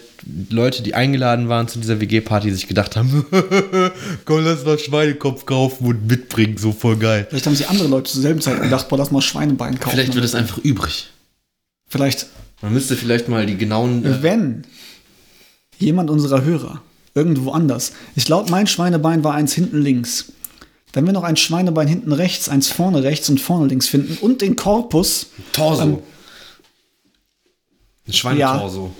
Leute, 0.49 0.83
die 0.83 0.93
eingeladen 0.93 1.47
waren 1.47 1.67
zu 1.67 1.79
dieser 1.79 2.01
WG-Party, 2.01 2.51
sich 2.51 2.67
gedacht 2.67 2.95
haben, 2.95 3.25
komm, 4.25 4.43
lass 4.43 4.65
mal 4.65 4.77
Schweinekopf 4.77 5.45
kaufen 5.45 5.87
und 5.87 6.07
mitbringen, 6.07 6.57
so 6.57 6.71
voll 6.71 6.97
geil. 6.97 7.27
Vielleicht 7.29 7.45
haben 7.45 7.55
sie 7.55 7.65
andere 7.65 7.87
Leute 7.87 8.11
zur 8.11 8.21
selben 8.21 8.41
Zeit 8.41 8.61
gedacht, 8.61 8.89
boah, 8.89 8.97
lass 8.97 9.11
mal 9.11 9.21
Schweinebein 9.21 9.79
kaufen. 9.79 9.95
Vielleicht 9.95 10.15
wird 10.15 10.25
es 10.25 10.35
einfach 10.35 10.57
übrig. 10.57 11.11
Vielleicht, 11.87 12.27
Man 12.61 12.73
müsste 12.73 12.95
vielleicht 12.97 13.29
mal 13.29 13.45
die 13.45 13.55
genauen... 13.57 14.03
Äh, 14.05 14.21
wenn 14.21 14.63
jemand 15.79 16.09
unserer 16.09 16.43
Hörer 16.43 16.81
irgendwo 17.13 17.51
anders, 17.51 17.93
ich 18.15 18.25
glaube, 18.25 18.51
mein 18.51 18.67
Schweinebein 18.67 19.23
war 19.23 19.33
eins 19.33 19.53
hinten 19.53 19.81
links. 19.81 20.33
Wenn 20.91 21.05
wir 21.05 21.13
noch 21.13 21.23
ein 21.23 21.37
Schweinebein 21.37 21.87
hinten 21.87 22.11
rechts, 22.11 22.49
eins 22.49 22.69
vorne 22.69 23.03
rechts 23.03 23.29
und 23.29 23.39
vorne 23.39 23.67
links 23.67 23.87
finden 23.87 24.17
und 24.19 24.41
den 24.41 24.55
Korpus, 24.55 25.27
Torso. 25.53 25.83
ähm, 25.83 25.97
ein 28.07 28.13
Schweinetorso. 28.13 28.93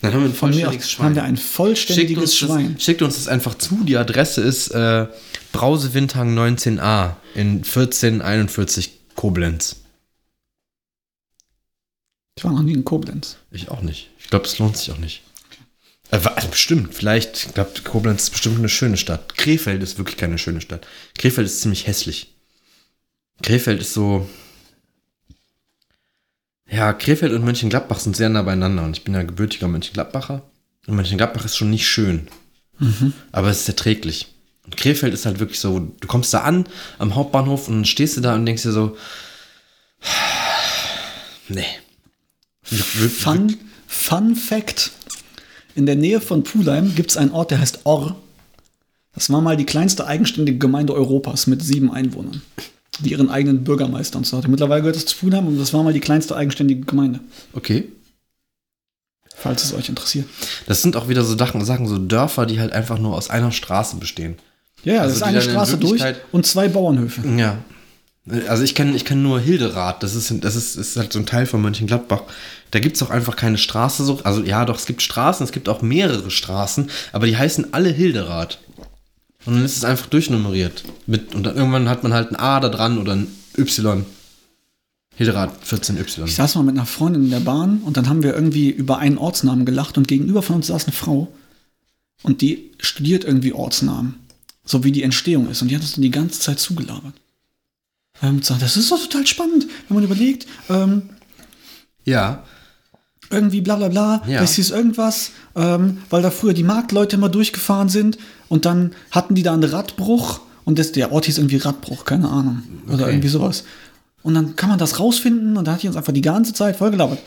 Dann 0.00 0.12
haben 0.12 0.20
wir 0.22 0.28
ein 0.28 0.34
vollständiges 0.34 0.90
Schwein. 0.90 1.06
haben 1.06 1.14
wir 1.16 1.22
ein 1.24 1.36
Schickt 1.36 1.48
vollständiges 1.48 2.22
uns, 2.22 2.36
Schwein. 2.36 2.74
das, 2.74 2.82
schickt 2.84 3.02
uns 3.02 3.14
das 3.16 3.28
einfach 3.28 3.54
zu. 3.56 3.84
Die 3.84 3.96
Adresse 3.96 4.42
ist 4.42 4.68
äh, 4.68 5.06
Brausewindhang 5.52 6.36
19a 6.38 7.14
in 7.34 7.58
1441 7.58 8.92
Koblenz. 9.14 9.76
Ich 12.36 12.44
war 12.44 12.52
noch 12.52 12.62
nie 12.62 12.72
in 12.74 12.84
Koblenz. 12.84 13.36
Ich 13.50 13.70
auch 13.70 13.80
nicht. 13.80 14.10
Ich 14.18 14.28
glaube, 14.28 14.44
es 14.46 14.58
lohnt 14.58 14.76
sich 14.76 14.90
auch 14.90 14.98
nicht. 14.98 15.22
Äh, 16.10 16.18
Also 16.34 16.48
bestimmt, 16.48 16.94
vielleicht, 16.94 17.46
ich 17.46 17.54
glaube, 17.54 17.70
Koblenz 17.84 18.24
ist 18.24 18.30
bestimmt 18.30 18.58
eine 18.58 18.68
schöne 18.68 18.96
Stadt. 18.96 19.36
Krefeld 19.36 19.82
ist 19.82 19.98
wirklich 19.98 20.16
keine 20.16 20.36
schöne 20.38 20.60
Stadt. 20.60 20.86
Krefeld 21.16 21.46
ist 21.46 21.60
ziemlich 21.62 21.86
hässlich. 21.86 22.34
Krefeld 23.42 23.80
ist 23.80 23.94
so. 23.94 24.28
Ja, 26.70 26.92
Krefeld 26.92 27.32
und 27.32 27.44
Mönchengladbach 27.44 27.98
sind 28.00 28.16
sehr 28.16 28.28
nah 28.28 28.42
beieinander 28.42 28.84
und 28.84 28.96
ich 28.96 29.04
bin 29.04 29.14
ja 29.14 29.22
gebürtiger 29.22 29.68
Mönchengladbacher. 29.68 30.42
Und 30.86 30.96
Mönchengladbach 30.96 31.44
ist 31.44 31.56
schon 31.56 31.70
nicht 31.70 31.86
schön. 31.86 32.28
Aber 33.32 33.48
es 33.48 33.60
ist 33.60 33.68
erträglich. 33.68 34.28
Und 34.64 34.76
Krefeld 34.76 35.12
ist 35.14 35.26
halt 35.26 35.40
wirklich 35.40 35.60
so, 35.60 35.92
du 36.00 36.08
kommst 36.08 36.32
da 36.32 36.40
an 36.40 36.66
am 36.98 37.14
Hauptbahnhof 37.14 37.68
und 37.68 37.74
dann 37.74 37.84
stehst 37.84 38.16
du 38.16 38.20
da 38.20 38.34
und 38.34 38.46
denkst 38.46 38.62
dir 38.62 38.72
so, 38.72 38.96
nee. 41.48 41.66
Fun, 42.62 43.56
Fun 43.86 44.34
Fact: 44.34 44.90
In 45.74 45.86
der 45.86 45.96
Nähe 45.96 46.20
von 46.20 46.44
Pulheim 46.44 46.94
gibt 46.94 47.10
es 47.10 47.16
einen 47.16 47.30
Ort, 47.30 47.50
der 47.50 47.60
heißt 47.60 47.80
Orr. 47.84 48.16
Das 49.14 49.30
war 49.30 49.40
mal 49.40 49.56
die 49.56 49.66
kleinste 49.66 50.06
eigenständige 50.06 50.58
Gemeinde 50.58 50.94
Europas 50.94 51.46
mit 51.46 51.62
sieben 51.62 51.92
Einwohnern, 51.92 52.42
die 53.00 53.10
ihren 53.10 53.30
eigenen 53.30 53.64
Bürgermeister 53.64 54.18
und 54.18 54.26
so 54.26 54.36
hatte. 54.36 54.48
Mittlerweile 54.48 54.82
gehört 54.82 54.96
es 54.96 55.06
zu 55.06 55.16
Pulheim 55.16 55.46
und 55.46 55.58
das 55.58 55.72
war 55.72 55.82
mal 55.82 55.92
die 55.92 56.00
kleinste 56.00 56.36
eigenständige 56.36 56.82
Gemeinde. 56.82 57.20
Okay. 57.52 57.88
falls 59.36 59.64
es 59.64 59.74
euch 59.74 59.88
interessiert. 59.88 60.26
Das 60.66 60.80
sind 60.80 60.96
auch 60.96 61.08
wieder 61.08 61.24
so 61.24 61.36
Sachen, 61.36 61.64
Sachen, 61.64 61.86
so 61.86 61.98
Dörfer, 61.98 62.46
die 62.46 62.60
halt 62.60 62.72
einfach 62.72 62.98
nur 62.98 63.16
aus 63.16 63.30
einer 63.30 63.52
Straße 63.52 63.96
bestehen. 63.96 64.36
Ja, 64.84 64.94
ja, 64.94 65.00
Also 65.00 65.10
das 65.10 65.16
ist 65.16 65.22
eine 65.22 65.42
Straße 65.42 65.76
durch 65.78 66.02
und 66.32 66.46
zwei 66.46 66.68
Bauernhöfe. 66.68 67.22
Ja. 67.36 67.58
Also 68.48 68.62
ich 68.62 68.74
kenne 68.74 68.96
ich 68.96 69.04
kenn 69.04 69.22
nur 69.22 69.38
Hilderath, 69.38 70.02
das 70.02 70.14
ist, 70.14 70.32
das 70.42 70.56
ist, 70.56 70.76
ist 70.76 70.96
halt 70.96 71.12
so 71.12 71.18
ein 71.18 71.26
Teil 71.26 71.44
von 71.44 71.60
Mönchengladbach. 71.60 72.22
Da 72.70 72.78
gibt 72.78 72.96
es 72.96 73.02
auch 73.02 73.10
einfach 73.10 73.36
keine 73.36 73.58
Straße 73.58 74.02
so. 74.02 74.18
Also 74.24 74.42
ja, 74.42 74.64
doch, 74.64 74.78
es 74.78 74.86
gibt 74.86 75.02
Straßen, 75.02 75.44
es 75.44 75.52
gibt 75.52 75.68
auch 75.68 75.82
mehrere 75.82 76.30
Straßen, 76.30 76.90
aber 77.12 77.26
die 77.26 77.36
heißen 77.36 77.74
alle 77.74 77.90
Hilderath. 77.90 78.58
Und 79.46 79.56
dann 79.56 79.64
ist 79.64 79.76
es 79.76 79.84
einfach 79.84 80.06
durchnummeriert. 80.06 80.84
Mit, 81.06 81.34
und 81.34 81.42
dann 81.44 81.56
irgendwann 81.56 81.88
hat 81.88 82.02
man 82.02 82.12
halt 82.14 82.30
ein 82.30 82.36
A 82.36 82.60
da 82.60 82.68
dran 82.68 82.98
oder 82.98 83.14
ein 83.14 83.26
Y. 83.58 84.04
Hilderath 85.16 85.62
14Y. 85.64 86.24
Ich 86.24 86.34
saß 86.34 86.56
mal 86.56 86.62
mit 86.64 86.74
einer 86.76 86.86
Freundin 86.86 87.24
in 87.24 87.30
der 87.30 87.40
Bahn 87.40 87.78
und 87.84 87.96
dann 87.96 88.08
haben 88.08 88.22
wir 88.24 88.34
irgendwie 88.34 88.70
über 88.70 88.98
einen 88.98 89.16
Ortsnamen 89.18 89.64
gelacht 89.64 89.96
und 89.96 90.08
gegenüber 90.08 90.42
von 90.42 90.56
uns 90.56 90.66
saß 90.68 90.84
eine 90.84 90.92
Frau 90.92 91.28
und 92.22 92.40
die 92.40 92.72
studiert 92.80 93.24
irgendwie 93.24 93.52
Ortsnamen. 93.52 94.16
So 94.64 94.82
wie 94.82 94.92
die 94.92 95.02
Entstehung 95.02 95.48
ist. 95.50 95.60
Und 95.62 95.68
die 95.68 95.76
hat 95.76 95.82
uns 95.82 95.92
dann 95.92 96.02
die 96.02 96.10
ganze 96.10 96.40
Zeit 96.40 96.58
zugelabert. 96.58 97.12
Ähm, 98.22 98.40
gesagt, 98.40 98.62
das 98.62 98.76
ist 98.76 98.90
doch 98.90 99.00
total 99.02 99.26
spannend, 99.26 99.66
wenn 99.88 99.96
man 99.96 100.04
überlegt, 100.04 100.46
ähm, 100.70 101.02
Ja. 102.04 102.42
irgendwie 103.30 103.60
bla 103.60 103.76
bla 103.76 103.88
bla, 103.88 104.22
Ja. 104.26 104.40
das 104.40 104.54
hieß 104.54 104.70
irgendwas, 104.70 105.30
ähm, 105.54 105.98
weil 106.10 106.22
da 106.22 106.30
früher 106.30 106.54
die 106.54 106.62
Marktleute 106.62 107.16
immer 107.16 107.28
durchgefahren 107.28 107.88
sind 107.88 108.18
und 108.48 108.64
dann 108.64 108.92
hatten 109.10 109.34
die 109.34 109.42
da 109.42 109.52
einen 109.54 109.64
Radbruch 109.64 110.40
und 110.64 110.78
das, 110.78 110.92
der 110.92 111.12
Ort 111.12 111.26
hieß 111.26 111.38
irgendwie 111.38 111.56
Radbruch, 111.56 112.04
keine 112.04 112.28
Ahnung. 112.28 112.62
Oder 112.86 113.04
Okay. 113.04 113.10
irgendwie 113.12 113.28
sowas. 113.28 113.64
Und 114.22 114.34
dann 114.34 114.56
kann 114.56 114.70
man 114.70 114.78
das 114.78 114.98
rausfinden 115.00 115.56
und 115.56 115.66
da 115.66 115.72
hat 115.72 115.82
die 115.82 115.88
uns 115.88 115.96
einfach 115.96 116.12
die 116.12 116.22
ganze 116.22 116.52
Zeit 116.54 116.76
vollgelabert. 116.76 117.18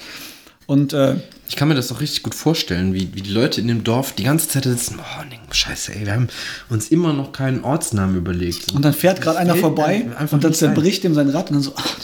Und 0.68 0.92
äh, 0.94 1.16
Ich 1.48 1.56
kann 1.56 1.70
mir 1.70 1.76
das 1.76 1.88
doch 1.88 2.02
richtig 2.02 2.24
gut 2.24 2.36
vorstellen, 2.36 2.94
wie, 2.94 3.14
wie 3.16 3.22
die 3.22 3.32
Leute 3.32 3.62
in 3.62 3.68
dem 3.70 3.84
Dorf 3.86 4.12
die 4.14 4.26
ganze 4.26 4.50
Zeit 4.50 4.66
sitzen. 4.66 5.00
Oh, 5.00 5.24
nee, 5.30 5.40
scheiße, 5.50 5.96
ey, 5.96 6.06
wir 6.06 6.14
haben 6.14 6.28
uns 6.70 6.90
immer 6.90 7.14
noch 7.14 7.32
keinen 7.32 7.64
Ortsnamen 7.64 8.18
überlegt. 8.18 8.74
Und 8.74 8.84
dann 8.84 8.94
fährt 8.94 9.22
gerade 9.22 9.40
einer 9.40 9.56
vorbei 9.56 10.06
und 10.32 10.44
dann 10.44 10.54
zerbricht 10.54 11.06
ihm 11.06 11.14
sein 11.14 11.30
Rad 11.30 11.50
und 11.50 11.56
dann 11.56 11.64
so, 11.64 11.74
ach, 11.78 11.98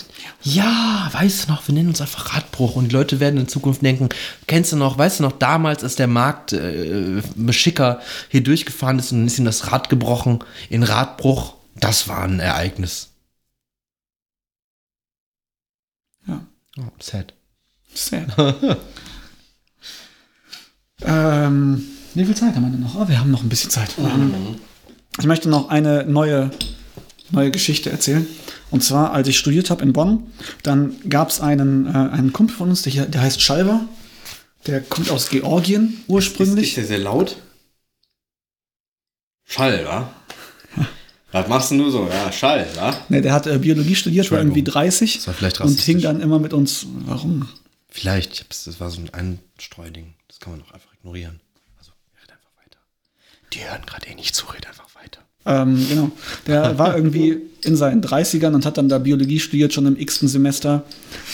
Ja, 0.43 1.09
weißt 1.11 1.43
du 1.47 1.51
noch, 1.51 1.67
wir 1.67 1.75
nennen 1.75 1.89
uns 1.89 1.99
einfach 1.99 2.35
Radbruch 2.35 2.77
und 2.77 2.85
die 2.89 2.95
Leute 2.95 3.19
werden 3.19 3.37
in 3.39 3.47
Zukunft 3.49 3.81
denken, 3.81 4.07
kennst 4.47 4.71
du 4.71 4.77
noch, 4.77 4.97
weißt 4.97 5.19
du 5.19 5.23
noch, 5.23 5.33
damals, 5.33 5.83
als 5.83 5.95
der 5.95 6.07
Markt 6.07 6.53
äh, 6.53 7.21
Schicker 7.51 7.99
hier 8.29 8.43
durchgefahren 8.43 8.97
ist 8.97 9.11
und 9.11 9.19
dann 9.19 9.27
ist 9.27 9.39
ihm 9.39 9.45
das 9.45 9.71
Rad 9.73 9.89
gebrochen 9.89 10.39
in 10.69 10.83
Radbruch, 10.83 11.55
das 11.75 12.07
war 12.07 12.23
ein 12.23 12.39
Ereignis. 12.39 13.09
ja, 16.27 16.45
Oh, 16.77 16.91
sad. 16.99 17.33
Sad. 17.95 18.27
ähm, 21.01 21.83
wie 22.13 22.25
viel 22.25 22.35
Zeit 22.35 22.55
haben 22.55 22.63
wir 22.63 22.69
denn 22.71 22.81
noch? 22.81 22.95
Oh, 22.95 23.07
wir 23.07 23.19
haben 23.19 23.31
noch 23.31 23.43
ein 23.43 23.49
bisschen 23.49 23.69
Zeit. 23.69 23.89
Ich 25.19 25.25
möchte 25.25 25.49
noch 25.49 25.69
eine 25.69 26.05
neue, 26.05 26.51
neue 27.31 27.51
Geschichte 27.51 27.89
erzählen. 27.89 28.27
Und 28.71 28.83
zwar, 28.83 29.11
als 29.11 29.27
ich 29.27 29.37
studiert 29.37 29.69
habe 29.69 29.83
in 29.83 29.93
Bonn, 29.93 30.31
dann 30.63 30.95
gab 31.07 31.29
es 31.29 31.39
einen, 31.39 31.85
äh, 31.85 31.89
einen 31.89 32.33
Kumpel 32.33 32.55
von 32.55 32.69
uns, 32.69 32.81
der, 32.81 32.91
hier, 32.91 33.05
der 33.05 33.21
heißt 33.21 33.41
Schalver. 33.41 33.81
Der 34.65 34.81
kommt 34.81 35.11
aus 35.11 35.29
Georgien 35.29 36.03
ursprünglich. 36.07 36.75
der 36.75 36.85
sehr 36.85 36.99
laut? 36.99 37.37
Schall, 39.45 39.85
wa? 39.85 40.09
Was 41.31 41.47
machst 41.47 41.71
du 41.71 41.89
so? 41.89 42.07
Ja, 42.07 42.31
Schall, 42.31 42.65
wa? 42.75 42.95
Ne, 43.09 43.21
der 43.21 43.33
hat 43.33 43.47
äh, 43.47 43.57
Biologie 43.57 43.95
studiert, 43.95 44.31
war 44.31 44.37
irgendwie 44.37 44.59
Entschuldigung. 44.59 44.89
30 44.89 45.17
Das 45.17 45.27
war 45.27 45.33
vielleicht 45.33 45.61
und 45.61 45.79
hing 45.79 45.99
dann 45.99 46.21
immer 46.21 46.39
mit 46.39 46.53
uns. 46.53 46.85
Warum? 47.05 47.47
Vielleicht, 47.95 48.49
das 48.49 48.79
war 48.79 48.89
so 48.89 49.01
ein 49.01 49.11
Einstreuding. 49.13 50.15
Das 50.27 50.39
kann 50.39 50.53
man 50.53 50.61
doch 50.61 50.71
einfach 50.71 50.91
ignorieren. 50.95 51.39
Also, 51.77 51.91
red 52.19 52.31
einfach 52.31 52.49
weiter. 52.57 52.79
Die 53.53 53.63
hören 53.63 53.85
gerade 53.85 54.07
eh 54.07 54.15
nicht 54.15 54.33
zu, 54.33 54.47
red 54.47 54.65
einfach 54.65 54.87
weiter. 54.95 55.19
Ähm, 55.45 55.85
genau. 55.87 56.11
Der 56.47 56.75
war 56.79 56.95
irgendwie 56.95 57.39
in 57.63 57.75
seinen 57.75 58.03
30ern 58.03 58.55
und 58.55 58.65
hat 58.65 58.79
dann 58.79 58.89
da 58.89 58.97
Biologie 58.97 59.39
studiert, 59.39 59.73
schon 59.73 59.85
im 59.85 59.95
x-ten 59.95 60.27
Semester. 60.27 60.83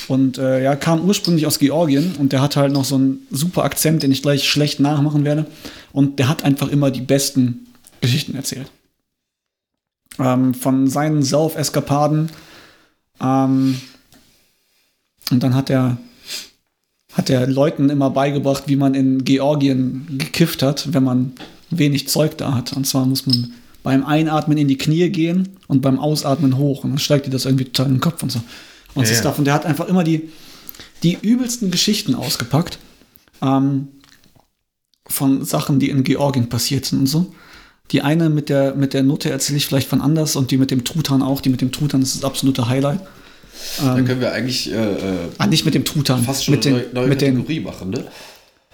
Und 0.10 0.38
äh, 0.38 0.62
ja, 0.62 0.76
kam 0.76 1.00
ursprünglich 1.06 1.48
aus 1.48 1.60
Georgien 1.60 2.18
und 2.18 2.34
der 2.34 2.42
hat 2.42 2.58
halt 2.58 2.74
noch 2.74 2.84
so 2.84 2.96
einen 2.96 3.26
super 3.32 3.64
Akzent, 3.64 4.04
den 4.04 4.12
ich 4.12 4.22
gleich 4.22 4.50
schlecht 4.50 4.82
nachmachen 4.82 5.24
werde. 5.24 5.46
Und 5.94 6.20
der 6.20 6.28
hat 6.28 6.44
einfach 6.44 6.68
immer 6.68 6.92
die 6.92 7.00
besten 7.00 7.68
Geschichten 8.02 8.36
erzählt. 8.36 8.70
Ähm, 10.20 10.54
von 10.54 10.90
seinen 10.90 11.24
Sauf-Eskapaden. 11.24 12.30
Ähm, 13.22 13.80
und 15.32 15.42
dann 15.42 15.56
hat 15.56 15.70
er 15.70 15.98
hat 17.14 17.30
er 17.30 17.48
Leuten 17.48 17.90
immer 17.90 18.10
beigebracht, 18.12 18.64
wie 18.68 18.76
man 18.76 18.94
in 18.94 19.24
Georgien 19.24 20.06
gekifft 20.18 20.62
hat, 20.62 20.94
wenn 20.94 21.04
man 21.04 21.34
wenig 21.70 22.08
Zeug 22.08 22.38
da 22.38 22.54
hat. 22.54 22.74
Und 22.74 22.86
zwar 22.86 23.06
muss 23.06 23.26
man 23.26 23.54
beim 23.84 24.06
Einatmen 24.06 24.58
in 24.58 24.68
die 24.68 24.78
Knie 24.78 25.10
gehen 25.10 25.50
und 25.68 25.82
beim 25.82 26.00
Ausatmen 26.00 26.58
hoch. 26.58 26.84
Und 26.84 26.92
dann 26.92 27.00
steigt 27.00 27.26
dir 27.26 27.32
das 27.32 27.46
irgendwie 27.46 27.66
total 27.66 27.88
in 27.88 27.94
den 27.96 28.02
Kopf 28.02 28.22
und 28.24 28.32
so. 28.32 28.42
Und 28.94 29.08
so 29.08 29.14
Ja. 29.14 29.20
Stuff. 29.20 29.40
Und 29.40 29.46
der 29.46 29.54
hat 29.54 29.66
einfach 29.66 29.88
immer 29.88 30.04
die, 30.04 30.30
die 31.04 31.18
übelsten 31.22 31.72
Geschichten 31.72 32.16
ausgepackt. 32.16 32.78
Ähm, 33.42 33.88
von 35.08 35.44
Sachen, 35.44 35.80
die 35.80 35.90
in 35.90 36.04
Georgien 36.04 36.50
passiert 36.50 36.86
sind 36.86 37.00
und 37.00 37.08
so. 37.08 37.34
Die 37.92 38.04
eine 38.04 38.30
mit 38.30 38.50
der, 38.50 38.76
mit 38.76 38.94
der 38.94 39.02
Nutte 39.02 39.32
erzähle 39.32 39.58
ich 39.58 39.66
vielleicht 39.66 39.88
von 39.88 40.02
anders 40.02 40.36
und 40.36 40.52
die 40.52 40.58
mit 40.58 40.70
dem 40.70 40.84
Truthahn 40.84 41.24
auch. 41.24 41.42
Die 41.42 41.50
mit 41.50 41.62
dem 41.62 41.72
Truthahn 41.72 42.04
ist 42.04 42.16
das 42.16 42.24
absolute 42.24 42.70
Highlight. 42.70 43.02
Dann 43.84 44.06
können 44.06 44.22
wir 44.22 44.32
eigentlich 44.32 44.72
äh, 44.72 44.78
Ah, 45.38 45.48
nicht 45.48 45.66
mit 45.66 45.74
dem 45.74 45.86
Truthahn. 45.86 46.26
mit 46.48 46.66
den, 46.66 46.82
mit 47.08 47.22
den, 47.22 47.64
machen, 47.64 47.90
ne? 47.92 48.06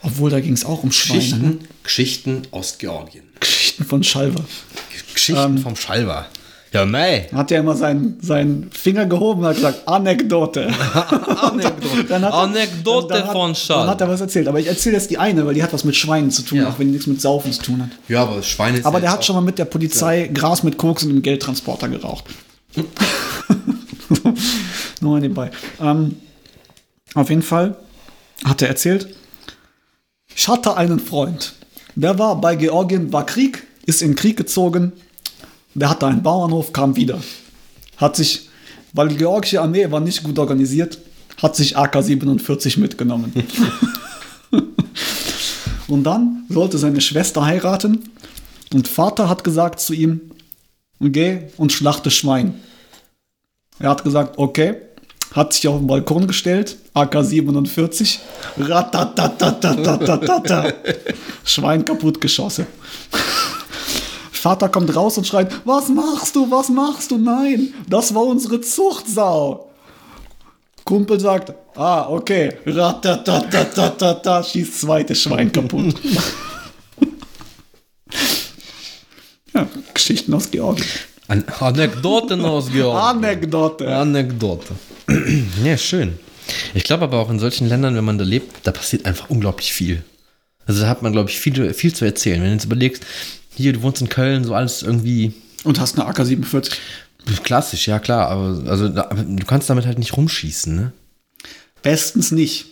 obwohl 0.01 0.29
da 0.29 0.39
ging 0.39 0.53
es 0.53 0.65
auch 0.65 0.83
um 0.83 0.91
Schweine. 0.91 1.19
Ne? 1.19 1.23
Geschichten, 1.23 1.59
Geschichten 1.83 2.41
aus 2.51 2.77
Georgien. 2.77 3.23
Geschichten 3.39 3.83
von 3.85 4.03
Schalver. 4.03 4.43
Geschichten 5.13 5.57
Ähm. 5.57 5.57
vom 5.59 5.75
Schallwer. 5.75 6.25
Ja, 6.73 6.85
mei. 6.85 7.27
Hat 7.33 7.51
er 7.51 7.61
immer 7.61 7.75
seinen, 7.75 8.17
seinen 8.21 8.69
Finger 8.71 9.05
gehoben 9.05 9.41
und 9.41 9.47
hat 9.47 9.55
gesagt, 9.55 9.87
Anekdote. 9.87 10.67
Anekdote, 11.41 12.03
Dann 12.09 12.23
hat 12.25 12.33
er- 12.33 12.39
Anekdote 12.39 13.13
dann 13.13 13.23
hat- 13.23 13.31
von 13.31 13.55
Schall. 13.55 13.77
Dann 13.79 13.87
hat 13.91 14.01
er 14.01 14.09
was 14.09 14.19
erzählt. 14.19 14.47
Aber 14.49 14.59
ich 14.59 14.67
erzähle 14.67 14.97
jetzt 14.97 15.09
die 15.09 15.17
eine, 15.17 15.45
weil 15.45 15.53
die 15.53 15.63
hat 15.63 15.71
was 15.71 15.85
mit 15.85 15.95
Schweinen 15.95 16.31
zu 16.31 16.41
tun, 16.41 16.57
Ja. 16.59 16.67
auch 16.69 16.77
wenn 16.77 16.87
die 16.87 16.93
nichts 16.93 17.07
mit 17.07 17.21
Saufen 17.21 17.53
zu 17.53 17.61
tun 17.61 17.81
hat. 17.83 17.89
Ja, 18.09 18.23
aber 18.23 18.35
das 18.37 18.47
Schwein 18.47 18.75
ist 18.75 18.85
Aber 18.85 18.97
ja 18.97 19.01
der 19.03 19.11
hat 19.13 19.23
schon 19.25 19.35
mal 19.37 19.41
mit 19.41 19.57
der 19.57 19.65
Polizei 19.65 20.29
Gras 20.33 20.63
mit 20.63 20.77
Koks 20.77 21.03
und 21.03 21.11
einem 21.11 21.21
Geldtransporter 21.21 21.87
geraucht. 21.87 22.25
Nur 25.01 25.11
mal 25.11 25.21
nebenbei. 25.21 25.51
Ähm, 25.79 26.17
auf 27.13 27.29
jeden 27.29 27.41
Fall 27.41 27.77
hat 28.43 28.61
er 28.61 28.69
erzählt, 28.69 29.07
ich 30.35 30.47
hatte 30.47 30.75
einen 30.75 30.99
Freund, 30.99 31.53
der 31.95 32.19
war 32.19 32.39
bei 32.41 32.55
Georgien, 32.55 33.13
war 33.13 33.25
Krieg, 33.25 33.65
ist 33.85 34.01
in 34.01 34.15
Krieg 34.15 34.37
gezogen, 34.37 34.91
der 35.73 35.89
hatte 35.89 36.07
einen 36.07 36.23
Bauernhof, 36.23 36.73
kam 36.73 36.95
wieder. 36.95 37.21
Hat 37.97 38.15
sich, 38.15 38.49
weil 38.93 39.07
die 39.09 39.17
georgische 39.17 39.61
Armee 39.61 39.89
war 39.89 39.99
nicht 40.01 40.23
gut 40.23 40.37
organisiert, 40.39 40.99
hat 41.41 41.55
sich 41.55 41.77
AK-47 41.77 42.79
mitgenommen. 42.79 43.33
Und 45.87 46.03
dann 46.03 46.45
sollte 46.49 46.77
seine 46.77 47.01
Schwester 47.01 47.45
heiraten 47.45 48.09
und 48.73 48.87
Vater 48.87 49.29
hat 49.29 49.43
gesagt 49.43 49.79
zu 49.79 49.93
ihm, 49.93 50.21
geh 50.99 51.43
und 51.57 51.71
schlachte 51.71 52.09
Schwein. 52.09 52.55
Er 53.79 53.89
hat 53.89 54.03
gesagt, 54.03 54.37
okay, 54.37 54.75
hat 55.33 55.53
sich 55.53 55.67
auf 55.67 55.77
den 55.77 55.87
Balkon 55.87 56.27
gestellt, 56.27 56.77
AK-47, 56.93 58.19
ratatatatatatatata, 58.57 60.73
Schwein 61.43 61.83
kaputt 61.83 62.21
geschossen. 62.21 62.67
Vater 64.31 64.69
kommt 64.69 64.95
raus 64.95 65.17
und 65.17 65.27
schreit, 65.27 65.51
was 65.65 65.89
machst 65.89 66.33
du, 66.35 66.49
was 66.49 66.69
machst 66.69 67.11
du? 67.11 67.17
Nein, 67.17 67.73
das 67.89 68.13
war 68.13 68.23
unsere 68.23 68.61
Zuchtsau. 68.61 69.71
Kumpel 70.85 71.19
sagt, 71.19 71.51
ah, 71.75 72.07
okay, 72.09 72.53
ratatatatata, 72.65 74.41
schießt 74.43 74.79
zweites 74.81 75.21
Schwein 75.21 75.51
kaputt. 75.51 75.95
ja, 79.53 79.67
Geschichten 79.93 80.33
aus 80.33 80.49
Georgien. 80.51 80.87
An 81.27 81.43
Anekdoten 81.59 82.41
aus 82.41 82.71
Georgien. 82.71 83.23
Anekdote. 83.23 83.95
Anekdote. 83.95 84.75
ja, 85.63 85.77
schön. 85.77 86.19
Ich 86.73 86.83
glaube 86.83 87.05
aber 87.05 87.19
auch 87.19 87.29
in 87.29 87.39
solchen 87.39 87.67
Ländern, 87.67 87.95
wenn 87.95 88.05
man 88.05 88.17
da 88.17 88.23
lebt, 88.23 88.67
da 88.67 88.71
passiert 88.71 89.05
einfach 89.05 89.29
unglaublich 89.29 89.73
viel. 89.73 90.03
Also 90.67 90.81
da 90.81 90.87
hat 90.87 91.01
man, 91.01 91.11
glaube 91.11 91.29
ich, 91.29 91.39
viel, 91.39 91.73
viel 91.73 91.93
zu 91.93 92.05
erzählen. 92.05 92.41
Wenn 92.41 92.49
du 92.49 92.53
jetzt 92.53 92.65
überlegst, 92.65 93.05
hier, 93.55 93.73
du 93.73 93.81
wohnst 93.81 94.01
in 94.01 94.09
Köln, 94.09 94.43
so 94.43 94.53
alles 94.53 94.83
irgendwie 94.83 95.33
Und 95.63 95.79
hast 95.79 95.99
eine 95.99 96.07
AK-47. 96.09 96.71
klassisch, 97.43 97.87
ja 97.87 97.99
klar, 97.99 98.29
aber, 98.29 98.69
also, 98.69 98.89
da, 98.89 99.03
aber 99.09 99.23
du 99.23 99.45
kannst 99.45 99.69
damit 99.69 99.85
halt 99.85 99.99
nicht 99.99 100.15
rumschießen, 100.15 100.75
ne? 100.75 100.91
Bestens 101.81 102.31
nicht. 102.31 102.65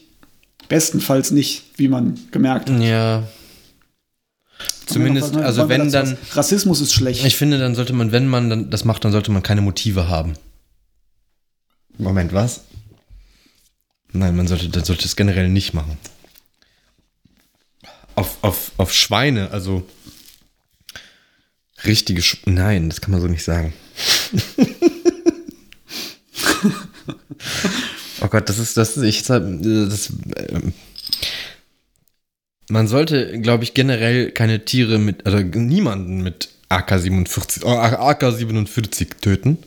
Bestenfalls 0.69 1.31
nicht, 1.31 1.63
wie 1.77 1.87
man 1.87 2.19
gemerkt 2.31 2.69
hat. 2.69 2.81
Ja. 2.81 3.23
Zumindest, 4.85 5.35
wir 5.35 5.45
also 5.45 5.69
wenn 5.69 5.91
dann, 5.91 6.17
was? 6.21 6.37
Rassismus 6.37 6.81
ist 6.81 6.93
schlecht. 6.93 7.25
ich 7.25 7.35
finde, 7.35 7.57
dann 7.57 7.75
sollte 7.75 7.93
man, 7.93 8.11
wenn 8.11 8.27
man 8.27 8.49
dann 8.49 8.69
das 8.69 8.85
macht, 8.85 9.05
dann 9.05 9.11
sollte 9.11 9.31
man 9.31 9.43
keine 9.43 9.61
Motive 9.61 10.07
haben. 10.09 10.33
Moment, 11.97 12.33
was? 12.33 12.61
Nein, 14.11 14.35
man 14.35 14.47
sollte, 14.47 14.69
dann 14.69 14.83
sollte 14.83 15.05
es 15.05 15.15
generell 15.15 15.49
nicht 15.49 15.73
machen. 15.73 15.97
auf, 18.15 18.71
auf 18.77 18.93
Schweine, 18.93 19.51
also 19.51 19.87
richtige 21.85 22.21
Sch 22.21 22.37
Nein, 22.45 22.89
das 22.89 23.01
kann 23.01 23.11
man 23.11 23.21
so 23.21 23.27
nicht 23.27 23.43
sagen. 23.43 23.73
oh 28.21 28.27
Gott, 28.27 28.47
das 28.49 28.59
ist, 28.59 28.77
das 28.77 28.97
ist, 28.97 29.03
ich, 29.03 29.23
das, 29.23 29.39
ähm, 29.39 30.73
man 32.69 32.87
sollte, 32.87 33.39
glaube 33.39 33.63
ich, 33.63 33.73
generell 33.73 34.31
keine 34.31 34.65
Tiere 34.65 34.99
mit, 34.99 35.27
oder 35.27 35.43
niemanden 35.43 36.21
mit 36.21 36.49
AK-47, 36.69 37.63
oh, 37.65 37.69
AK-47 37.69 39.19
töten. 39.21 39.57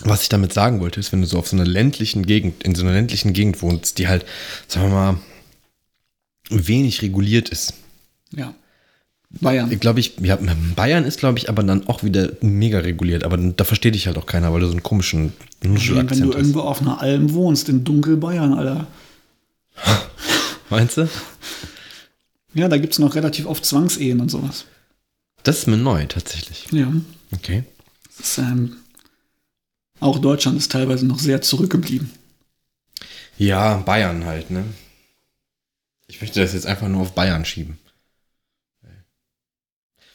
Was 0.00 0.22
ich 0.22 0.28
damit 0.28 0.52
sagen 0.52 0.80
wollte, 0.80 1.00
ist, 1.00 1.12
wenn 1.12 1.20
du 1.20 1.26
so 1.26 1.38
auf 1.38 1.48
so 1.48 1.56
einer 1.56 1.66
ländlichen 1.66 2.26
Gegend, 2.26 2.64
in 2.64 2.74
so 2.74 2.82
einer 2.82 2.92
ländlichen 2.92 3.32
Gegend 3.32 3.62
wohnst, 3.62 3.98
die 3.98 4.08
halt, 4.08 4.24
sagen 4.66 4.88
wir 4.88 4.94
mal, 4.94 5.18
wenig 6.50 7.02
reguliert 7.02 7.48
ist. 7.48 7.74
Ja. 8.32 8.54
Bayern. 9.40 9.78
Glaube 9.80 10.00
ich, 10.00 10.16
ja, 10.20 10.38
Bayern 10.76 11.04
ist, 11.04 11.18
glaube 11.18 11.38
ich, 11.38 11.48
aber 11.48 11.62
dann 11.62 11.88
auch 11.88 12.02
wieder 12.02 12.32
mega 12.40 12.80
reguliert. 12.80 13.24
Aber 13.24 13.36
da 13.36 13.64
versteht 13.64 13.94
dich 13.94 14.06
halt 14.06 14.16
auch 14.16 14.26
keiner, 14.26 14.52
weil 14.52 14.60
du 14.60 14.66
so 14.66 14.72
einen 14.72 14.82
komischen 14.82 15.32
Nuschelakzent 15.62 16.10
hast. 16.10 16.20
Wenn 16.20 16.30
du 16.30 16.36
irgendwo 16.36 16.60
auf 16.60 16.80
einer 16.80 17.00
Alm 17.00 17.32
wohnst, 17.32 17.68
in 17.68 17.84
Dunkelbayern, 17.84 18.54
Alter. 18.54 18.86
Meinst 20.70 20.96
du? 20.96 21.08
Ja, 22.54 22.68
da 22.68 22.78
gibt 22.78 22.92
es 22.92 22.98
noch 22.98 23.14
relativ 23.14 23.46
oft 23.46 23.64
Zwangsehen 23.64 24.20
und 24.20 24.30
sowas. 24.30 24.64
Das 25.42 25.58
ist 25.58 25.66
mir 25.66 25.76
neu, 25.76 26.06
tatsächlich. 26.06 26.66
Ja. 26.70 26.92
Okay. 27.32 27.64
Ist, 28.18 28.38
ähm, 28.38 28.76
auch 30.00 30.18
Deutschland 30.18 30.58
ist 30.58 30.72
teilweise 30.72 31.06
noch 31.06 31.18
sehr 31.18 31.42
zurückgeblieben. 31.42 32.10
Ja, 33.36 33.78
Bayern 33.78 34.24
halt, 34.24 34.50
ne? 34.50 34.64
Ich 36.06 36.20
möchte 36.20 36.40
das 36.40 36.52
jetzt 36.52 36.66
einfach 36.66 36.88
nur 36.88 37.02
auf 37.02 37.14
Bayern 37.14 37.44
schieben. 37.44 37.78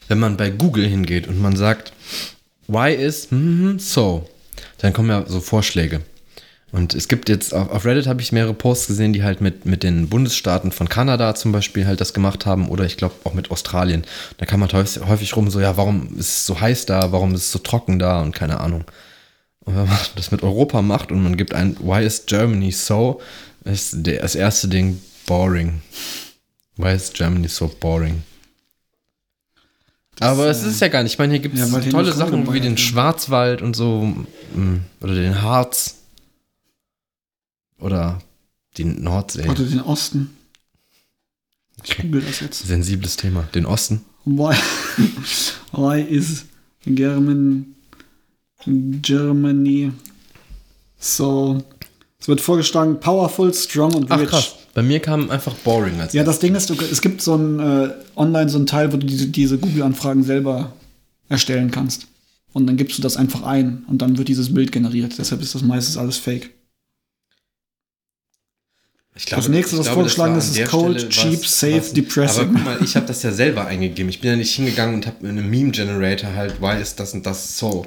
Wenn 0.07 0.19
man 0.19 0.37
bei 0.37 0.49
Google 0.49 0.87
hingeht 0.87 1.27
und 1.27 1.39
man 1.39 1.55
sagt, 1.55 1.93
why 2.67 2.93
is 2.93 3.27
so, 3.77 4.27
dann 4.79 4.93
kommen 4.93 5.09
ja 5.09 5.25
so 5.27 5.39
Vorschläge. 5.39 6.01
Und 6.71 6.93
es 6.93 7.07
gibt 7.07 7.29
jetzt, 7.29 7.53
auf 7.53 7.83
Reddit 7.83 8.05
habe 8.05 8.21
ich 8.21 8.31
mehrere 8.31 8.53
Posts 8.53 8.87
gesehen, 8.87 9.11
die 9.11 9.23
halt 9.23 9.41
mit, 9.41 9.65
mit 9.65 9.81
den 9.81 10.07
Bundesstaaten 10.07 10.71
von 10.71 10.87
Kanada 10.87 11.33
zum 11.33 11.51
Beispiel 11.51 11.87
halt 11.87 11.99
das 11.99 12.13
gemacht 12.13 12.45
haben 12.45 12.69
oder 12.69 12.85
ich 12.85 12.95
glaube 12.95 13.15
auch 13.23 13.33
mit 13.33 13.49
Australien. 13.49 14.03
Da 14.37 14.45
kann 14.45 14.59
man 14.59 14.71
häufig 14.71 15.35
rum 15.35 15.49
so, 15.49 15.59
ja, 15.59 15.77
warum 15.77 16.15
ist 16.17 16.29
es 16.29 16.45
so 16.45 16.61
heiß 16.61 16.85
da, 16.85 17.11
warum 17.11 17.33
ist 17.33 17.45
es 17.45 17.51
so 17.51 17.59
trocken 17.59 17.97
da 17.97 18.21
und 18.21 18.35
keine 18.35 18.59
Ahnung. 18.59 18.83
Und 19.61 19.75
wenn 19.75 19.87
man 19.87 19.97
das 20.15 20.31
mit 20.31 20.43
Europa 20.43 20.81
macht 20.83 21.11
und 21.11 21.23
man 21.23 21.37
gibt 21.37 21.55
ein 21.55 21.75
Why 21.79 22.05
is 22.05 22.25
Germany 22.27 22.71
so, 22.71 23.19
ist 23.63 23.97
das 24.03 24.35
erste 24.35 24.67
Ding 24.67 25.01
boring. 25.25 25.81
Why 26.77 26.93
is 26.93 27.11
Germany 27.11 27.47
so 27.47 27.67
boring? 27.79 28.23
Das, 30.17 30.29
Aber 30.29 30.47
es 30.47 30.63
ist 30.63 30.81
ja 30.81 30.89
gar 30.89 31.03
nicht. 31.03 31.13
Ich 31.13 31.19
meine, 31.19 31.33
hier 31.33 31.41
gibt 31.41 31.57
es 31.57 31.71
ja, 31.71 31.79
tolle 31.91 32.11
Sachen 32.11 32.51
wie 32.53 32.59
den 32.59 32.77
Schwarzwald 32.77 33.61
und 33.61 33.75
so. 33.75 34.13
Mm, 34.53 34.79
oder 35.01 35.13
den 35.13 35.41
Harz. 35.41 35.98
Oder 37.79 38.19
die 38.77 38.85
Nordsee. 38.85 39.47
Oder 39.47 39.63
den 39.63 39.81
Osten. 39.81 40.35
Ich 41.83 41.97
google 41.97 42.21
das 42.21 42.41
jetzt. 42.41 42.67
Sensibles 42.67 43.15
Thema. 43.15 43.43
Den 43.53 43.65
Osten. 43.65 44.01
Why, 44.25 44.55
why 45.71 46.01
is 46.01 46.45
German, 46.85 47.75
Germany 48.65 49.91
so. 50.99 51.63
Es 52.19 52.27
wird 52.27 52.41
vorgeschlagen, 52.41 52.99
powerful, 52.99 53.53
strong 53.53 53.93
und 53.93 54.11
rich. 54.11 54.27
Ach, 54.27 54.29
krass. 54.29 54.55
Bei 54.73 54.83
mir 54.83 54.99
kam 54.99 55.29
einfach 55.29 55.53
boring. 55.55 55.99
Als 56.01 56.13
ja, 56.13 56.23
das 56.23 56.39
Ding 56.39 56.53
ist, 56.53 56.69
es 56.69 57.01
gibt 57.01 57.21
so 57.21 57.35
ein 57.35 57.59
äh, 57.59 57.89
online 58.15 58.49
so 58.49 58.59
ein 58.59 58.65
Teil, 58.65 58.91
wo 58.91 58.97
du 58.97 59.07
diese, 59.07 59.27
diese 59.27 59.57
Google-Anfragen 59.57 60.23
selber 60.23 60.73
erstellen 61.29 61.71
kannst. 61.71 62.07
Und 62.51 62.67
dann 62.67 62.77
gibst 62.77 62.97
du 62.97 63.01
das 63.01 63.15
einfach 63.15 63.43
ein 63.43 63.83
und 63.87 64.01
dann 64.01 64.17
wird 64.17 64.27
dieses 64.27 64.53
Bild 64.53 64.71
generiert. 64.71 65.17
Deshalb 65.17 65.41
ist 65.41 65.55
das 65.55 65.61
meistens 65.61 65.97
alles 65.97 66.17
fake. 66.17 66.51
Glaube, 69.15 69.43
das 69.43 69.49
nächste, 69.49 69.77
was 69.77 69.85
glaube, 69.85 69.95
vorgeschlagen 69.95 70.37
ist, 70.37 70.57
ist 70.57 70.69
Cold, 70.69 70.99
Stelle 70.99 71.09
Cheap, 71.09 71.43
was, 71.43 71.59
Safe, 71.59 71.77
was, 71.77 71.93
Depressing. 71.93 72.43
Aber 72.43 72.53
guck 72.53 72.63
mal, 72.63 72.83
ich 72.83 72.95
habe 72.95 73.05
das 73.05 73.21
ja 73.23 73.31
selber 73.31 73.65
eingegeben. 73.65 74.09
Ich 74.09 74.21
bin 74.21 74.31
ja 74.31 74.37
nicht 74.37 74.53
hingegangen 74.55 74.95
und 74.95 75.07
habe 75.07 75.27
einen 75.27 75.49
Meme-Generator 75.49 76.33
halt, 76.33 76.61
why 76.61 76.81
ist 76.81 76.99
das 76.99 77.13
und 77.13 77.25
das 77.25 77.57
so. 77.57 77.85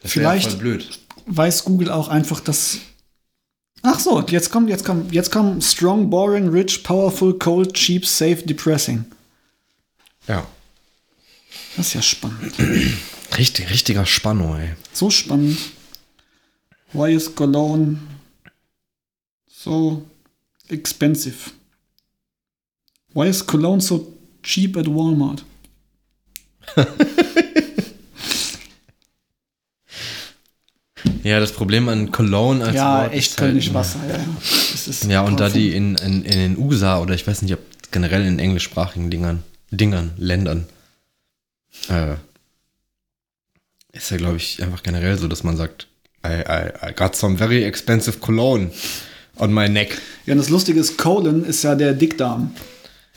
Das 0.00 0.12
Vielleicht 0.12 0.50
voll 0.50 0.58
blöd. 0.58 1.00
weiß 1.26 1.64
Google 1.64 1.90
auch 1.90 2.08
einfach, 2.08 2.40
dass. 2.40 2.78
Ach 3.82 3.98
so, 3.98 4.22
jetzt 4.28 4.50
kommt, 4.50 4.70
jetzt 4.70 4.84
kommt, 4.84 5.12
jetzt 5.12 5.30
kommt 5.30 5.62
Strong, 5.62 6.08
Boring, 6.08 6.48
Rich, 6.48 6.84
Powerful, 6.84 7.38
Cold, 7.38 7.74
Cheap, 7.74 8.06
Safe, 8.06 8.36
Depressing. 8.36 9.04
Ja. 10.28 10.46
Das 11.76 11.88
ist 11.88 11.94
ja 11.94 12.02
spannend. 12.02 12.54
Richtig, 13.38 13.70
richtiger 13.70 14.06
Spannung, 14.06 14.58
ey. 14.58 14.70
So 14.92 15.10
spannend. 15.10 15.58
Why 16.92 17.14
is 17.14 17.34
Cologne 17.34 17.98
so 19.48 20.04
expensive? 20.72 21.50
Why 23.14 23.28
is 23.28 23.46
Cologne 23.46 23.80
so 23.80 24.12
cheap 24.42 24.76
at 24.76 24.86
Walmart? 24.86 25.44
ja, 31.22 31.38
das 31.40 31.52
Problem 31.52 31.88
an 31.88 32.10
Cologne 32.10 32.64
als 32.64 32.74
ja, 32.74 33.02
Wort 33.02 33.12
echt 33.12 33.36
Kölnisch 33.36 33.66
halt, 33.66 33.74
Wasser. 33.74 34.00
Ja, 34.08 34.16
ja. 34.16 34.24
ja 35.08 35.20
und 35.22 35.38
da 35.38 35.50
die 35.50 35.74
in, 35.74 35.96
in, 35.96 36.24
in 36.24 36.38
den 36.38 36.56
USA 36.58 37.00
oder 37.00 37.14
ich 37.14 37.26
weiß 37.26 37.42
nicht, 37.42 37.52
ob 37.52 37.60
generell 37.90 38.24
in 38.24 38.38
englischsprachigen 38.38 39.10
Dingern, 39.10 39.42
Dingern, 39.70 40.12
Ländern, 40.16 40.66
äh, 41.88 42.14
ist 43.92 44.10
ja, 44.10 44.16
glaube 44.16 44.38
ich, 44.38 44.62
einfach 44.62 44.82
generell 44.82 45.18
so, 45.18 45.28
dass 45.28 45.44
man 45.44 45.58
sagt, 45.58 45.88
I, 46.24 46.42
I, 46.48 46.90
I 46.90 46.92
got 46.94 47.14
some 47.14 47.36
very 47.36 47.64
expensive 47.64 48.18
cologne 48.20 48.70
on 49.42 49.52
my 49.52 49.68
neck. 49.68 50.00
Ja, 50.26 50.34
und 50.34 50.38
das 50.38 50.48
Lustige 50.48 50.78
ist, 50.78 50.96
Colon 50.96 51.44
ist 51.44 51.64
ja 51.64 51.74
der 51.74 51.92
Dickdarm. 51.92 52.52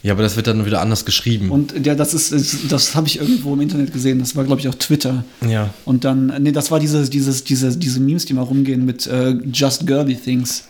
Ja, 0.01 0.13
aber 0.13 0.21
das 0.21 0.35
wird 0.35 0.45
dann 0.45 0.65
wieder 0.65 0.81
anders 0.81 1.03
geschrieben. 1.05 1.49
Und 1.49 1.83
ja, 1.83 1.95
das 1.95 2.13
ist, 2.13 2.71
das 2.71 2.93
habe 2.93 3.07
ich 3.07 3.19
irgendwo 3.19 3.53
im 3.53 3.61
Internet 3.61 3.91
gesehen. 3.91 4.19
Das 4.19 4.35
war, 4.35 4.43
glaube 4.43 4.61
ich, 4.61 4.67
auch 4.67 4.75
Twitter. 4.75 5.23
Ja. 5.49 5.73
Und 5.83 6.03
dann, 6.03 6.31
nee, 6.43 6.51
das 6.51 6.69
war 6.69 6.79
diese, 6.79 7.09
dieses, 7.09 7.43
diese, 7.43 7.75
diese 7.75 7.99
Memes, 7.99 8.25
die 8.25 8.33
mal 8.33 8.43
rumgehen 8.43 8.85
mit 8.85 9.07
uh, 9.07 9.31
Just 9.51 9.87
Girly 9.87 10.15
Things. 10.15 10.65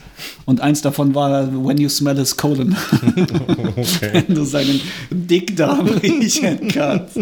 Und 0.46 0.62
eins 0.62 0.80
davon 0.80 1.14
war 1.14 1.52
When 1.52 1.76
you 1.76 1.90
smell 1.90 2.16
his 2.16 2.34
colon. 2.34 2.74
okay. 3.76 4.24
Wenn 4.26 4.34
du 4.34 4.44
seinen 4.44 4.80
Dickdarm 5.10 5.86
riechen 6.02 6.68
kannst. 6.68 7.18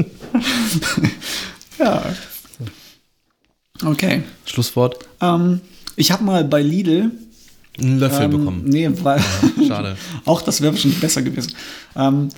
ja. 1.80 2.02
Okay. 3.84 4.22
Schlusswort. 4.46 4.98
Ähm, 5.20 5.60
ich 5.96 6.12
habe 6.12 6.22
mal 6.22 6.44
bei 6.44 6.62
Lidl 6.62 7.10
einen 7.78 7.98
Löffel 7.98 8.24
ähm, 8.24 8.30
bekommen. 8.30 8.62
Nee, 8.66 8.90
weil. 9.02 9.20
Ja, 9.58 9.66
schade. 9.66 9.96
auch 10.24 10.42
das 10.42 10.60
wäre 10.60 10.72
wahrscheinlich 10.72 11.00
besser 11.00 11.22
gewesen. 11.22 11.52
Ähm, 11.96 12.28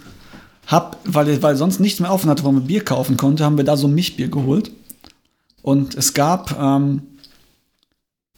hab, 0.66 0.98
weil, 1.04 1.42
weil 1.42 1.56
sonst 1.56 1.78
nichts 1.78 2.00
mehr 2.00 2.12
offen 2.12 2.28
hatte, 2.28 2.42
wo 2.44 2.50
man 2.50 2.66
Bier 2.66 2.84
kaufen 2.84 3.16
konnte, 3.16 3.44
haben 3.44 3.56
wir 3.56 3.64
da 3.64 3.76
so 3.76 3.88
Mischbier 3.88 4.28
geholt. 4.28 4.70
Und 5.62 5.94
es 5.94 6.14
gab 6.14 6.58
ähm, 6.60 7.02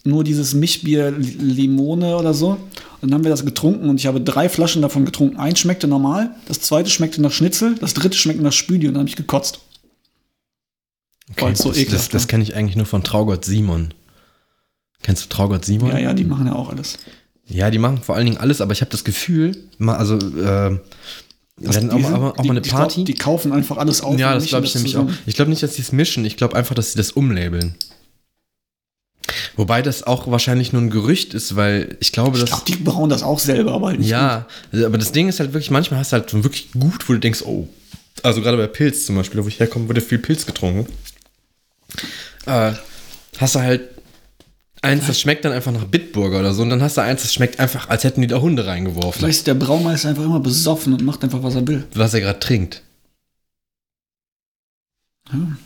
nur 0.04 0.24
dieses 0.24 0.54
Mischbier 0.54 1.10
Limone 1.10 2.16
oder 2.16 2.34
so. 2.34 2.58
Und 3.00 3.10
dann 3.10 3.14
haben 3.14 3.24
wir 3.24 3.30
das 3.30 3.44
getrunken 3.44 3.88
und 3.88 4.00
ich 4.00 4.06
habe 4.06 4.20
drei 4.20 4.48
Flaschen 4.48 4.82
davon 4.82 5.04
getrunken. 5.04 5.36
Eins 5.36 5.60
schmeckte 5.60 5.86
normal, 5.86 6.34
das 6.46 6.60
zweite 6.60 6.90
schmeckte 6.90 7.22
nach 7.22 7.30
Schnitzel, 7.30 7.76
das 7.76 7.94
dritte 7.94 8.16
schmeckte 8.16 8.42
nach 8.42 8.52
Spüli 8.52 8.88
und 8.88 8.94
dann 8.94 9.02
habe 9.02 9.08
ich 9.08 9.16
gekotzt. 9.16 9.60
Okay, 11.30 11.54
so 11.54 11.70
das, 11.70 11.86
das, 11.86 12.08
das 12.08 12.26
kenne 12.26 12.42
ich 12.42 12.54
eigentlich 12.54 12.76
nur 12.76 12.86
von 12.86 13.04
Traugott 13.04 13.44
Simon. 13.44 13.94
Kennst 15.02 15.24
du 15.24 15.28
Traugott 15.28 15.64
Simon? 15.64 15.90
Ja, 15.90 15.98
ja, 15.98 16.12
die 16.12 16.24
machen 16.24 16.46
ja 16.46 16.54
auch 16.54 16.70
alles. 16.70 16.98
Ja, 17.46 17.70
die 17.70 17.78
machen 17.78 18.02
vor 18.02 18.16
allen 18.16 18.26
Dingen 18.26 18.38
alles, 18.38 18.60
aber 18.60 18.72
ich 18.72 18.80
habe 18.80 18.90
das 18.90 19.04
Gefühl, 19.04 19.56
also 19.86 20.16
äh, 20.16 20.78
das 21.60 21.74
werden 21.74 21.90
auch, 21.90 21.98
mal, 21.98 22.14
auch 22.14 22.36
die, 22.36 22.48
mal 22.48 22.56
eine 22.56 22.60
Party. 22.60 22.96
Glaub, 22.96 23.06
die 23.06 23.14
kaufen 23.14 23.52
einfach 23.52 23.78
alles 23.78 24.00
auf. 24.00 24.18
Ja, 24.18 24.34
das 24.34 24.46
glaube 24.46 24.66
ich 24.66 24.74
nämlich 24.74 24.96
auch. 24.96 25.08
Ich 25.26 25.34
glaube 25.34 25.50
nicht, 25.50 25.62
dass 25.62 25.74
sie 25.74 25.82
es 25.82 25.92
mischen. 25.92 26.24
Ich 26.24 26.36
glaube 26.36 26.54
einfach, 26.56 26.74
dass 26.74 26.92
sie 26.92 26.98
das 26.98 27.12
umlabeln. 27.12 27.74
Wobei 29.56 29.82
das 29.82 30.04
auch 30.04 30.30
wahrscheinlich 30.30 30.72
nur 30.72 30.82
ein 30.82 30.90
Gerücht 30.90 31.34
ist, 31.34 31.56
weil 31.56 31.96
ich 32.00 32.12
glaube, 32.12 32.36
ich 32.36 32.44
dass. 32.44 32.50
Glaub, 32.50 32.66
die 32.66 32.76
bauen 32.76 33.10
das 33.10 33.22
auch 33.22 33.38
selber, 33.38 33.72
aber 33.72 33.88
halt 33.88 33.98
nicht. 33.98 34.08
Ja, 34.08 34.46
gut. 34.70 34.84
aber 34.84 34.98
das 34.98 35.12
Ding 35.12 35.28
ist 35.28 35.40
halt 35.40 35.52
wirklich, 35.52 35.70
manchmal 35.70 36.00
hast 36.00 36.12
du 36.12 36.16
halt 36.16 36.32
wirklich 36.32 36.70
gut, 36.72 37.08
wo 37.08 37.12
du 37.12 37.18
denkst, 37.18 37.42
oh. 37.44 37.68
Also 38.22 38.40
gerade 38.40 38.56
bei 38.56 38.66
Pilz 38.66 39.06
zum 39.06 39.16
Beispiel, 39.16 39.42
wo 39.42 39.48
ich 39.48 39.58
herkomme, 39.58 39.88
wurde 39.88 40.00
viel 40.00 40.18
Pilz 40.18 40.46
getrunken. 40.46 40.86
Äh, 42.46 42.72
hast 43.38 43.54
du 43.54 43.60
halt 43.60 43.82
eins, 44.88 45.06
das 45.06 45.20
schmeckt 45.20 45.44
dann 45.44 45.52
einfach 45.52 45.72
nach 45.72 45.84
Bitburger 45.84 46.40
oder 46.40 46.52
so. 46.52 46.62
Und 46.62 46.70
dann 46.70 46.82
hast 46.82 46.96
du 46.96 47.02
eins, 47.02 47.22
das 47.22 47.32
schmeckt 47.32 47.60
einfach, 47.60 47.88
als 47.88 48.04
hätten 48.04 48.20
die 48.20 48.26
da 48.26 48.40
Hunde 48.40 48.66
reingeworfen. 48.66 49.20
Vielleicht 49.20 49.38
ist 49.38 49.46
der 49.46 49.54
Braumeister 49.54 50.08
einfach 50.08 50.24
immer 50.24 50.40
besoffen 50.40 50.92
und 50.92 51.04
macht 51.04 51.22
einfach, 51.22 51.42
was 51.42 51.54
er 51.54 51.66
will. 51.66 51.86
Was 51.94 52.14
er 52.14 52.20
gerade 52.20 52.40
trinkt. 52.40 52.82
Ja. 55.32 55.56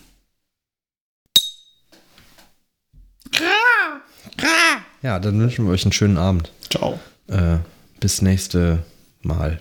Ja, 5.02 5.18
dann 5.18 5.40
wünschen 5.40 5.64
wir 5.64 5.72
euch 5.72 5.84
einen 5.84 5.92
schönen 5.92 6.16
Abend. 6.16 6.52
Ciao. 6.70 7.00
Äh, 7.26 7.58
bis 7.98 8.22
nächste 8.22 8.84
mal 9.22 9.60